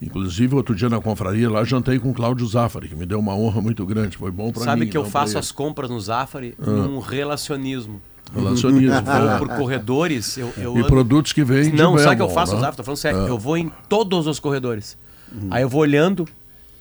[0.00, 3.34] Inclusive, outro dia na confraria lá, jantei com o Cláudio Zafari, que me deu uma
[3.36, 4.16] honra muito grande.
[4.16, 4.64] Foi bom pra mim.
[4.66, 8.00] Sabe que eu faço as compras no Zafari num relacionismo.
[8.34, 9.02] Relacionismo.
[9.02, 9.38] Vou é.
[9.38, 12.58] por corredores, eu, eu E ando- produtos que vêm Não, sabe o que eu faço,
[12.58, 12.72] né?
[12.72, 13.26] Tô falando sério.
[13.26, 13.28] É.
[13.28, 14.96] Eu vou em todos os corredores.
[15.50, 16.28] Aí eu vou olhando,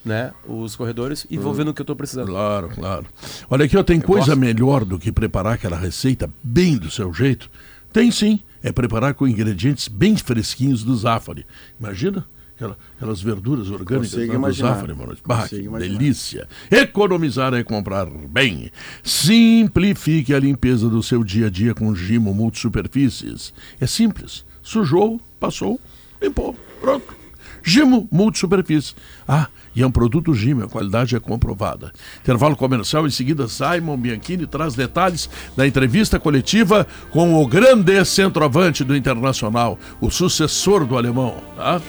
[0.04, 2.28] né, os corredores e vou vendo o que eu tô precisando.
[2.28, 3.06] Claro, claro.
[3.50, 7.50] Olha aqui, ó, tem coisa melhor do que preparar aquela receita bem do seu jeito?
[7.94, 8.40] Tem sim.
[8.64, 11.46] É preparar com ingredientes bem fresquinhos do Zafari.
[11.80, 12.26] Imagina
[12.62, 14.76] aquela- aquelas verduras orgânicas Consigo do imaginar.
[14.76, 15.18] Zafari, mano.
[15.26, 15.48] Bah,
[15.80, 16.48] delícia.
[16.70, 18.72] Economizar é comprar bem.
[19.04, 23.54] Simplifique a limpeza do seu dia a dia com Gimo Multisuperfícies.
[23.80, 24.46] É simples.
[24.62, 25.80] Sujou, passou,
[26.22, 26.56] limpou.
[26.80, 27.16] Pronto.
[27.64, 28.96] Gimo Multisuperfície.
[29.28, 31.92] Ah, e é um produto Gimo, a qualidade é comprovada.
[32.20, 38.84] Intervalo comercial, em seguida Simon Bianchini traz detalhes da entrevista coletiva com o grande centroavante
[38.84, 41.80] do Internacional, o sucessor do alemão, tá?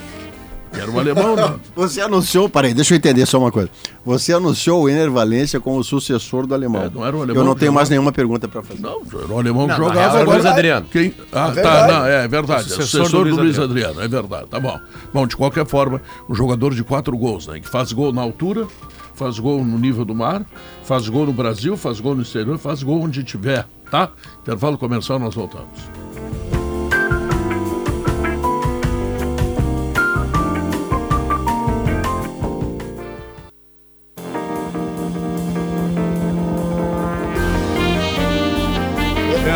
[0.79, 1.55] Era o alemão, né?
[1.75, 3.69] Você anunciou, peraí, deixa eu entender só uma coisa.
[4.05, 6.83] Você anunciou o Ener Valência como o sucessor do alemão.
[6.83, 8.81] É, não era o alemão Eu não tenho mais nenhuma pergunta para fazer.
[8.81, 10.33] Não, era o alemão que Não, jogava real era o.
[10.33, 10.85] Luiz Adriano.
[10.91, 11.13] Quem...
[11.31, 11.93] Ah, tá, verdade.
[11.93, 12.63] não, é verdade.
[12.63, 14.01] O É sucessor sucessor do do Luiz Luiz Adriano.
[14.01, 14.79] é verdade, tá bom.
[15.13, 17.59] Bom, de qualquer forma, um jogador de quatro gols, né?
[17.59, 18.67] Que faz gol na altura,
[19.13, 20.43] faz gol no nível do mar,
[20.83, 24.09] faz gol no Brasil, faz gol no exterior, faz gol onde tiver, tá?
[24.41, 25.67] Intervalo comercial, nós voltamos.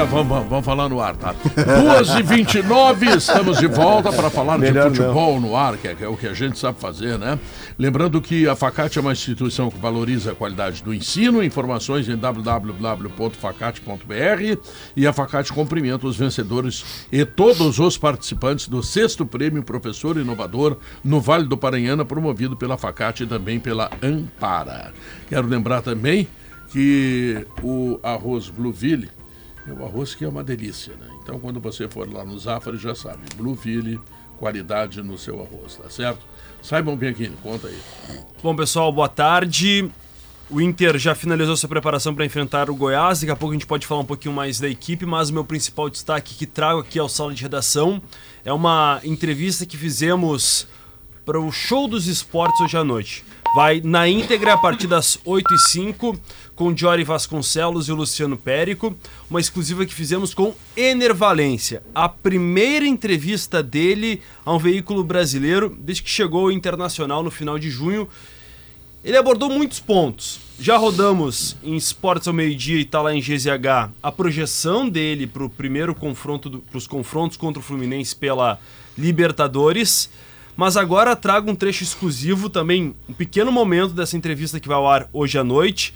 [0.09, 1.33] Vamos, vamos, vamos falar no ar, tá?
[1.33, 6.07] 2h29, estamos de volta para falar Melhor de futebol no ar, que é, que é
[6.07, 7.39] o que a gente sabe fazer, né?
[7.77, 12.17] Lembrando que a Facate é uma instituição que valoriza a qualidade do ensino, informações em
[12.17, 14.57] www.facate.br
[14.95, 20.77] e a Facate cumprimenta os vencedores e todos os participantes do sexto prêmio Professor Inovador
[21.03, 24.93] no Vale do Paranhana, promovido pela Facate e também pela Ampara.
[25.27, 26.27] Quero lembrar também
[26.69, 29.09] que o arroz Blueville
[29.69, 31.07] é o arroz que é uma delícia, né?
[31.21, 33.99] Então, quando você for lá no Zafari, já sabe, Blueville,
[34.37, 36.25] qualidade no seu arroz, tá certo?
[36.61, 37.79] Saibam bem aqui, conta aí.
[38.41, 39.89] Bom, pessoal, boa tarde.
[40.49, 43.19] O Inter já finalizou sua preparação para enfrentar o Goiás.
[43.19, 45.43] Daqui a pouco a gente pode falar um pouquinho mais da equipe, mas o meu
[45.43, 48.01] principal destaque que trago aqui ao sala de redação
[48.45, 50.65] é uma entrevista que fizemos
[51.25, 53.25] para o Show dos Esportes hoje à noite.
[53.55, 56.19] Vai na íntegra a partir das 8 e 05
[56.55, 58.95] com Jory Vasconcelos e o Luciano Périco.
[59.29, 61.81] Uma exclusiva que fizemos com Ener Valência.
[61.95, 67.57] A primeira entrevista dele a um veículo brasileiro desde que chegou ao Internacional no final
[67.57, 68.07] de junho.
[69.03, 70.39] Ele abordou muitos pontos.
[70.59, 75.45] Já rodamos em Esportes ao meio-dia e tá lá em GZH a projeção dele para
[75.45, 78.59] o primeiro confronto, para os confrontos contra o Fluminense pela
[78.97, 80.09] Libertadores.
[80.57, 84.89] Mas agora trago um trecho exclusivo também, um pequeno momento dessa entrevista que vai ao
[84.89, 85.93] ar hoje à noite,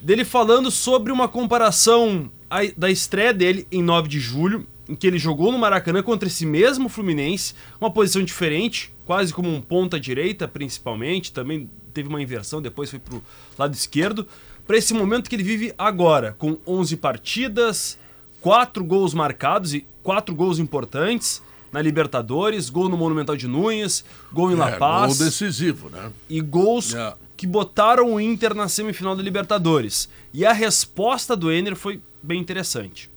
[0.00, 2.30] dele falando sobre uma comparação
[2.76, 6.46] da estreia dele em 9 de julho, em que ele jogou no Maracanã contra esse
[6.46, 12.62] mesmo Fluminense, uma posição diferente, quase como um ponta direita principalmente, também teve uma inversão,
[12.62, 13.20] depois foi pro
[13.58, 14.28] lado esquerdo,
[14.64, 17.98] para esse momento que ele vive agora, com 11 partidas,
[18.40, 21.42] quatro gols marcados e quatro gols importantes
[21.72, 26.10] na Libertadores, gol no Monumental de Nunes, gol em La É, Paz gol decisivo, né?
[26.28, 27.14] e gols É.
[27.36, 30.08] que botaram o Inter na semifinal da Libertadores.
[30.32, 33.10] E a resposta do Ener foi bem interessante.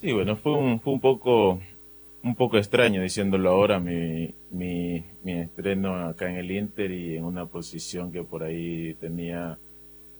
[0.00, 1.60] Sí, bueno, fue un, fue un poco
[2.22, 7.24] un poco extraño diciéndolo ahora mi, mi, mi estreno acá en el Inter y en
[7.24, 9.56] una posición que por ahí tenía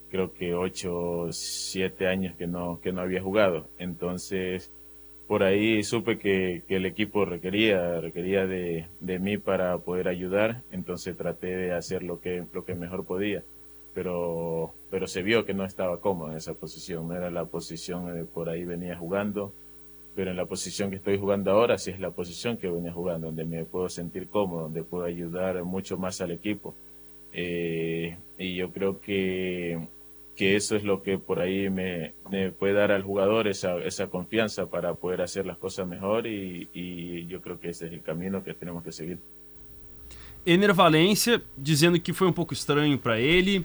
[0.09, 3.69] creo que 8 7 años que no que no había jugado.
[3.79, 4.71] Entonces,
[5.29, 10.63] por ahí supe que, que el equipo requería requería de, de mí para poder ayudar,
[10.73, 13.45] entonces traté de hacer lo que lo que mejor podía.
[13.95, 18.19] Pero pero se vio que no estaba cómodo en esa posición, no era la posición
[18.19, 19.53] eh, por ahí venía jugando
[20.19, 23.29] pero en la posición que estoy jugando ahora sí es la posición que venía jugando,
[23.29, 26.75] donde me puedo sentir cómodo, donde puedo ayudar mucho más al equipo.
[27.33, 29.79] Eh, y yo creo que,
[30.39, 34.07] que eso es lo que por ahí me, me puede dar al jugador esa, esa
[34.07, 38.03] confianza para poder hacer las cosas mejor y, y yo creo que ese es el
[38.03, 39.19] camino que tenemos que seguir.
[40.47, 43.65] Ener Valência dizendo que foi um pouco estranho para ele,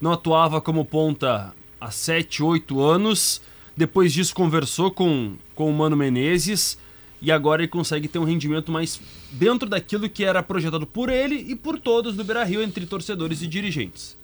[0.00, 3.42] não atuava como ponta há 7, 8 anos.
[3.76, 6.78] Depois disso conversou com, com o Mano Menezes
[7.20, 9.00] e agora ele consegue ter um rendimento mais
[9.32, 13.48] dentro daquilo que era projetado por ele e por todos do Beira-Rio, entre torcedores e
[13.48, 14.16] dirigentes.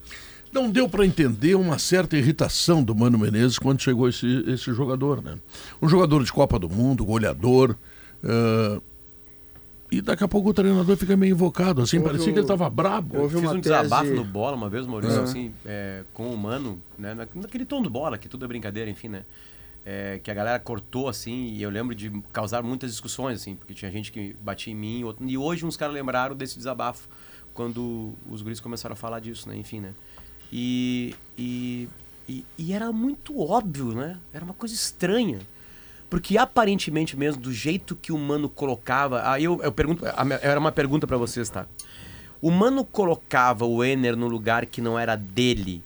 [0.52, 5.22] Não deu para entender uma certa irritação do Mano Menezes quando chegou esse, esse jogador,
[5.22, 5.38] né?
[5.80, 7.76] Um jogador de Copa do Mundo, goleador.
[8.24, 8.82] Uh,
[9.90, 12.68] e daqui a pouco o treinador fica meio invocado, assim, houve parecia que ele estava
[12.68, 13.18] brabo.
[13.18, 13.60] Houve Fiz um tese...
[13.62, 17.14] desabafo no bola uma vez, Maurício, assim, é, com o Mano, né?
[17.14, 19.24] Naquele tom do bola, que tudo é brincadeira, enfim, né?
[19.86, 23.72] É, que a galera cortou, assim, e eu lembro de causar muitas discussões, assim, porque
[23.72, 25.26] tinha gente que batia em mim, outro...
[25.26, 27.08] e hoje uns caras lembraram desse desabafo,
[27.54, 29.56] quando os guris começaram a falar disso, né?
[29.56, 29.94] Enfim, né?
[30.52, 31.88] E, e,
[32.28, 34.18] e, e, era muito óbvio, né?
[34.32, 35.40] Era uma coisa estranha.
[36.08, 39.30] Porque aparentemente mesmo, do jeito que o Mano colocava.
[39.30, 40.04] Aí eu, eu pergunto.
[40.40, 41.66] Era uma pergunta para vocês, tá?
[42.40, 45.82] O Mano colocava o Ener no lugar que não era dele,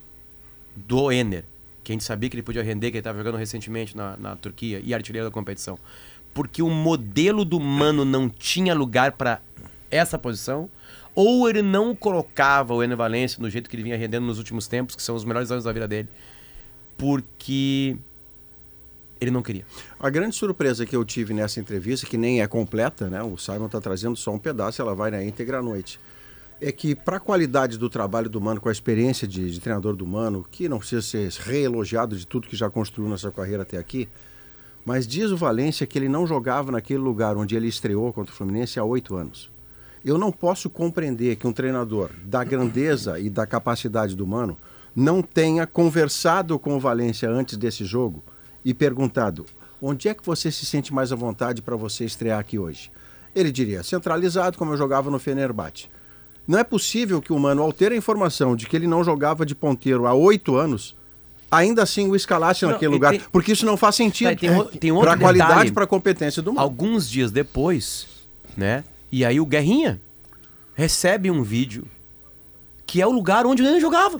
[0.76, 1.44] do Ener,
[1.82, 4.36] que a gente sabia que ele podia render, que ele estava jogando recentemente na, na
[4.36, 5.78] Turquia e artilheiro da competição.
[6.34, 9.40] Porque o modelo do Mano não tinha lugar para
[9.90, 10.70] essa posição
[11.14, 14.66] ou ele não colocava o Ener Valencia no jeito que ele vinha rendendo nos últimos
[14.66, 16.08] tempos, que são os melhores anos da vida dele,
[16.96, 17.96] porque
[19.20, 19.64] ele não queria.
[20.00, 23.22] A grande surpresa que eu tive nessa entrevista, que nem é completa, né?
[23.22, 26.00] O Simon está trazendo só um pedaço, ela vai na íntegra à noite.
[26.60, 29.94] É que, para a qualidade do trabalho do Mano, com a experiência de, de treinador
[29.94, 33.78] do Mano, que não precisa ser reelogiado de tudo que já construiu nessa carreira até
[33.78, 34.08] aqui,
[34.84, 38.36] mas diz o Valência que ele não jogava naquele lugar onde ele estreou contra o
[38.36, 39.51] Fluminense há oito anos.
[40.04, 44.56] Eu não posso compreender que um treinador da grandeza e da capacidade do Mano
[44.94, 48.22] não tenha conversado com o Valência antes desse jogo
[48.64, 49.46] e perguntado
[49.80, 52.90] onde é que você se sente mais à vontade para você estrear aqui hoje.
[53.34, 55.88] Ele diria, centralizado, como eu jogava no Fenerbahçe.
[56.46, 59.46] Não é possível que o Mano, ao ter a informação de que ele não jogava
[59.46, 60.94] de ponteiro há oito anos,
[61.50, 63.20] ainda assim o escalasse não, naquele lugar, tem...
[63.32, 66.62] porque isso não faz sentido é, para a qualidade, para a competência do Mano.
[66.62, 68.06] Alguns dias depois,
[68.56, 70.00] né, e aí o Guerrinha
[70.74, 71.84] recebe um vídeo
[72.86, 74.18] que é o lugar onde o Ener jogava.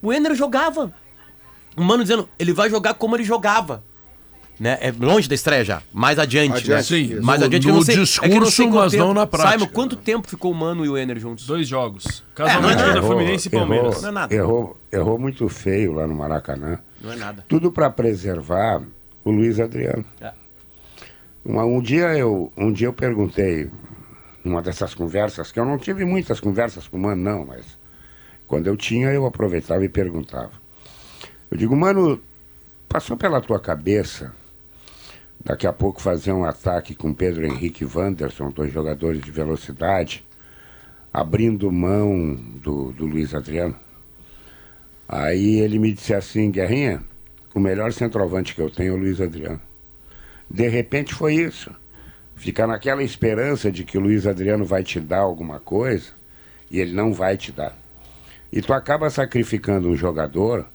[0.00, 0.94] O Ener jogava.
[1.76, 3.82] O mano dizendo, ele vai jogar como ele jogava.
[4.58, 4.76] Né?
[4.80, 6.82] É longe da estreia já, mais adiante, adiante né?
[6.82, 9.04] Sim, mais no, adiante no, no sei, discurso, é não sei mas tempo.
[9.04, 9.52] não na prática.
[9.52, 11.46] Simon, quanto tempo ficou o Mano e o Ener juntos?
[11.46, 12.24] Dois jogos.
[12.34, 13.92] Casualmente é, é, Fluminense e Palmeiras.
[13.92, 14.34] Errou, não é nada.
[14.34, 16.80] Errou, errou muito feio lá no Maracanã.
[17.00, 17.44] Não é nada.
[17.46, 18.82] Tudo para preservar
[19.24, 20.04] o Luiz Adriano.
[20.20, 20.32] É.
[21.48, 23.70] Uma, um, dia eu, um dia eu perguntei,
[24.44, 27.78] numa dessas conversas, que eu não tive muitas conversas com o Mano, não, mas
[28.46, 30.52] quando eu tinha, eu aproveitava e perguntava.
[31.50, 32.20] Eu digo, Mano,
[32.86, 34.34] passou pela tua cabeça
[35.42, 40.26] daqui a pouco fazer um ataque com Pedro Henrique e Wanderson, dois jogadores de velocidade,
[41.10, 43.74] abrindo mão do, do Luiz Adriano?
[45.08, 47.02] Aí ele me disse assim, Guerrinha,
[47.54, 49.67] o melhor centroavante que eu tenho é o Luiz Adriano.
[50.50, 51.70] De repente foi isso.
[52.36, 56.10] Ficar naquela esperança de que o Luiz Adriano vai te dar alguma coisa
[56.70, 57.76] e ele não vai te dar.
[58.52, 60.66] E tu acaba sacrificando um jogador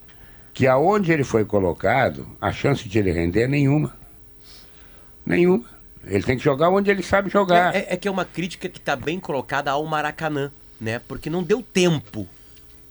[0.53, 3.95] que aonde ele foi colocado, a chance de ele render é nenhuma.
[5.25, 5.65] Nenhuma.
[6.05, 7.73] Ele tem que jogar onde ele sabe jogar.
[7.73, 10.99] É, é, é que é uma crítica que está bem colocada ao Maracanã, né?
[11.07, 12.27] Porque não deu tempo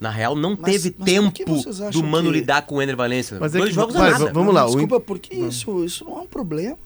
[0.03, 1.45] na real, não mas, teve mas tempo
[1.93, 2.41] do Mano que...
[2.41, 3.39] lidar com o Ener Valência.
[3.41, 4.33] Mas é Dois é que, jogos vai, nada.
[4.33, 4.65] Vamos lá.
[4.65, 6.77] Desculpa, porque isso, isso não é um problema.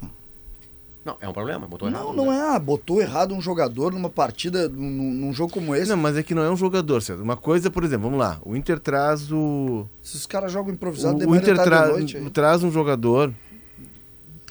[1.02, 2.05] Não, é um problema, botou errado.
[2.05, 2.56] Não, não é.
[2.56, 5.88] Ah, botou errado um jogador numa partida, num, num, jogo como esse.
[5.88, 7.22] Não, mas é que não é um jogador, certo?
[7.22, 8.38] Uma coisa, por exemplo, vamos lá.
[8.44, 9.86] O Inter traz o.
[10.02, 11.88] Se os caras jogam improvisado, o, o Inter tra
[12.34, 13.32] traz um jogador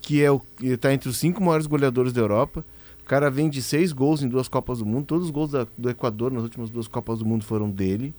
[0.01, 2.65] que é o está entre os cinco maiores goleadores da Europa.
[3.03, 5.05] O cara vem de seis gols em duas Copas do Mundo.
[5.05, 8.15] Todos os gols da, do Equador nas últimas duas Copas do Mundo foram dele.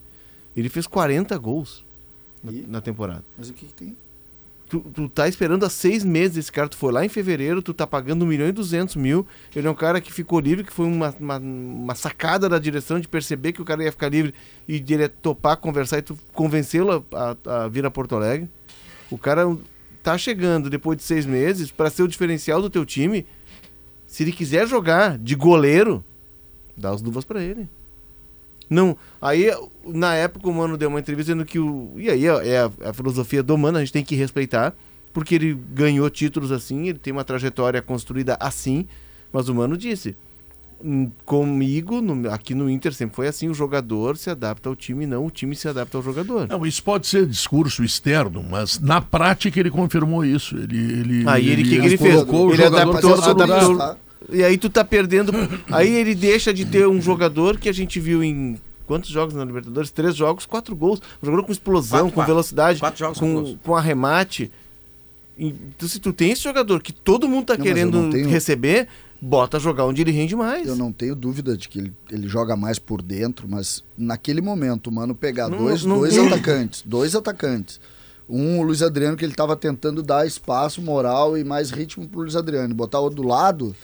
[0.57, 1.85] Ele fez 40 gols
[2.43, 3.25] na, na temporada.
[3.37, 3.97] Mas o que, que tem?
[4.69, 7.73] Tu, tu tá esperando há seis meses esse cara, tu foi lá em fevereiro, tu
[7.73, 9.25] tá pagando 1 milhão e 200 mil.
[9.55, 12.99] Ele é um cara que ficou livre, que foi uma, uma, uma sacada da direção
[12.99, 14.35] de perceber que o cara ia ficar livre
[14.67, 18.51] e de ele topar, conversar e tu convencê-lo a, a, a, vir a Porto Alegre.
[19.09, 19.45] O cara
[20.03, 23.25] tá chegando depois de seis meses para ser o diferencial do teu time.
[24.05, 26.05] Se ele quiser jogar de goleiro,
[26.77, 27.69] dá as luvas para ele.
[28.69, 28.97] Não.
[29.21, 29.51] Aí,
[29.85, 31.93] na época, o Mano deu uma entrevista dizendo que o.
[31.97, 34.75] E aí é, é a, a, filosofia do Mano, a gente tem que respeitar,
[35.13, 38.87] porque ele ganhou títulos assim, ele tem uma trajetória construída assim,
[39.33, 40.17] mas o Mano disse.
[40.85, 45.07] Hum, comigo, no, aqui no Inter sempre foi assim: o jogador se adapta ao time,
[45.07, 46.47] não o time se adapta ao jogador.
[46.49, 50.55] Não, isso pode ser discurso externo, mas na prática ele confirmou isso.
[50.55, 52.15] Ele, ele, aí ele, ele, que ele, ele fez?
[52.15, 53.97] Ele adaptou, adaptou,
[54.31, 55.33] e aí tu tá perdendo.
[55.71, 59.45] aí ele deixa de ter um jogador que a gente viu em quantos jogos na
[59.45, 59.91] Libertadores?
[59.91, 61.01] Três jogos, quatro gols.
[61.23, 64.51] Um jogador com explosão, quatro, com velocidade, quatro jogos com, com arremate.
[65.39, 68.89] Então, se tu tem esse jogador que todo mundo tá Não, querendo tenho- receber,
[69.21, 70.67] bota jogar onde ele rende mais.
[70.67, 74.91] Eu não tenho dúvida de que ele, ele joga mais por dentro, mas naquele momento,
[74.91, 76.27] mano, pegar Não, dois, não dois tem.
[76.27, 77.79] atacantes, dois atacantes.
[78.29, 82.23] Um, o Luiz Adriano, que ele tava tentando dar espaço, moral e mais ritmo pro
[82.23, 82.75] Luiz Adriano.
[82.75, 83.77] Botar o do lado.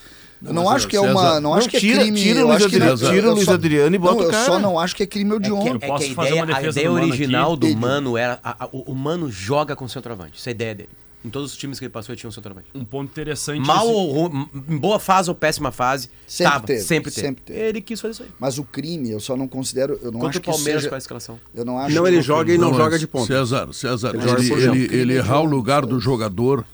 [0.44, 1.34] Eu não mas, acho que é uma.
[1.34, 2.20] Não, Não, acho que tira- é crime.
[2.20, 4.14] tira o eu Luiz que Adriano- não- tira o eu Luiz só- Adriano e bota
[4.14, 4.44] não, o Eu cara.
[4.46, 5.68] só não acho que é crime hediondo.
[5.68, 7.72] Eu É que posso a fazer ideia, a ideia original aqui?
[7.74, 8.40] do Mano era.
[8.42, 10.38] a- a- o, o Mano joga com centroavante.
[10.38, 10.88] Essa é a ideia dele.
[11.24, 12.66] Em todos os times que ele passou, ele tinha um centroavante.
[12.74, 13.64] Um ponto interessante.
[13.64, 14.32] Mal esse- ou
[14.68, 17.26] em boa fase ou péssima fase, Sempre tava, teve, sempre teve.
[17.28, 17.60] sempre teve.
[17.60, 18.28] Ele quis fazer isso aí.
[18.40, 19.92] Mas o crime, eu só não considero.
[20.02, 21.40] Eu não Contra acho o que Palmeiras seja, com a escalação.
[21.54, 23.26] Eu não acho Não, que- ele joga e não, joga de ponta.
[23.28, 26.64] César, César, Ele ele, errar o lugar do jogador,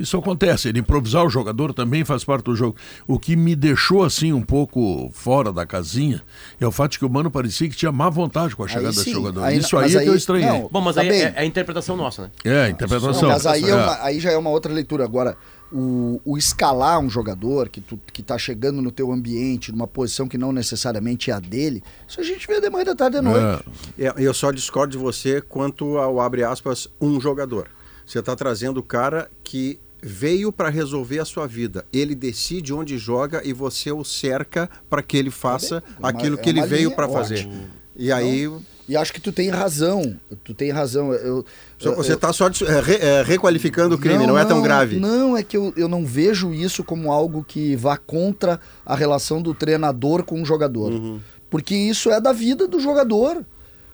[0.00, 0.68] isso acontece.
[0.68, 2.76] Ele improvisar o jogador também faz parte do jogo.
[3.06, 6.22] O que me deixou assim um pouco fora da casinha
[6.60, 8.88] é o fato de que o Mano parecia que tinha má vontade com a chegada
[8.88, 9.42] desse jogador.
[9.44, 10.48] aí- isso aí é que eu estranhei.
[10.48, 12.30] não, Bom, mas Tá aí é, é a interpretação nossa, né?
[12.44, 13.22] É, a interpretação.
[13.22, 13.74] Não, mas aí, é É.
[13.74, 15.04] uma- aí já é uma outra leitura.
[15.04, 15.36] Agora,
[15.70, 20.28] o, o escalar um jogador que, tu, que tá chegando no teu ambiente, numa posição
[20.28, 23.22] que não necessariamente é a dele, isso a gente vê de manhã, da tarde, de
[23.22, 23.64] noite.
[23.98, 24.06] É.
[24.06, 27.68] É, eu só discordo de você quanto ao, abre aspas, um jogador.
[28.06, 31.84] Você está trazendo o cara que veio para resolver a sua vida.
[31.92, 36.36] Ele decide onde joga e você o cerca para que ele faça É uma- aquilo
[36.36, 37.48] é que ele veio para fazer.
[37.96, 38.50] E aí,
[38.88, 40.18] E acho que tu tem razão.
[40.42, 41.12] Tu tem razão.
[41.14, 41.46] Eu,
[41.94, 44.98] você está só é, re- é, requalificando o crime, não, é tão grave.
[44.98, 49.40] Não, é que eu, eu não vejo isso como algo que vá contra a relação
[49.40, 50.90] do treinador com o jogador.
[50.92, 51.20] Uhum.
[51.48, 53.44] Porque isso é da vida do jogador.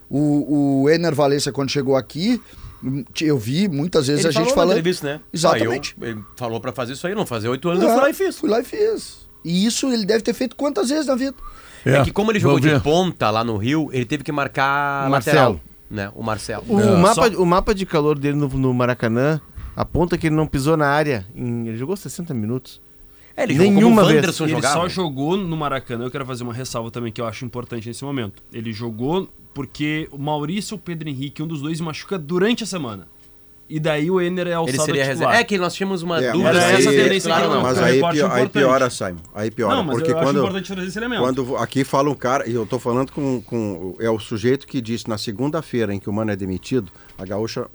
[0.08, 2.40] O, o Ener Valencia, quando chegou aqui,
[3.20, 4.70] eu vi muitas vezes Ele a gente falando.
[4.70, 5.20] entrevista, né?
[5.32, 5.94] Exatamente.
[6.00, 8.00] Ah, eu- ele falou pra fazer isso aí, não fazer oito anos, É, eu fui
[8.02, 8.38] lá e fiz.
[8.38, 9.28] Fui lá e fiz.
[9.44, 11.34] E isso ele deve ter feito quantas vezes na vida?
[11.84, 15.36] É, que como ele jogou de ponta lá no Rio, ele teve que marcar Marcelo.
[15.36, 15.60] lateral,
[15.90, 16.10] né?
[16.14, 16.64] O Marcelo.
[16.68, 16.96] O, É.
[16.96, 19.40] mapa, Só- o mapa de calor dele no, no Maracanã
[19.76, 21.24] aponta que ele não pisou na área.
[21.34, 22.80] em- ele jogou 60 minutos.
[23.36, 24.40] É, ele jogou Nenhuma como o vez.
[24.40, 24.74] Ele jogava.
[24.74, 26.04] só jogou no Maracanã.
[26.06, 28.42] Eu quero fazer uma ressalva também que eu acho importante nesse momento.
[28.52, 29.28] Ele jogou
[29.58, 33.08] porque o Maurício ou o Pedro Henrique, um dos dois, machuca durante a semana.
[33.68, 35.24] E daí o Ener é Ele alçado seria a reserva.
[35.24, 35.40] titular.
[35.40, 36.52] É que nós tínhamos uma É, dúvida.
[36.52, 37.62] mas se aí- ele seria tendência titular que ou não.
[37.62, 39.16] Mas É aí, recorte pio- aí piora, Simon.
[39.34, 39.74] Aí piora.
[39.74, 41.20] Não, mas porque eu acho quando, importante trazer esse elemento.
[41.22, 43.96] quando aqui fala um cara, e eu tô falando com, com.
[43.98, 47.66] É o sujeito que disse na segunda-feira em que o Mano é demitido, a gaúcha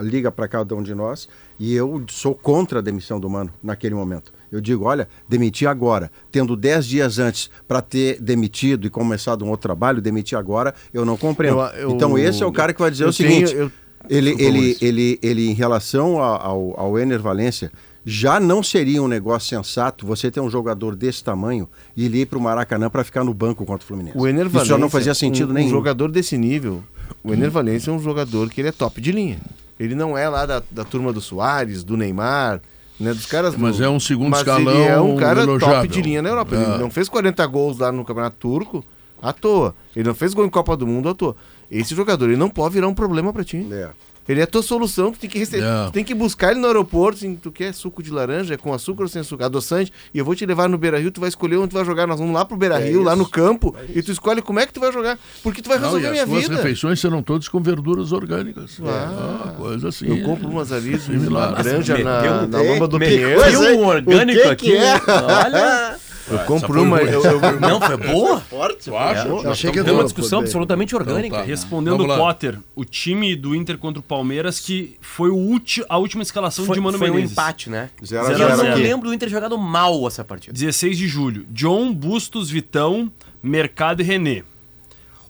[0.00, 1.28] liga para cada um de nós
[1.58, 4.32] e eu sou contra a demissão do Mano naquele momento.
[4.50, 9.48] Eu digo, olha, demitir agora, tendo 10 dias antes para ter demitido e começado um
[9.50, 11.58] outro trabalho, demitir agora, eu não compreendo.
[11.60, 13.46] Eu- eu- então esse é o cara que vai dizer o seguinte.
[13.52, 13.72] tenho- eu-
[14.10, 17.72] Ele, ele, ele, ele, em relação ao, ao Ener Valência,
[18.04, 21.66] já não seria um negócio sensato você ter um jogador desse tamanho
[21.96, 24.18] e ele ir para o Maracanã para ficar no banco contra o Fluminense.
[24.18, 25.68] O Ener Isso já não fazia sentido um, nenhum.
[25.68, 26.84] Um jogador desse nível,
[27.24, 29.38] o Ener Valencia é um jogador que ele é top de linha.
[29.78, 32.60] Ele não é lá da, da turma do Soares, do Neymar,
[32.98, 33.56] né, dos caras...
[33.56, 35.90] Mas do- é um segundo mas escalão ele é um cara top elogiável.
[35.90, 36.54] de linha na Europa.
[36.54, 36.58] É.
[36.62, 38.84] Ele não fez 40 gols lá no Campeonato Turco
[39.20, 39.74] à toa.
[39.96, 41.34] Ele não fez gol em Copa do Mundo à toa.
[41.70, 43.66] Esse jogador, ele não pode virar um problema pra ti.
[43.72, 43.88] É.
[44.28, 45.84] Ele é a tua solução, tu tem que receber, É.
[45.86, 48.72] tu tem que buscar ele no aeroporto, assim, tu quer suco de laranja, é com
[48.72, 51.28] açúcar ou sem açúcar, adoçante, e eu vou te levar no Beira Rio, tu vai
[51.28, 54.02] escolher onde tu vai jogar, nós vamos lá pro Beira Rio, lá no campo, e
[54.02, 56.22] tu escolhe como é que tu vai jogar, porque tu vai Não, e resolver a
[56.22, 56.54] as minha vida.
[56.56, 58.78] refeições serão todas com verduras orgânicas.
[58.84, 59.44] Ah.
[59.46, 60.06] Ah, coisa assim.
[60.08, 60.94] Eu compro umas ali,
[61.28, 63.42] uma granja na, na lomba do Pinheiro.
[63.44, 63.78] hein?
[63.78, 64.70] um orgânico O que aqui.
[64.70, 64.94] que é?
[64.94, 65.96] Olha.
[66.28, 66.98] Eu essa compro foi uma.
[66.98, 67.08] ruim.
[67.10, 68.40] Eu, eu- Não, foi boa.
[68.82, 69.28] Tu acha?
[69.28, 70.44] Eu achei que Tem uma eu- discussão bem.
[70.46, 71.26] absolutamente orgânica.
[71.26, 71.44] Então tá.
[71.44, 72.18] Respondendo Vamos o.
[72.18, 76.64] Potter, o time do Inter contra o Palmeiras, que foi o ulti, a última escalação
[76.64, 77.32] Foi, de Mano foi um Menezes.
[77.32, 77.90] empate, né?
[78.04, 78.82] Zero E eu zero não aqui.
[78.82, 80.52] lembro do Inter jogado mal essa partida.
[80.54, 81.46] 16 de julho.
[81.50, 84.42] John, Bustos, Vitão, Mercado e René.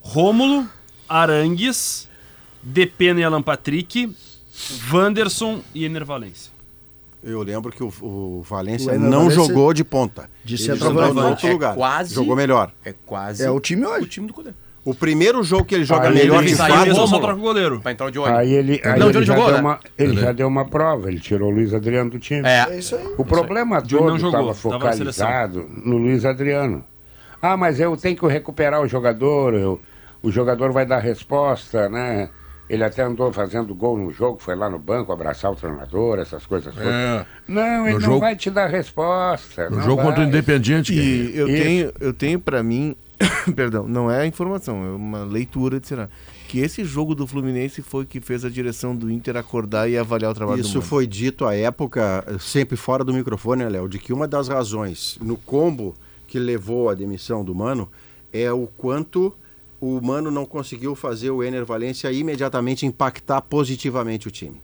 [0.00, 0.68] Rômulo,
[1.08, 2.08] Arangues,
[2.62, 4.14] Depena e Alan Patrick,
[4.92, 6.53] Wanderson e Ener Valência.
[7.24, 10.28] Eu lembro que o, o Valência O não Valência- jogou de ponta.
[10.44, 11.08] De centroavante.
[11.08, 11.74] jogou em outro É lugar.
[11.74, 12.70] quase- Jogou melhor.
[12.84, 14.02] É quase É o time hoje.
[14.04, 14.50] o time do Cudê.
[14.84, 17.08] O primeiro jogo que ele joga Aí melhor ele de saiu fato.
[17.08, 17.80] só troca o goleiro.
[17.80, 18.36] Pra entrar o olho.
[18.36, 19.60] Aí ele, aí Não, ele, ele já, jogou, deu né?
[19.62, 22.46] uma, ele Ele- já deu uma prova, ele tirou o Luiz Adriano do time.
[22.46, 22.66] É.
[22.68, 23.14] É isso aí.
[23.16, 26.84] O problema Johnny não todo estava tava focalizado no Luiz Adriano.
[27.40, 29.80] Ah, mas eu tenho que recuperar o jogador, eu-
[30.22, 32.28] o jogador vai dar resposta, né?
[32.74, 36.44] Ele até andou fazendo gol no jogo, foi lá no banco abraçar o treinador, essas
[36.44, 36.88] coisas todas.
[36.88, 37.26] É.
[37.48, 39.70] Não, ele No não jogo- vai te dar resposta.
[39.70, 40.26] No não jogo contra o vai.
[40.26, 40.92] Independiente.
[40.92, 41.62] que- E eu Isso.
[41.62, 42.96] tenho, eu tenho para mim,
[43.54, 46.08] perdão, não é informação, é uma leitura de será
[46.48, 50.30] que esse jogo do Fluminense foi que fez a direção do Inter acordar e avaliar
[50.30, 53.98] o trabalho do Isso foi dito à época, sempre fora do microfone, né, Léo, de
[53.98, 55.94] que uma das razões no combo
[56.28, 57.88] que levou à demissão do Mano
[58.32, 59.34] é o quanto
[59.84, 64.60] o Mano não conseguiu fazer o Ener Valência imediatamente impactar positivamente o time.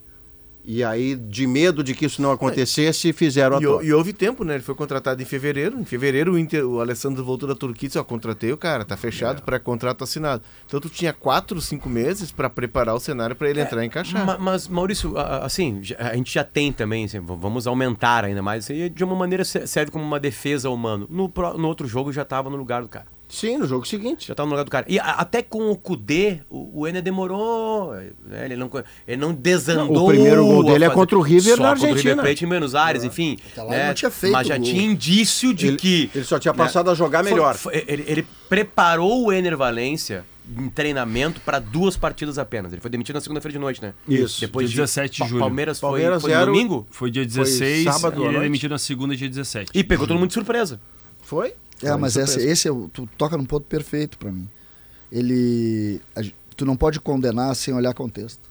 [0.62, 3.84] E aí, de medo de que isso não acontecesse, fizeram a E, troca.
[3.84, 4.54] e houve tempo, né?
[4.54, 5.80] Ele foi contratado em fevereiro.
[5.80, 8.84] Em fevereiro, o, Inter, o Alessandro voltou da Turquia e disse: Ó, contratei o cara,
[8.84, 10.42] tá fechado, pré-contrato assinado.
[10.66, 14.24] Então tu tinha quatro, cinco meses para preparar o cenário para ele entrar e encaixar.
[14.24, 18.64] Ma- Mas, Maurício, assim, a gente já tem também, assim, vamos aumentar ainda mais.
[18.64, 21.06] Isso aí de uma maneira se- serve como uma defesa ao humano.
[21.10, 23.06] No, no outro jogo já tava no lugar do cara.
[23.30, 24.26] Sim, no jogo seguinte.
[24.28, 24.84] Já tava no lugar do cara.
[24.88, 27.94] E a- até com o Kudê, o, o Ener demorou.
[28.26, 28.70] né, Ele, não,
[29.06, 29.86] ele não desandou.
[29.94, 32.22] Não, o primeiro gol dele é contra o River só na contra o River Argentina.
[32.22, 33.38] Plate em Buenos Aires, enfim.
[33.52, 34.66] Até lá ele não tinha feito Mas já gol.
[34.66, 36.10] tinha indício de Ele- que.
[36.14, 37.54] ele só tinha passado a jogar Foi- melhor.
[37.56, 40.24] foi- ele, ele preparou o Ener Valência
[40.58, 42.72] em treinamento para duas partidas apenas.
[42.72, 43.94] Ele foi demitido na segunda-feira de noite, né?
[44.08, 44.40] Isso.
[44.40, 45.40] Depois Dia 17 de julho.
[45.40, 48.42] Palmeiras foi, Palmeiras foi zero- domingo Foi dia 16 sábado e à ele é noite.
[48.42, 49.70] demitido na segunda, dia 17.
[49.72, 50.80] e pegou todo mundo de surpresa.
[51.22, 51.54] Foi?
[51.82, 54.48] É, mas esse, esse é o- tu toca num ponto perfeito pra mim.
[55.10, 56.00] Ele.
[56.14, 56.22] a
[56.56, 58.50] tu não pode condenar sem olhar contexto.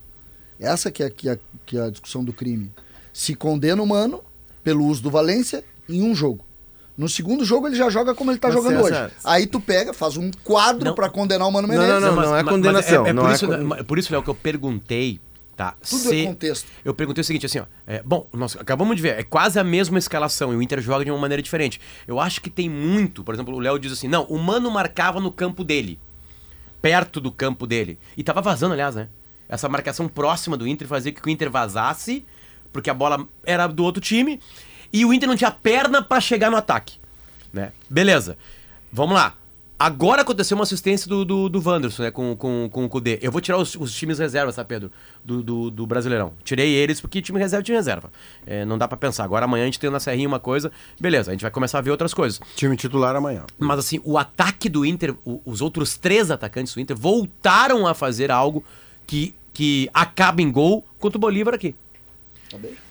[0.60, 2.72] Essa que é, que, é, que é a discussão do crime.
[3.14, 4.22] Se condena o mano
[4.64, 6.44] pelo uso do Valência em um jogo.
[6.98, 9.12] No segundo jogo ele já joga como ele tá Mas, jogando hoje.
[9.24, 10.96] Aí tu pega, faz um quadro Não.
[10.96, 12.02] pra condenar o Mano Não, Menezes.
[12.02, 14.36] não, não, é condenação, é, não por, é isso, é por isso, Léo, que eu
[14.36, 15.22] perguntei,
[15.60, 15.76] tá?
[15.82, 16.72] Tudo é contexto.
[16.86, 17.66] Eu perguntei o seguinte, assim, ó.
[17.86, 21.04] é, bom, nós acabamos de ver, é quase a mesma escalação e o Inter joga
[21.04, 21.82] de uma maneira diferente.
[22.08, 25.20] Eu acho que tem muito, por exemplo, o Léo diz assim, não, o Mano marcava
[25.20, 26.00] no campo dele,
[26.82, 28.00] perto do campo dele.
[28.16, 29.10] E tava vazando, aliás, né?
[29.50, 32.26] Essa marcação próxima do Inter fazia que o Inter vazasse,
[32.72, 34.40] porque a bola era do outro time,
[34.94, 37.02] e o Inter não tinha perna pra chegar no ataque.
[37.52, 37.74] Né?
[37.90, 38.38] Beleza.
[38.94, 39.36] Vamos lá.
[39.82, 42.12] Agora aconteceu uma assistência do, do, do Wanderson, né?
[42.12, 43.18] Com, com, com o Kudê.
[43.22, 44.92] Eu vou tirar os, os times reservas, tá, Pedro?
[45.24, 46.34] Do, do, do Brasileirão.
[46.44, 48.12] Tirei eles porque time reserva é time reserva.
[48.46, 49.24] É, não dá pra pensar.
[49.24, 50.70] Agora amanhã a gente tem na Serrinha uma coisa.
[51.00, 52.42] Beleza, a gente vai começar a ver outras coisas.
[52.58, 53.46] Time titular amanhã.
[53.58, 57.94] Mas assim, o ataque do Inter, o- os outros três atacantes do Inter voltaram a
[57.94, 58.66] fazer algo
[59.08, 61.74] que, que acaba em gol contra o Bolívar aqui.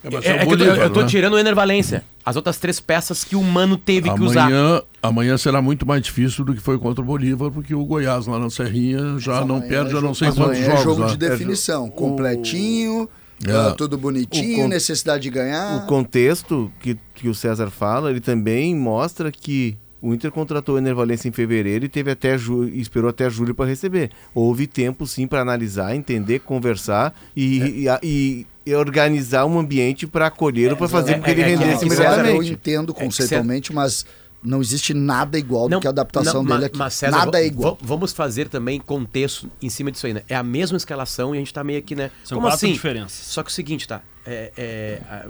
[0.03, 1.07] É, mas É, é é que eu tô, Bolívar, eu tô né?
[1.07, 2.03] tirando o Ener Valência.
[2.25, 4.43] As outras três peças que o Mano teve que usar.
[4.45, 8.25] Amanhã, amanhã será muito mais difícil do que foi contra o Bolívar, porque o Goiás
[8.27, 10.79] lá na Serrinha já não Amanhã perde, é já não sei quantos amanhã jogos.
[10.79, 11.07] É jogo né?
[11.07, 11.89] de definição.
[11.89, 13.09] Completinho,
[13.45, 13.51] É.
[13.51, 15.77] ah, tudo bonitinho, con- necessidade de ganhar.
[15.77, 20.77] O contexto que, que o César fala, ele também mostra que o Inter contratou o
[20.77, 24.11] Ener Valencia em fevereiro e teve até ju- esperou até julho para receber.
[24.33, 30.27] Houve tempo sim para analisar, entender, conversar e, a- e- e organizar um ambiente para
[30.27, 32.93] acolher ou para fazer é- com que ele é que- rendesse é César, eu entendo
[32.93, 34.05] conceitualmente, mas
[34.41, 36.77] não existe nada igual do que a adaptação não, dele aqui.
[36.77, 37.75] Mas, César, nada é igual.
[37.81, 40.21] va- Vamos fazer também contexto em cima disso aí, né?
[40.29, 42.09] É a mesma escalação e a gente tá meio aqui, né?
[42.23, 42.71] São Como quatro assim?
[42.73, 43.11] diferenças.
[43.25, 44.01] Só que o seguinte, tá?
[44.25, 45.25] É, é, a-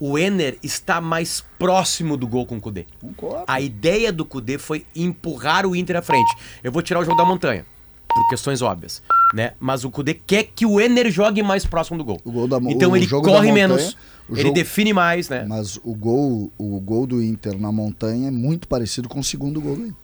[0.00, 2.86] o Ener está mais próximo do gol com o Kudê.
[3.00, 3.44] Concordo.
[3.46, 6.34] A ideia do Kudê foi empurrar o Inter à frente.
[6.64, 7.66] Eu vou tirar o jogo da montanha,
[8.08, 9.02] por questões óbvias,
[9.34, 9.52] né?
[9.60, 12.18] Mas o Kudê quer que o Ener jogue mais próximo do gol.
[12.24, 13.96] O gol da então ele jogo corre montanha, menos,
[14.28, 15.44] o ele jogo- define mais, né?
[15.46, 19.60] Mas o gol, o gol do Inter na montanha é muito parecido com o segundo
[19.60, 19.94] gol do Inter.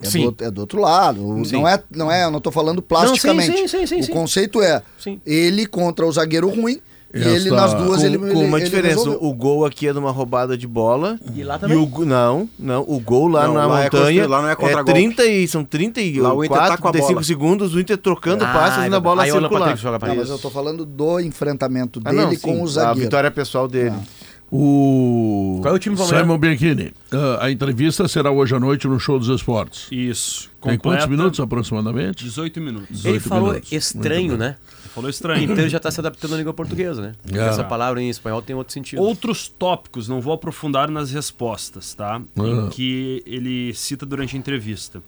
[0.00, 0.20] É, Sim.
[0.20, 1.44] do, outro- é do outro lado.
[1.44, 1.56] Sim.
[1.56, 3.68] Não é, não é, eu não tô falando plasticamente.
[3.68, 4.80] sim, sim, sim, o conceito é
[5.26, 6.80] ele contra o zagueiro ruim
[7.14, 9.24] e Essa- ele nas duas Com, ele com uma ele- ele diferença, resolveu.
[9.28, 11.18] o gol aqui é de uma roubada de bola.
[11.34, 11.76] E lá E também.
[11.78, 14.48] o, go- não, não, o gol lá Não, na lá é montanha construído, lá não
[14.50, 14.92] é contra-golpe.
[14.92, 17.24] 30 e são 34, Lá o Inter tá com a 35 bola.
[17.24, 19.60] segundos, o Inter trocando Ah, passes é na bola Aí o circular.
[19.60, 22.64] Patrick joga Não, mas eu tô falando do enfrentamento Ah, dele não, sim, com o
[22.64, 23.00] A zagueiro.
[23.00, 23.94] vitória pessoal dele.
[24.50, 26.26] O Qual é o time do Palmeiras?
[26.26, 26.92] Simon Bianchini.
[27.12, 29.86] ah, a entrevista será hoje à noite no Show dos Esportes.
[29.92, 30.48] Isso.
[30.62, 32.24] Tem quantos Completa minutos aproximadamente?
[32.24, 33.04] 18 minutos.
[33.04, 33.72] Ele 18 falou minutos.
[33.72, 34.38] estranho, Muito
[34.88, 34.94] né?
[34.94, 35.44] Falou estranho.
[35.44, 37.12] Então ele já tá se adaptando à língua portuguesa, né?
[37.22, 37.46] Porque É.
[37.48, 39.00] essa palavra em espanhol tem outro sentido.
[39.02, 42.20] Outros tópicos, não vou aprofundar nas respostas, tá?
[42.36, 42.68] Em Ah.
[42.70, 45.02] que ele cita durante a entrevista.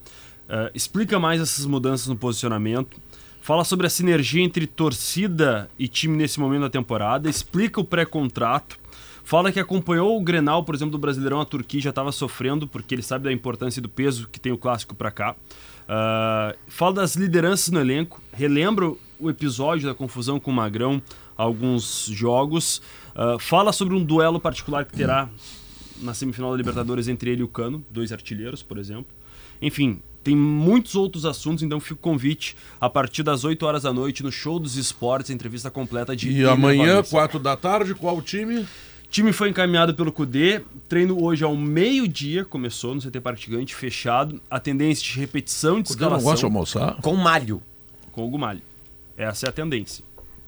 [0.48, 3.00] Ah, explica mais essas mudanças no posicionamento.
[3.42, 7.28] Fala sobre a sinergia entre torcida e time nesse momento da temporada.
[7.28, 8.78] Explica o pré-contrato.
[9.24, 11.40] Fala que acompanhou o Grenal, por exemplo, do Brasileirão.
[11.40, 14.50] A Turquia já estava sofrendo, porque ele sabe da importância e do peso que tem
[14.52, 15.36] o clássico para cá.
[15.88, 18.20] Ah, fala das lideranças no elenco.
[18.32, 21.02] Relembra o episódio da confusão com o Magrão,
[21.36, 22.80] alguns jogos.
[23.14, 25.28] Ah, fala sobre um duelo particular que terá
[26.00, 29.12] na semifinal da Libertadores entre ele e o Cano, dois artilheiros, por exemplo.
[29.60, 33.92] Enfim, tem muitos outros assuntos, então fica o convite a partir das 8 horas da
[33.92, 37.10] noite no Show dos Esportes, a entrevista completa de E amanhã, Valencia.
[37.10, 38.66] 4 da tarde, qual o time?
[39.10, 44.40] time foi encaminhado pelo Cudê, treino hoje ao meio-dia, começou no CT Partigante, fechado.
[44.48, 46.94] A tendência de repetição de Porque eu não gosto de almoçar.
[47.02, 47.62] Com malho.
[48.12, 48.62] com o Gumalho.
[49.20, 50.02] Essa é a tendência.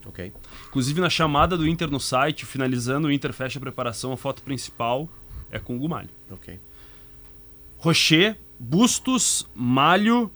[0.07, 0.33] Ok.
[0.69, 4.43] Inclusive na chamada do Inter no site, finalizando, o Inter fecha a preparação, a foto
[4.43, 5.09] principal
[5.51, 6.09] é com o Gumalho.
[6.31, 6.59] Ok.
[7.77, 10.31] Rocher, Bustos, Malho,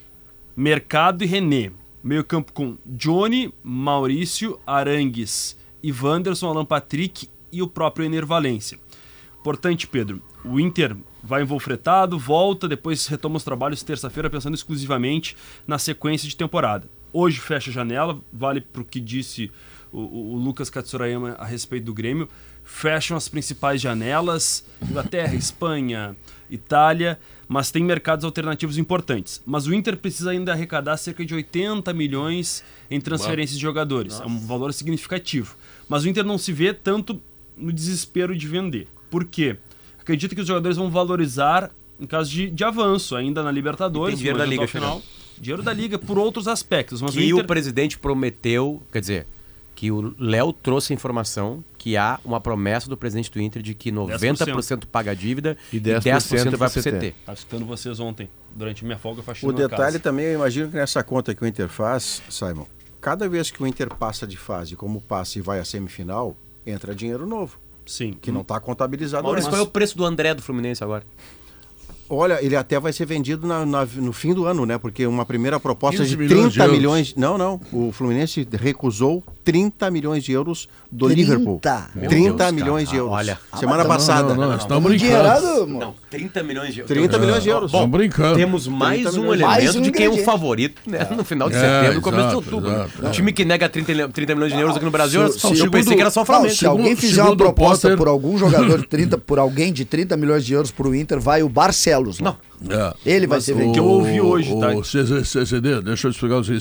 [0.54, 1.72] Mercado e René.
[2.04, 8.78] Meio campo com Johnny, Maurício, Arangues, Ivanderson, Alan Patrick e o próprio Ener Valência.
[9.40, 14.54] Importante, Pedro, o Inter vai em voo fretado, volta, depois retoma os trabalhos terça-feira pensando
[14.54, 15.36] exclusivamente
[15.66, 16.95] na sequência de temporada.
[17.18, 19.50] Hoje fecha a janela, vale para o que disse
[19.90, 20.00] o,
[20.34, 22.28] o, Lucas Katsurayama a respeito do Grêmio.
[22.62, 26.14] Fecham as principais janelas, Inglaterra, Espanha,
[26.50, 27.18] Itália,
[27.48, 29.42] mas tem mercados alternativos importantes.
[29.46, 34.12] Mas o Inter precisa ainda arrecadar cerca de 80 milhões em transferências de jogadores.
[34.12, 34.24] Nossa.
[34.24, 35.56] É um valor significativo.
[35.88, 37.18] Mas o Inter não se vê tanto
[37.56, 38.88] no desespero de vender.
[39.10, 39.56] Por quê?
[39.98, 44.20] Acredito que os jogadores vão valorizar em caso de, de avanço, ainda na Libertadores.
[44.20, 45.02] E tem dinheiro da Liga final.
[45.40, 47.02] Dinheiro da Liga por outros aspectos.
[47.02, 47.44] Mas que o, Inter...
[47.44, 49.26] o presidente prometeu, quer dizer,
[49.74, 53.74] que o Léo trouxe a informação que há uma promessa do presidente do Inter de
[53.74, 54.86] que 90% 10%.
[54.86, 57.06] paga a dívida e 10%, e 10 vai para o CT.
[57.06, 61.34] Estava escutando vocês ontem, durante minha folga O detalhe também, eu imagino que nessa conta
[61.34, 62.66] que o Inter faz, Simon,
[63.00, 66.34] cada vez que o Inter passa de fase, como passa e vai à semifinal,
[66.66, 67.60] entra dinheiro novo.
[67.84, 68.14] Sim.
[68.20, 69.22] Que não está contabilizado.
[69.22, 71.04] Maurício, qual é o preço do André do Fluminense agora?
[72.08, 74.78] Olha, ele até vai ser vendido na, na, no fim do ano, né?
[74.78, 77.14] Porque uma primeira proposta de 30 milhões, de milhões.
[77.16, 77.60] Não, não.
[77.72, 81.20] O Fluminense recusou 30 milhões de euros do 30?
[81.20, 81.60] Liverpool.
[81.94, 82.90] Meu 30 Deus, milhões cara.
[82.90, 83.14] de euros.
[83.14, 84.28] Olha, semana ah, passada.
[84.28, 85.66] Não, não, não, estamos brincando.
[85.66, 86.94] Não, 30 milhões de euros.
[86.94, 87.72] 30 é, milhões de euros.
[87.72, 88.36] Bom, brincando.
[88.36, 91.06] Temos mais um elemento mais um de quem é o favorito né?
[91.16, 92.70] no final de é, setembro, começo de outubro.
[92.70, 95.54] Exato, um time que nega 30, 30 milhões de euros aqui no Brasil, se, eu
[95.54, 96.54] segundo, pensei que era só o Flamengo.
[96.54, 97.98] se alguém fizer uma proposta Potter...
[97.98, 101.42] por algum jogador de 30, por alguém de 30 milhões de euros pro Inter, vai
[101.42, 101.48] o
[101.96, 102.20] Barcelos.
[102.20, 102.36] Não.
[102.68, 103.14] É.
[103.14, 103.74] Ele vai ser vendido.
[103.74, 104.74] que eu ouvi hoje, o, tá?
[104.74, 106.58] O CCD, deixa eu explicar você.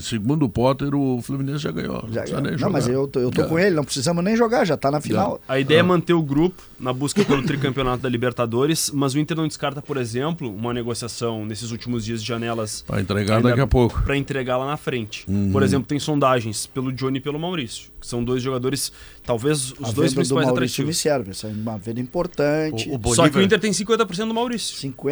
[0.00, 2.04] Segundo o Potter, o Fluminense já ganhou.
[2.10, 3.46] Já, não, não mas eu tô, eu tô é.
[3.46, 5.40] com ele, não precisamos nem jogar, já tá na final.
[5.46, 9.36] A ideia é manter o grupo na busca pelo tricampeonato da Libertadores, mas o Inter
[9.36, 12.82] não descarta, por exemplo, uma negociação nesses últimos dias de janelas.
[12.86, 14.02] Para entregar daqui a pouco.
[14.02, 15.24] Para entregar lá na frente.
[15.28, 15.52] Uhum.
[15.52, 18.92] Por exemplo, tem sondagens pelo Johnny e pelo Maurício, que são dois jogadores,
[19.24, 20.88] talvez os a dois principais do Maurício atrativos.
[20.88, 22.88] me serve, essa é uma venda importante.
[22.88, 23.26] O, o Bolívar...
[23.26, 24.76] Só que o Inter tem 50% do Maurício.
[24.76, 25.11] 50?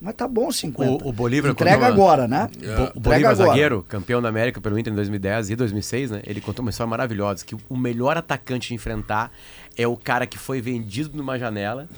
[0.00, 1.04] Mas tá bom 50.
[1.04, 2.48] O, o Bolívar Entrega agora, né?
[2.60, 2.92] Yeah.
[2.94, 3.48] O Bolívar, agora.
[3.48, 6.22] zagueiro, campeão da América pelo Inter em 2010 e 2006, né?
[6.24, 9.32] Ele contou uma história maravilhosa, que o melhor atacante de enfrentar
[9.76, 11.88] é o cara que foi vendido numa janela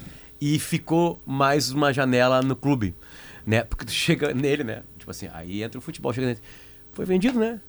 [0.41, 2.95] e ficou mais uma janela no clube,
[3.47, 3.65] né?
[3.65, 4.83] Porque tu chega nele, né?
[4.99, 6.41] Tipo assim, aí entra o futebol, chega nele.
[6.93, 7.61] Foi vendido, né?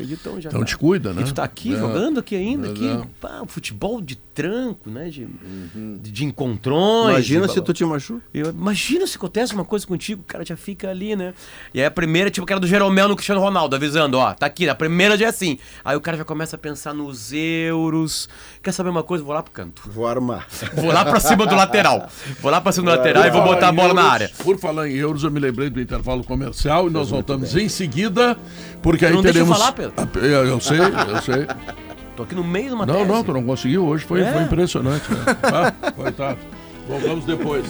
[0.00, 1.22] Então, já então te cuida, né?
[1.22, 1.78] E tu tá aqui, é.
[1.78, 2.70] jogando aqui ainda, é.
[2.70, 5.08] aqui, pá, futebol de tranco, né?
[5.08, 5.98] De, uhum.
[6.00, 7.10] de, de, encontrões.
[7.10, 8.22] Imagina de, se tu te machuca.
[8.34, 11.34] Imagina se acontece uma coisa contigo, o cara já fica ali, né?
[11.72, 14.46] E aí a primeira, tipo, que era do Jeromel no Cristiano Ronaldo, avisando, ó, tá
[14.46, 15.58] aqui, a primeira já é assim.
[15.84, 18.28] Aí o cara já começa a pensar nos euros.
[18.62, 19.22] Quer saber uma coisa?
[19.22, 19.82] Vou lá pro canto.
[19.86, 20.48] Vou armar.
[20.74, 22.08] Vou lá pra cima do lateral.
[22.40, 24.30] Vou lá pra cima do lateral e vou botar a bola euros, na área.
[24.42, 28.36] Por falar em euros, eu me lembrei do intervalo comercial e nós voltamos em seguida,
[28.82, 29.94] porque aí não teremos falar, Pedro?
[30.26, 31.46] É, eu sei, eu sei.
[32.16, 33.08] Tô aqui no meio de uma Não, tese.
[33.08, 34.32] não, tu não conseguiu hoje, foi, é?
[34.32, 35.10] foi impressionante.
[35.10, 35.18] Né?
[35.42, 36.38] Ah, coitado.
[36.86, 37.64] Voltamos depois.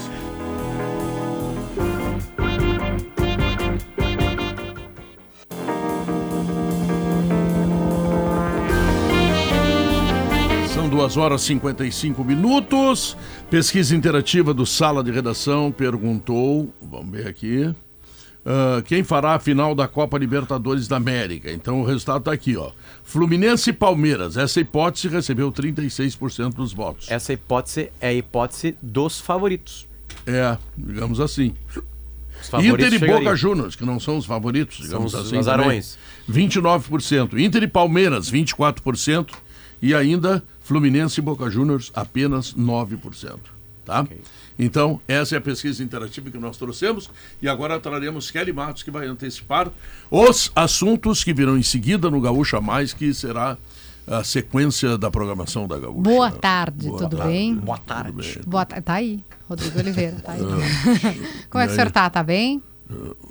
[10.73, 13.17] São duas horas e 55 minutos.
[13.51, 17.75] Pesquisa interativa do Sala de Redação perguntou, vamos ver aqui.
[18.41, 21.53] Uh, quem fará a final da Copa Libertadores da América.
[21.53, 22.71] Então o resultado está aqui, ó.
[23.05, 24.37] Fluminense e Palmeiras.
[24.37, 27.11] Essa hipótese recebeu 36% dos votos.
[27.11, 29.87] Essa hipótese é a hipótese dos favoritos.
[30.27, 31.55] É, digamos assim.
[32.59, 35.37] Inter e Boca Juniors, que não são os favoritos, digamos são os assim.
[35.37, 35.99] Azarões.
[36.31, 37.39] 29%.
[37.39, 39.35] Inter e Palmeiras, 24%.
[39.83, 43.39] E ainda Fluminense e Boca Juniors, apenas 9%.
[43.85, 44.01] Tá?
[44.01, 44.19] Okay.
[44.63, 47.09] Então, essa é a pesquisa interativa que nós trouxemos
[47.41, 49.69] e agora traremos Kelly Matos, que vai antecipar
[50.11, 53.57] os assuntos que virão em seguida no Gaúcha Mais, que será
[54.07, 56.01] a sequência da programação da Gaúcha.
[56.03, 57.33] Boa tarde, Boa tudo tarde.
[57.33, 57.55] bem?
[57.55, 58.41] Boa tarde.
[58.47, 58.85] Boa tarde.
[58.85, 60.41] Tá aí, Rodrigo Oliveira, tá aí.
[60.43, 62.11] Ah, Como é que o senhor tá?
[62.11, 62.63] Tá bem?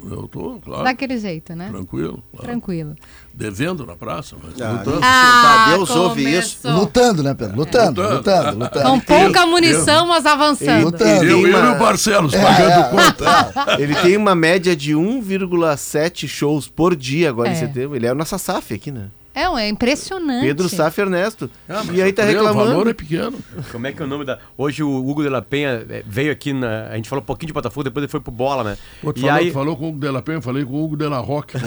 [0.10, 0.84] Eu tô, claro.
[0.84, 1.70] Daquele jeito, né?
[1.70, 2.24] Tranquilo.
[2.32, 2.48] Claro.
[2.48, 2.96] Tranquilo.
[3.34, 5.00] Devendo na praça, mas ah, lutando.
[5.04, 6.70] Ah, Deus ouve isso.
[6.70, 7.58] Lutando, né, Pedro?
[7.58, 8.14] Lutando, é.
[8.14, 8.90] lutando, lutando.
[8.90, 10.86] Com pouca munição, mas avançando.
[10.86, 11.26] Lutando.
[11.26, 11.72] Eu, eu uma...
[11.72, 13.82] e o Barcelos é, pagando é, conta.
[13.82, 17.54] Ele tem uma média de 1,7 shows por dia agora é.
[17.54, 17.96] em setembro.
[17.96, 19.10] Ele é o nossa SAF aqui, né?
[19.40, 20.46] É, é impressionante.
[20.46, 21.50] Pedro Saf Ernesto.
[21.70, 22.72] Ah, e aí tá reclamando.
[22.72, 23.40] O valor é pequeno.
[23.72, 24.38] Como é que é o nome da.
[24.58, 26.88] Hoje o Hugo de la Penha é, veio aqui na.
[26.88, 28.78] A gente falou um pouquinho de Botafogo, depois ele foi pro bola, né?
[29.02, 29.52] Pô, tu e falou, aí...
[29.52, 31.56] falou com o Hugo de la Penha, eu falei com o Hugo de la Roque.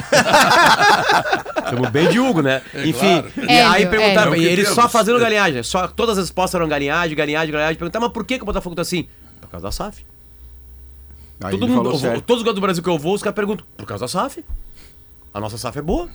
[1.65, 2.61] Estamos bem de Hugo, né?
[2.75, 3.23] É, Enfim.
[3.23, 3.51] Claro.
[3.51, 5.63] E aí perguntaram, é, e ele só fazendo galinhagem.
[5.63, 7.79] Só, todas as respostas eram galinhagem, galinhagem, galinhagem.
[7.79, 9.09] Perguntaram, mas por que, que o Botafogo tá assim?
[9.41, 10.05] Por causa da SAF.
[11.41, 14.05] Todo mundo, todos os lugares do Brasil que eu vou, os caras perguntam, por causa
[14.05, 14.45] da SAF.
[15.33, 16.11] A nossa SAF é boa.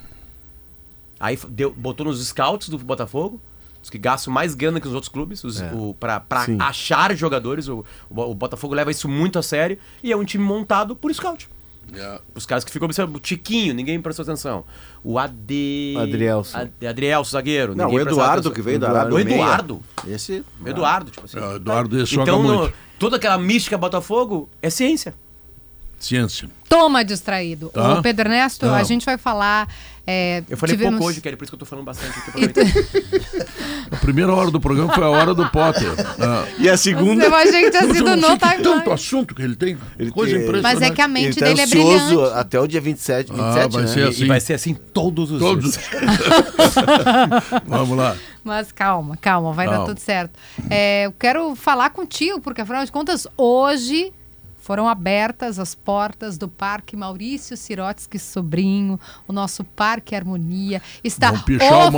[1.20, 3.42] Aí deu, botou nos scouts do Botafogo,
[3.82, 5.72] os que gastam mais grana que os outros clubes, os, É.
[5.74, 7.68] o, pra, pra achar jogadores.
[7.68, 11.14] O, o o Botafogo leva isso muito a sério e é um time montado por
[11.14, 11.50] scout.
[11.90, 12.20] Yeah.
[12.36, 13.16] Os caras que ficam observando.
[13.16, 14.66] O Tiquinho, ninguém prestou atenção.
[15.02, 15.96] O Ade...
[15.98, 16.58] Adrielson.
[16.58, 17.76] Ad- Adrielson, zagueiro.
[17.78, 19.16] Não, o Eduardo que veio da Eduardo.
[19.16, 19.40] Arábia O.
[19.40, 19.84] Eduardo.
[20.06, 20.44] Esse.
[20.62, 21.38] O Eduardo, tipo assim.
[21.40, 22.74] É, o Eduardo esse joga então, no- muito.
[23.00, 25.16] toda aquela mística Botafogo é ciência.
[25.98, 26.50] Ciência.
[26.68, 27.70] Toma distraído.
[27.70, 28.00] Tá.
[28.00, 28.74] O Pedro Ernesto, Não.
[28.76, 29.74] a gente vai falar.
[30.08, 32.30] É, Eu falei tivemos- pouco hoje, Kelly, por isso que eu tô falando bastante aqui.
[32.30, 33.48] aproveitando.
[33.92, 35.88] A primeira hora do programa foi a hora do Potter.
[36.20, 36.46] Ah.
[36.60, 37.24] E a segunda.
[37.26, 38.92] Eu achei que tinha sido no que tanto timeline.
[38.92, 39.78] assunto que ele tem.
[39.98, 40.80] Ele Coisa tem- impressionante.
[40.82, 42.38] Mas é que a Ele mente tá dele é ansioso brilhante.
[42.38, 43.88] até o dia 27, 27 Ah, vai né?
[43.88, 44.24] ser E- assim.
[44.24, 45.72] E vai ser assim todos os Todos.
[45.74, 45.90] dias.
[47.66, 48.16] Vamos lá.
[48.44, 49.88] Mas calma, calma, vai dar Calma.
[49.88, 50.38] tudo certo.
[50.70, 54.12] É, eu quero falar contigo, porque afinal de contas, hoje
[54.68, 60.82] foram abertas as portas do Parque Maurício Sirotsky Sobrinho, o nosso Parque Harmonia.
[61.02, 61.36] Está o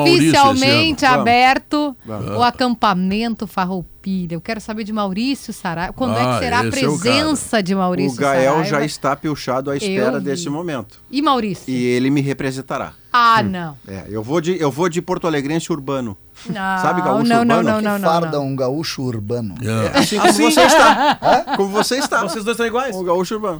[0.04, 2.30] oficialmente aberto Vamos.
[2.38, 4.36] o acampamento Farroupilha.
[4.36, 5.94] Eu quero saber de Maurício Saraiva.
[5.94, 8.70] Quando é Ah, que será a é o presença de O Maurício Gael Saraiva?
[8.70, 11.02] já está pilchado à espera desse momento.
[11.10, 11.74] E Maurício?
[11.74, 12.94] E ele me representará.
[13.12, 13.76] Ah, não.
[13.88, 16.16] É, eu vou de, eu vou de Porto Alegrense urbano.
[16.48, 17.64] Não, Sabe gaúcho não, urbano?
[17.64, 18.48] não, Que não, não, farda não.
[18.48, 19.56] um gaúcho urbano.
[19.62, 20.00] Yeah.
[20.00, 21.46] Assim como você está.
[21.56, 22.22] Como você está.
[22.22, 22.96] Vocês dois estão iguais.
[22.96, 23.58] O gaúcho urbano.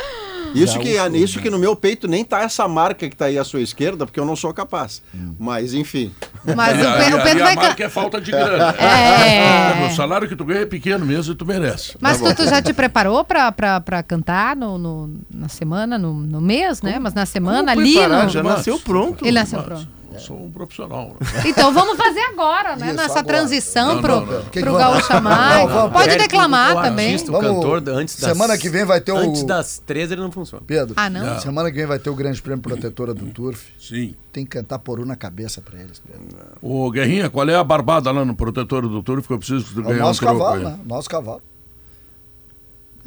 [0.56, 3.38] Isso que, Gaúcho isso que no meu peito nem tá essa marca que tá aí
[3.38, 5.00] à sua esquerda, porque eu não sou capaz.
[5.38, 6.12] Mas, enfim.
[6.56, 7.56] Mas E o, a- Pe- e o Pedro e a vai...
[7.56, 8.74] marca é falta de grana.
[8.80, 9.86] É.
[9.86, 11.96] O salário que tu ganha é pequeno mesmo e tu merece.
[12.00, 15.98] Mas Tá tu, tu já te preparou pra, pra, pra cantar no, no- na semana,
[16.00, 16.98] no, no mês, né?
[17.00, 18.30] Mas na semana ali Preparar, no...
[18.30, 19.24] já nasceu pronto.
[19.26, 19.88] Ele nasceu Mas pronto.
[20.22, 21.16] Eu sou um profissional.
[21.46, 22.88] Então vamos fazer agora, né?
[22.88, 23.26] Isso, Nessa agora.
[23.38, 24.44] transição Não, pro, não, não.
[24.46, 25.60] Pro Gaúcha Mais.
[25.60, 27.08] Não, vamos, Pode declamar também.
[27.14, 28.32] artista, o Vamos- cantor, antes das...
[28.32, 30.64] semana que vem vai ter o- Antes das 13 ele não funciona.
[30.66, 31.40] Pedro, Ah, não?
[31.40, 33.68] semana que vem vai ter o Grande Prêmio Protetora do Turf.
[33.80, 34.16] Sim.
[34.32, 36.28] Tem que cantar poru na cabeça pra eles, Pedro.
[36.62, 39.74] Ô, Guerrinha, qual é a barbada lá no protetor do Turf que eu preciso que
[39.74, 40.80] tu É o um nosso troco cavalo, né?
[40.86, 41.42] Nosso cavalo.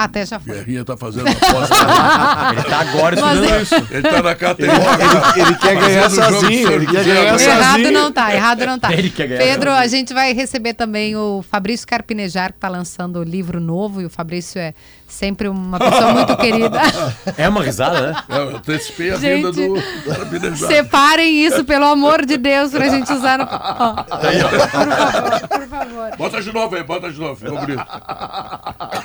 [0.04, 0.54] Até já foi.
[0.54, 1.74] Guerrinha tá fazendo a aposta.
[2.52, 3.74] Ele tá agora Mas estudando é- isso.
[3.90, 5.40] ele tá na KTO.
[5.40, 6.72] Ele quer ganhar Fazendo jogo sozinho.
[6.72, 7.92] Ele quer ganhar Errado sozinho.
[7.92, 8.92] não tá, errado não tá.
[8.94, 9.40] Ele quer ganhar.
[9.42, 14.00] Pedro, a gente vai receber também o Fabrício Carpinejar, que tá lançando o livro novo,
[14.00, 14.74] e o Fabrício é
[15.12, 16.80] sempre uma pessoa muito querida.
[17.36, 18.22] É uma risada, né?
[18.28, 20.56] É, Eu antecipei a Gente, vinda do.
[20.66, 23.44] Separem isso, pelo amor de Deus, pra gente usar no.
[23.44, 23.46] Ó,
[24.02, 26.16] Tá por favor, por favor.
[26.18, 27.82] Bota de novo aí, bota de novo, ficou bonito.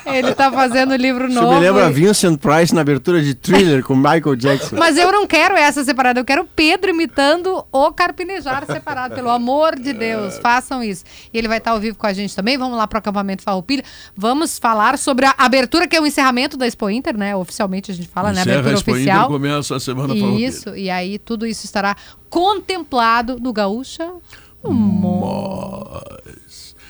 [0.06, 1.54] Ele tá fazendo livro novo.
[1.56, 4.76] me lembra e- Vincent Price na abertura de Thriller com Michael Jackson.
[4.78, 9.30] Mas eu não quero essa separada, eu quero o Pedro imitando o Carpinejar separado, pelo
[9.30, 11.04] amor de Deus, façam isso.
[11.34, 13.84] E ele vai estar ao vivo com a gente também, vamos lá pro acampamento Farroupilha,
[14.16, 17.94] vamos falar sobre a abertura, que é o encerramento da Expo Inter, né, oficialmente a
[17.94, 19.28] gente fala, né, Encerra a abertura Expo Inter, oficial.
[19.28, 20.48] começa a semana Farroupilha.
[20.48, 21.95] Isso, e aí tudo isso estará
[22.30, 24.11] contemplado no Gaúcha.
[24.64, 24.74] Mas...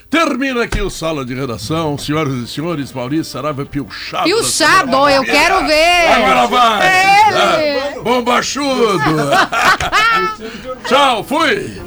[0.10, 1.98] Termina aqui o Sala de Redação.
[1.98, 4.28] Senhoras e senhores, Maurício Saraiva Pilchado.
[4.28, 5.12] E o da Chado, semana.
[5.12, 6.08] eu quero ver!
[6.12, 6.88] Agora vai!
[6.88, 7.38] Ele!
[7.38, 9.00] Ah, Bombachudo!
[10.88, 11.82] Tchau, fui!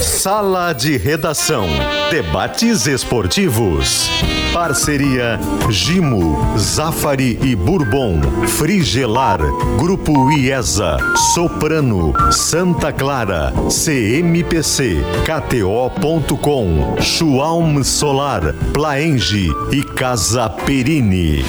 [0.00, 1.66] Sala de Redação.
[2.10, 4.08] Debates esportivos.
[4.52, 5.38] Parceria
[5.68, 8.20] Gimo, Zafari e Bourbon.
[8.46, 9.38] Frigelar.
[9.78, 10.96] Grupo IESA.
[11.34, 12.14] Soprano.
[12.32, 13.52] Santa Clara.
[13.70, 14.98] CMPC.
[15.26, 16.96] KTO.com.
[17.16, 18.52] Schwalm Solar.
[18.74, 21.42] Plaenge e Casa Perini.